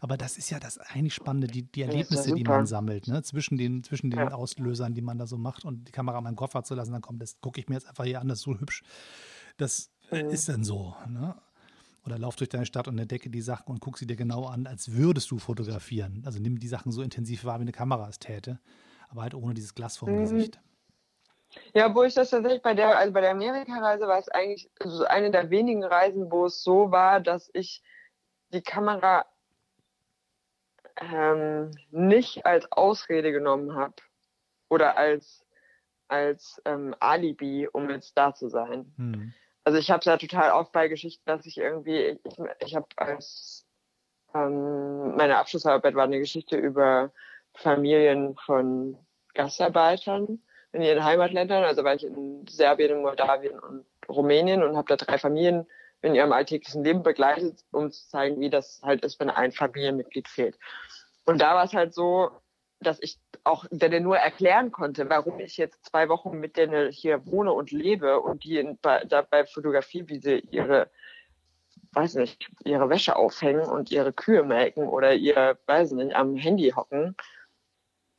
Aber 0.00 0.16
das 0.16 0.38
ist 0.38 0.50
ja 0.50 0.60
das 0.60 0.78
eigentlich 0.78 1.14
Spannende, 1.14 1.46
die, 1.46 1.62
die 1.62 1.82
Erlebnisse, 1.82 2.34
die 2.34 2.44
man 2.44 2.66
sammelt, 2.66 3.08
ne? 3.08 3.22
zwischen 3.22 3.56
den, 3.56 3.82
zwischen 3.82 4.10
den 4.10 4.20
ja. 4.20 4.32
Auslösern, 4.32 4.94
die 4.94 5.02
man 5.02 5.18
da 5.18 5.26
so 5.26 5.38
macht 5.38 5.64
und 5.64 5.88
die 5.88 5.92
Kamera 5.92 6.18
in 6.18 6.24
meinem 6.24 6.36
Koffer 6.36 6.64
zu 6.64 6.74
lassen, 6.74 6.92
dann 6.92 7.02
kommt, 7.02 7.22
das 7.22 7.40
gucke 7.40 7.60
ich 7.60 7.68
mir 7.68 7.74
jetzt 7.74 7.88
einfach 7.88 8.04
hier 8.04 8.20
an, 8.20 8.28
das 8.28 8.38
ist 8.38 8.44
so 8.44 8.58
hübsch. 8.58 8.82
Das 9.56 9.90
äh, 10.10 10.22
mhm. 10.22 10.30
ist 10.30 10.48
dann 10.48 10.64
so. 10.64 10.94
Ne? 11.08 11.34
Oder 12.06 12.18
lauf 12.18 12.36
durch 12.36 12.50
deine 12.50 12.66
Stadt 12.66 12.88
und 12.88 12.98
entdecke 12.98 13.30
die 13.30 13.40
Sachen 13.40 13.70
und 13.70 13.80
guck 13.80 13.98
sie 13.98 14.06
dir 14.06 14.16
genau 14.16 14.46
an, 14.46 14.66
als 14.66 14.92
würdest 14.92 15.30
du 15.30 15.38
fotografieren. 15.38 16.22
Also 16.26 16.38
nimm 16.38 16.58
die 16.58 16.68
Sachen 16.68 16.92
so 16.92 17.02
intensiv 17.02 17.44
wahr, 17.44 17.58
wie 17.58 17.62
eine 17.62 17.72
Kamera 17.72 18.08
es 18.08 18.18
täte, 18.18 18.58
aber 19.08 19.22
halt 19.22 19.34
ohne 19.34 19.54
dieses 19.54 19.74
Glas 19.74 19.96
vorm 19.96 20.14
mhm. 20.14 20.20
Gesicht. 20.20 20.60
Ja, 21.72 21.94
wo 21.94 22.02
ich 22.02 22.14
das 22.14 22.30
tatsächlich 22.30 22.62
bei 22.62 22.74
der, 22.74 22.98
also 22.98 23.12
bei 23.12 23.20
der 23.20 23.30
Amerika-Reise 23.30 24.06
war 24.06 24.18
es 24.18 24.28
eigentlich 24.28 24.70
so 24.82 25.04
eine 25.04 25.30
der 25.30 25.50
wenigen 25.50 25.84
Reisen, 25.84 26.30
wo 26.30 26.46
es 26.46 26.62
so 26.62 26.90
war, 26.90 27.20
dass 27.20 27.50
ich 27.52 27.82
die 28.52 28.62
Kamera 28.62 29.24
ähm, 30.96 31.70
nicht 31.90 32.46
als 32.46 32.70
Ausrede 32.72 33.32
genommen 33.32 33.74
habe 33.74 33.94
oder 34.68 34.96
als, 34.96 35.43
als 36.08 36.60
ähm, 36.64 36.94
Alibi, 37.00 37.68
um 37.72 37.90
jetzt 37.90 38.16
da 38.16 38.34
zu 38.34 38.48
sein. 38.48 38.92
Hm. 38.96 39.32
Also 39.64 39.78
ich 39.78 39.90
habe 39.90 40.00
es 40.00 40.04
ja 40.04 40.16
total 40.16 40.52
oft 40.52 40.72
bei 40.72 40.88
Geschichten, 40.88 41.22
dass 41.24 41.46
ich 41.46 41.56
irgendwie, 41.56 42.18
ich, 42.22 42.36
ich 42.60 42.74
habe 42.74 42.86
als 42.96 43.66
ähm, 44.34 45.16
meine 45.16 45.38
Abschlussarbeit 45.38 45.94
war 45.94 46.04
eine 46.04 46.18
Geschichte 46.18 46.56
über 46.56 47.12
Familien 47.54 48.36
von 48.44 48.98
Gastarbeitern 49.34 50.40
in 50.72 50.82
ihren 50.82 51.04
Heimatländern. 51.04 51.64
Also 51.64 51.84
war 51.84 51.94
ich 51.94 52.04
in 52.04 52.46
Serbien, 52.46 52.90
in 52.90 53.02
Moldawien 53.02 53.58
und 53.58 53.86
Rumänien 54.08 54.62
und 54.62 54.76
habe 54.76 54.88
da 54.88 54.96
drei 54.96 55.18
Familien 55.18 55.66
in 56.02 56.14
ihrem 56.14 56.32
alltäglichen 56.32 56.84
Leben 56.84 57.02
begleitet, 57.02 57.64
um 57.70 57.90
zu 57.90 58.06
zeigen, 58.08 58.38
wie 58.40 58.50
das 58.50 58.80
halt 58.82 59.02
ist, 59.04 59.18
wenn 59.20 59.30
ein 59.30 59.52
Familienmitglied 59.52 60.28
fehlt. 60.28 60.58
Und 61.24 61.40
da 61.40 61.54
war 61.54 61.64
es 61.64 61.72
halt 61.72 61.94
so, 61.94 62.30
dass 62.80 63.00
ich 63.00 63.18
auch 63.44 63.66
denen 63.70 64.02
nur 64.02 64.16
erklären 64.16 64.72
konnte, 64.72 65.08
warum 65.08 65.38
ich 65.38 65.56
jetzt 65.56 65.84
zwei 65.84 66.08
Wochen 66.08 66.38
mit 66.38 66.56
denen 66.56 66.90
hier 66.90 67.26
wohne 67.26 67.52
und 67.52 67.70
lebe 67.70 68.20
und 68.20 68.44
die 68.44 68.58
in, 68.58 68.78
bei, 68.78 69.04
dabei 69.04 69.44
Fotografie, 69.46 70.08
wie 70.08 70.18
sie 70.18 70.38
ihre, 70.50 70.90
weiß 71.92 72.14
nicht, 72.14 72.48
ihre 72.64 72.88
Wäsche 72.88 73.16
aufhängen 73.16 73.66
und 73.66 73.90
ihre 73.90 74.12
Kühe 74.12 74.42
melken 74.42 74.88
oder 74.88 75.14
ihr, 75.14 75.58
weiß 75.66 75.92
nicht, 75.92 76.16
am 76.16 76.36
Handy 76.36 76.70
hocken 76.70 77.14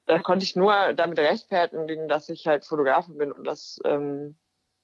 da 0.06 0.20
konnte 0.20 0.46
ich 0.46 0.56
nur 0.56 0.94
damit 0.94 1.20
rechtfertigen, 1.20 2.08
dass 2.08 2.30
ich 2.30 2.48
halt 2.48 2.66
Fotografin 2.66 3.18
bin 3.18 3.32
und 3.32 3.46
dass 3.46 3.80
ähm, 3.86 4.38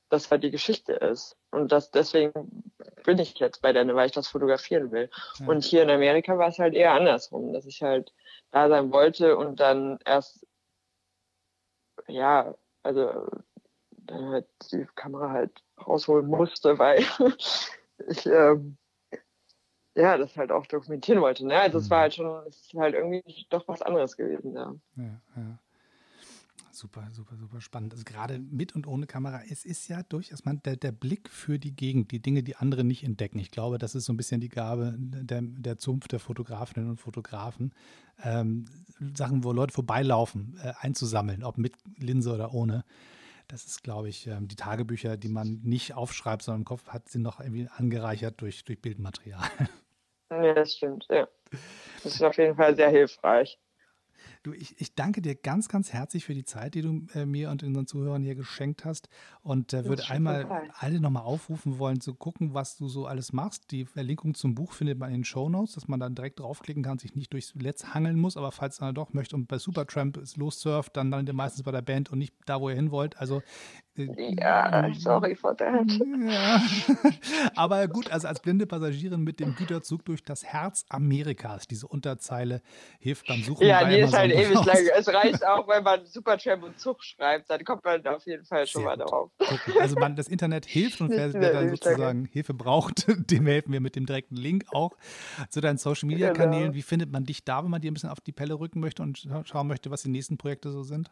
das 0.10 0.30
halt 0.32 0.44
die 0.44 0.52
Geschichte 0.52 0.94
ist. 0.94 1.38
Und 1.52 1.72
das 1.72 1.92
deswegen 1.92 2.64
bin 3.04 3.20
ich 3.20 3.38
jetzt 3.40 3.62
bei 3.62 3.74
denen, 3.74 3.96
weil 3.96 4.08
ich 4.08 4.14
das 4.14 4.28
fotografieren 4.28 4.92
will. 4.92 5.10
Ja. 5.40 5.48
Und 5.48 5.64
hier 5.64 5.84
in 5.84 5.90
Amerika 5.90 6.38
war 6.38 6.48
es 6.48 6.60
halt 6.60 6.74
eher 6.74 6.94
andersrum, 6.94 7.54
dass 7.54 7.66
ich 7.66 7.82
halt 7.82 8.14
da 8.52 8.70
sein 8.70 8.92
wollte 8.92 9.38
und 9.38 9.60
dann 9.60 10.00
erst, 10.06 10.46
ja, 12.08 12.56
also 12.84 13.28
dann 13.92 14.30
halt 14.30 14.48
die 14.72 14.88
Kamera 14.96 15.30
halt 15.32 15.52
rausholen 15.86 16.28
musste, 16.28 16.80
weil 16.80 17.00
ich 18.08 18.26
ähm, 18.26 18.78
ja, 19.96 20.18
das 20.18 20.38
halt 20.38 20.52
auch 20.52 20.66
dokumentieren 20.68 21.22
wollte. 21.22 21.46
Ne? 21.46 21.60
Also 21.60 21.78
mhm. 21.78 21.84
es 21.84 21.90
war 21.90 22.00
halt 22.00 22.14
schon, 22.16 22.48
es 22.48 22.62
ist 22.62 22.74
halt 22.76 22.96
irgendwie 22.96 23.46
doch 23.50 23.68
was 23.68 23.82
anderes 23.82 24.16
gewesen, 24.16 24.56
ja. 24.56 24.74
Ja, 24.96 25.04
ja. 25.36 25.58
Super, 26.82 27.08
super, 27.12 27.38
super 27.38 27.62
spannend. 27.62 27.94
Also 27.94 28.04
gerade 28.06 28.40
mit 28.40 28.74
und 28.74 28.88
ohne 28.88 29.06
Kamera, 29.06 29.44
es 29.48 29.66
ist 29.66 29.88
ja 29.88 30.02
durchaus 30.02 30.46
man, 30.46 30.64
der, 30.64 30.78
der 30.78 30.92
Blick 30.92 31.30
für 31.30 31.60
die 31.60 31.76
Gegend, 31.76 32.10
die 32.10 32.20
Dinge, 32.20 32.42
die 32.42 32.56
andere 32.56 32.84
nicht 32.84 33.04
entdecken. 33.04 33.38
Ich 33.38 33.52
glaube, 33.52 33.78
das 33.78 33.94
ist 33.94 34.06
so 34.06 34.14
ein 34.14 34.18
bisschen 34.18 34.42
die 34.42 34.50
Gabe 34.50 34.96
der, 34.98 35.44
der 35.44 35.78
Zunft 35.78 36.12
der 36.12 36.20
Fotografinnen 36.20 36.90
und 36.90 36.98
Fotografen, 36.98 37.72
ähm, 38.24 38.66
Sachen, 39.16 39.44
wo 39.44 39.52
Leute 39.52 39.76
vorbeilaufen, 39.76 40.60
äh, 40.64 40.74
einzusammeln, 40.80 41.44
ob 41.44 41.60
mit 41.60 41.76
Linse 42.00 42.34
oder 42.34 42.52
ohne. 42.52 42.84
Das 43.48 43.66
ist, 43.66 43.84
glaube 43.84 44.10
ich, 44.10 44.26
ähm, 44.26 44.48
die 44.48 44.56
Tagebücher, 44.56 45.18
die 45.18 45.30
man 45.30 45.62
nicht 45.62 45.94
aufschreibt, 45.94 46.42
sondern 46.42 46.62
im 46.62 46.66
Kopf 46.66 46.88
hat, 46.88 47.10
sind 47.10 47.22
noch 47.22 47.40
irgendwie 47.40 47.68
angereichert 47.70 48.42
durch, 48.42 48.64
durch 48.64 48.82
Bildmaterial. 48.82 49.48
Ja, 50.32 50.54
das 50.56 50.74
stimmt, 50.78 51.06
ja. 51.12 51.28
Das 52.02 52.16
ist 52.16 52.24
auf 52.24 52.38
jeden 52.38 52.56
Fall 52.56 52.76
sehr 52.76 52.90
hilfreich. 52.90 53.60
Du, 54.44 54.54
ich, 54.54 54.82
ich 54.82 54.96
danke 54.96 55.22
dir 55.22 55.36
ganz, 55.36 55.70
ganz 55.70 55.94
herzlich 55.94 56.26
für 56.26 56.34
die 56.34 56.44
Zeit, 56.44 56.74
die 56.74 56.82
du 56.82 57.06
äh, 57.14 57.28
mir 57.28 57.52
und 57.52 57.62
unseren 57.62 57.86
Zuhörern 57.86 58.24
hier 58.24 58.34
geschenkt 58.34 58.86
hast. 58.86 59.08
Und 59.44 59.72
äh, 59.72 59.86
würde 59.86 60.10
einmal 60.10 60.70
alle 60.80 61.00
nochmal 61.00 61.22
aufrufen 61.24 61.78
wollen, 61.78 62.02
zu 62.02 62.16
gucken, 62.16 62.56
was 62.56 62.76
du 62.76 62.88
so 62.88 63.06
alles 63.06 63.34
machst. 63.34 63.70
Die 63.70 63.86
Verlinkung 63.86 64.34
zum 64.34 64.56
Buch 64.56 64.74
findet 64.74 64.98
man 64.98 65.10
in 65.10 65.18
den 65.18 65.26
Show 65.26 65.48
Notes, 65.48 65.76
dass 65.76 65.88
man 65.88 66.00
dann 66.00 66.16
direkt 66.16 66.40
draufklicken 66.40 66.82
kann, 66.82 66.98
sich 66.98 67.14
nicht 67.14 67.32
durchs 67.34 67.54
Netz 67.54 67.94
hangeln 67.94 68.18
muss. 68.18 68.36
Aber 68.36 68.52
falls 68.52 68.82
man 68.82 68.96
doch 68.96 69.14
möchte 69.14 69.36
und 69.36 69.48
bei 69.48 69.60
Supertramp 69.60 70.20
lossurft, 70.36 70.98
dann 70.98 71.12
landet 71.12 71.36
ihr 71.36 71.38
meistens 71.38 71.62
bei 71.62 71.72
der 71.72 71.84
Band 71.84 72.12
und 72.12 72.18
nicht 72.18 72.34
da, 72.48 72.60
wo 72.60 72.70
ihr 72.70 72.76
hin 72.76 72.90
wollt. 72.90 73.20
Also 73.20 73.44
ja, 73.96 74.90
sorry 74.94 75.36
for 75.36 75.56
that. 75.58 75.92
Ja. 76.26 76.62
Aber 77.56 77.88
gut, 77.88 78.12
also 78.12 78.28
als 78.28 78.40
blinde 78.40 78.66
Passagierin 78.66 79.22
mit 79.22 79.40
dem 79.40 79.56
Güterzug 79.56 80.06
durch 80.06 80.24
das 80.24 80.44
Herz 80.46 80.86
Amerikas, 80.90 81.68
diese 81.68 81.88
Unterzeile 81.88 82.62
hilft 83.00 83.28
beim 83.28 83.44
Suchen. 83.44 83.68
Ja, 83.68 83.88
die 83.88 84.00
ist 84.00 84.14
halt 84.14 84.32
ewig 84.32 84.64
lang. 84.66 84.78
Es 84.98 85.08
reicht 85.08 85.46
auch, 85.46 85.68
wenn 85.68 85.84
man 85.84 86.06
Supertramp 86.06 86.64
und 86.64 86.80
Zug 86.80 87.04
schreibt, 87.04 87.50
dann 87.50 87.64
kommt 87.66 87.84
man 87.84 88.06
auf 88.08 88.26
jeden 88.26 88.46
Fall 88.46 88.66
schon 88.66 88.82
Sehr 88.82 88.90
mal 88.90 88.98
drauf. 88.98 89.32
Also 89.80 89.96
man, 89.96 90.16
das 90.16 90.28
Internet 90.28 90.66
hilft 90.66 91.02
und 91.02 91.10
wer, 91.10 91.34
wer 91.34 91.54
dann 91.54 91.70
sozusagen 91.70 92.26
Hilfe 92.26 92.54
braucht, 92.54 93.06
dem 93.32 93.46
helfen 93.46 93.74
wir 93.74 93.82
mit 93.82 93.96
dem 93.96 94.06
direkten 94.06 94.36
Link 94.36 94.66
auch 94.72 94.96
zu 95.50 95.62
deinen 95.62 95.78
Social 95.78 96.08
Media 96.08 96.32
Kanälen. 96.32 96.64
Genau. 96.64 96.76
Wie 96.76 96.82
findet 96.82 97.12
man 97.12 97.26
dich 97.26 97.44
da, 97.44 97.64
wenn 97.64 97.72
man 97.72 97.82
dir 97.82 97.92
ein 97.92 97.94
bisschen 97.94 98.10
auf 98.10 98.22
die 98.22 98.32
Pelle 98.32 98.60
rücken 98.60 98.80
möchte 98.80 99.04
und 99.04 99.28
schauen 99.44 99.68
möchte, 99.68 99.92
was 99.92 100.04
die 100.04 100.10
nächsten 100.10 100.38
Projekte 100.38 100.72
so 100.72 100.84
sind? 100.84 101.12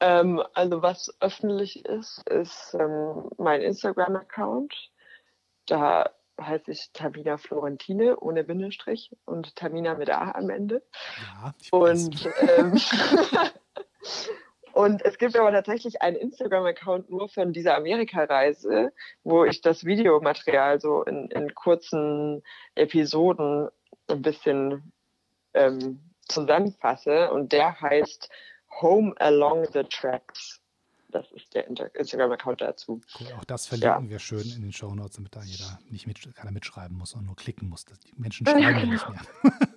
Ähm, 0.00 0.42
also 0.54 0.82
was 0.82 1.14
öffentlich 1.20 1.84
ist, 1.84 2.26
ist 2.28 2.74
ähm, 2.74 3.30
mein 3.36 3.60
Instagram-Account. 3.60 4.74
Da 5.66 6.10
heiße 6.40 6.70
ich 6.70 6.90
Tamina 6.92 7.36
Florentine 7.36 8.18
ohne 8.18 8.44
Bindestrich 8.44 9.14
und 9.26 9.54
Tamina 9.56 9.94
mit 9.94 10.10
A 10.10 10.32
am 10.32 10.48
Ende. 10.48 10.82
Ja, 11.18 11.54
ich 11.60 11.72
Und, 11.72 12.28
ähm, 12.40 12.80
und 14.72 15.04
es 15.04 15.18
gibt 15.18 15.36
aber 15.36 15.52
tatsächlich 15.52 16.00
einen 16.00 16.16
Instagram-Account 16.16 17.10
nur 17.10 17.28
von 17.28 17.52
dieser 17.52 17.76
Amerika-Reise, 17.76 18.92
wo 19.22 19.44
ich 19.44 19.60
das 19.60 19.84
Videomaterial 19.84 20.80
so 20.80 21.02
in, 21.04 21.30
in 21.30 21.54
kurzen 21.54 22.42
Episoden 22.74 23.68
ein 24.08 24.22
bisschen 24.22 24.92
ähm, 25.52 26.00
zusammenfasse. 26.26 27.30
Und 27.30 27.52
der 27.52 27.80
heißt 27.80 28.30
Home 28.80 29.14
Along 29.20 29.66
the 29.72 29.82
Tracks. 29.84 30.60
Das 31.08 31.30
ist 31.32 31.52
der 31.54 31.66
Instagram-Account 31.96 32.60
dazu. 32.60 33.00
Cool, 33.18 33.26
auch 33.38 33.44
das 33.44 33.66
verlinken 33.66 34.08
wir 34.10 34.20
schön 34.20 34.48
in 34.54 34.62
den 34.62 34.72
Show 34.72 34.94
Notes, 34.94 35.16
damit 35.16 35.34
da 35.34 35.42
jeder 35.42 35.80
nicht 35.90 36.06
mit, 36.06 36.34
keiner 36.36 36.52
mitschreiben 36.52 36.96
muss, 36.96 37.10
sondern 37.10 37.26
nur 37.26 37.36
klicken 37.36 37.68
muss. 37.68 37.84
Die 37.84 38.12
Menschen 38.16 38.46
schreiben 38.46 38.60
ja 38.62 38.84
nicht 38.86 39.08
mehr. 39.08 39.20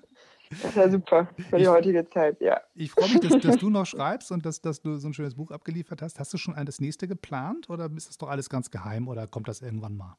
Das 0.50 0.66
ist 0.66 0.76
ja 0.76 0.88
super 0.92 1.28
für 1.50 1.58
die 1.58 1.64
Ich- 1.64 1.68
heutige 1.68 2.08
Zeit, 2.08 2.40
ja. 2.40 2.62
Ich 2.76 2.92
freue 2.92 3.10
mich, 3.10 3.22
dass, 3.22 3.42
dass 3.42 3.58
du 3.60 3.72
noch 3.72 3.88
schreibst 3.88 4.32
und 4.32 4.46
dass, 4.46 4.62
dass 4.62 4.82
du 4.82 4.98
so 4.98 5.08
ein 5.08 5.14
schönes 5.16 5.34
Buch 5.34 5.50
abgeliefert 5.50 6.04
hast. 6.04 6.20
Hast 6.20 6.32
du 6.32 6.38
schon 6.38 6.54
ein 6.54 6.68
das 6.68 6.80
nächste 6.80 7.08
geplant 7.08 7.72
oder 7.72 7.90
ist 7.98 8.10
das 8.10 8.20
doch 8.20 8.28
alles 8.30 8.50
ganz 8.52 8.70
geheim 8.70 9.08
oder 9.08 9.26
kommt 9.26 9.48
das 9.48 9.62
irgendwann 9.62 9.98
mal? 9.98 10.16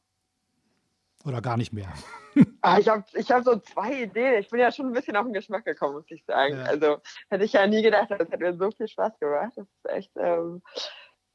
Oder 1.25 1.41
gar 1.41 1.57
nicht 1.57 1.73
mehr? 1.73 1.91
Ah, 2.61 2.79
ich 2.79 2.89
habe 2.89 3.05
ich 3.13 3.31
hab 3.31 3.45
so 3.45 3.55
zwei 3.59 4.01
Ideen. 4.01 4.41
Ich 4.41 4.49
bin 4.49 4.59
ja 4.59 4.69
schon 4.69 4.87
ein 4.87 4.91
bisschen 4.91 5.15
auf 5.15 5.23
den 5.23 5.31
Geschmack 5.31 5.63
gekommen, 5.63 5.93
muss 5.93 6.09
ich 6.09 6.25
sagen. 6.25 6.57
Ja. 6.57 6.63
Also 6.63 6.97
hätte 7.29 7.45
ich 7.45 7.53
ja 7.53 7.65
nie 7.65 7.81
gedacht, 7.81 8.11
das 8.11 8.29
hat 8.29 8.39
mir 8.39 8.57
so 8.57 8.71
viel 8.71 8.89
Spaß 8.89 9.17
gemacht. 9.19 9.53
Das 9.55 9.65
ist 9.67 9.89
echt, 9.89 10.11
ähm, 10.17 10.61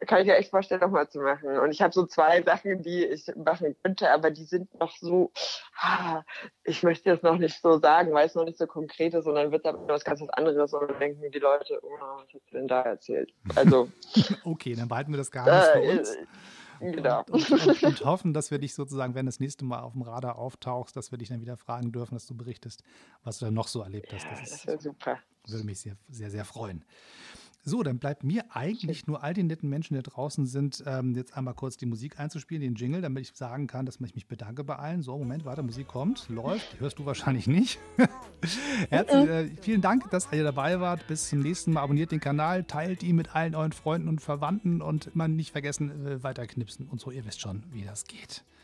kann 0.07 0.20
ich 0.20 0.26
mir 0.26 0.36
echt 0.36 0.51
vorstellen, 0.51 0.80
nochmal 0.80 1.09
zu 1.09 1.20
machen. 1.20 1.59
Und 1.59 1.70
ich 1.70 1.80
habe 1.80 1.95
so 1.95 2.05
zwei 2.05 2.43
Sachen, 2.43 2.82
die 2.82 3.07
ich 3.07 3.32
machen 3.36 3.76
könnte, 3.82 4.11
aber 4.11 4.30
die 4.30 4.45
sind 4.45 4.78
noch 4.78 4.95
so, 4.97 5.32
ah, 5.80 6.22
ich 6.64 6.82
möchte 6.82 7.09
jetzt 7.09 7.22
noch 7.22 7.38
nicht 7.38 7.61
so 7.62 7.78
sagen, 7.78 8.12
weil 8.12 8.26
es 8.26 8.34
noch 8.34 8.45
nicht 8.45 8.59
so 8.59 8.66
konkret 8.66 9.14
ist, 9.14 9.24
sondern 9.24 9.53
wird 9.53 9.64
dann 9.64 9.88
was 9.88 10.05
ganz 10.05 10.20
anderes 10.32 10.74
und 10.74 10.91
dann 10.91 10.99
denken 10.99 11.30
die 11.30 11.38
Leute, 11.38 11.78
oh, 11.82 11.88
was 11.99 12.26
hast 12.34 12.51
du 12.51 12.59
denn 12.59 12.68
da 12.68 12.82
erzählt? 12.82 13.32
Also, 13.55 13.88
Okay, 14.45 14.74
dann 14.74 14.88
behalten 14.88 15.12
wir 15.12 15.18
das 15.18 15.30
Geheimnis 15.30 15.68
für 15.68 15.78
äh, 15.78 15.99
uns. 15.99 16.18
Genau. 16.81 17.24
Und, 17.31 17.51
und, 17.51 17.66
und, 17.66 17.83
und 17.83 18.05
hoffen, 18.05 18.33
dass 18.33 18.51
wir 18.51 18.59
dich 18.59 18.74
sozusagen, 18.74 19.14
wenn 19.14 19.26
du 19.26 19.31
das 19.31 19.41
nächste 19.41 19.64
Mal 19.64 19.81
auf 19.81 19.93
dem 19.93 20.03
Radar 20.03 20.37
auftauchst, 20.37 20.97
dass 20.97 21.11
wir 21.11 21.18
dich 21.18 21.28
dann 21.28 21.41
wieder 21.41 21.57
fragen 21.57 21.93
dürfen, 21.93 22.14
dass 22.14 22.26
du 22.26 22.37
berichtest, 22.37 22.83
was 23.22 23.39
du 23.39 23.47
dann 23.47 23.55
noch 23.55 23.68
so 23.68 23.83
erlebt 23.83 24.12
hast. 24.12 24.24
Ja, 24.24 24.31
Das 24.31 24.51
das 24.51 24.66
wäre 24.66 24.81
super. 24.81 25.18
würde 25.47 25.64
mich 25.64 25.81
sehr, 25.81 25.97
sehr, 26.09 26.31
sehr 26.31 26.45
freuen. 26.45 26.85
So, 27.62 27.82
dann 27.82 27.98
bleibt 27.98 28.24
mir 28.24 28.44
eigentlich 28.50 29.06
nur 29.06 29.22
all 29.22 29.34
den 29.34 29.46
netten 29.46 29.68
Menschen, 29.68 29.94
die 29.94 30.02
da 30.02 30.11
draußen 30.11 30.46
sind, 30.46 30.82
ähm, 30.86 31.14
jetzt 31.14 31.36
einmal 31.36 31.52
kurz 31.52 31.76
die 31.76 31.84
Musik 31.84 32.18
einzuspielen, 32.18 32.62
den 32.62 32.74
Jingle, 32.74 33.02
damit 33.02 33.22
ich 33.24 33.36
sagen 33.36 33.66
kann, 33.66 33.84
dass 33.84 34.00
ich 34.00 34.14
mich 34.14 34.26
bedanke 34.26 34.64
bei 34.64 34.76
allen. 34.76 35.02
So, 35.02 35.18
Moment, 35.18 35.44
warte, 35.44 35.62
Musik 35.62 35.86
kommt, 35.86 36.26
läuft, 36.30 36.80
hörst 36.80 36.98
du 36.98 37.04
wahrscheinlich 37.04 37.46
nicht. 37.46 37.78
Herzlich, 38.88 39.28
äh, 39.28 39.50
vielen 39.61 39.82
Dank, 39.82 40.11
dass 40.11 40.32
ihr 40.32 40.42
dabei 40.42 40.80
wart. 40.80 41.06
Bis 41.06 41.28
zum 41.28 41.40
nächsten 41.40 41.72
Mal. 41.72 41.82
Abonniert 41.82 42.12
den 42.12 42.20
Kanal, 42.20 42.64
teilt 42.64 43.02
ihn 43.02 43.16
mit 43.16 43.34
allen 43.34 43.54
euren 43.54 43.72
Freunden 43.72 44.08
und 44.08 44.20
Verwandten 44.20 44.80
und 44.80 45.08
immer 45.08 45.28
nicht 45.28 45.52
vergessen, 45.52 46.06
äh, 46.06 46.22
weiterknipsen 46.22 46.88
und 46.88 47.00
so. 47.00 47.11
Ihr 47.11 47.26
wisst 47.26 47.40
schon, 47.40 47.62
wie 47.72 47.82
das 47.82 48.04
geht. 48.04 48.44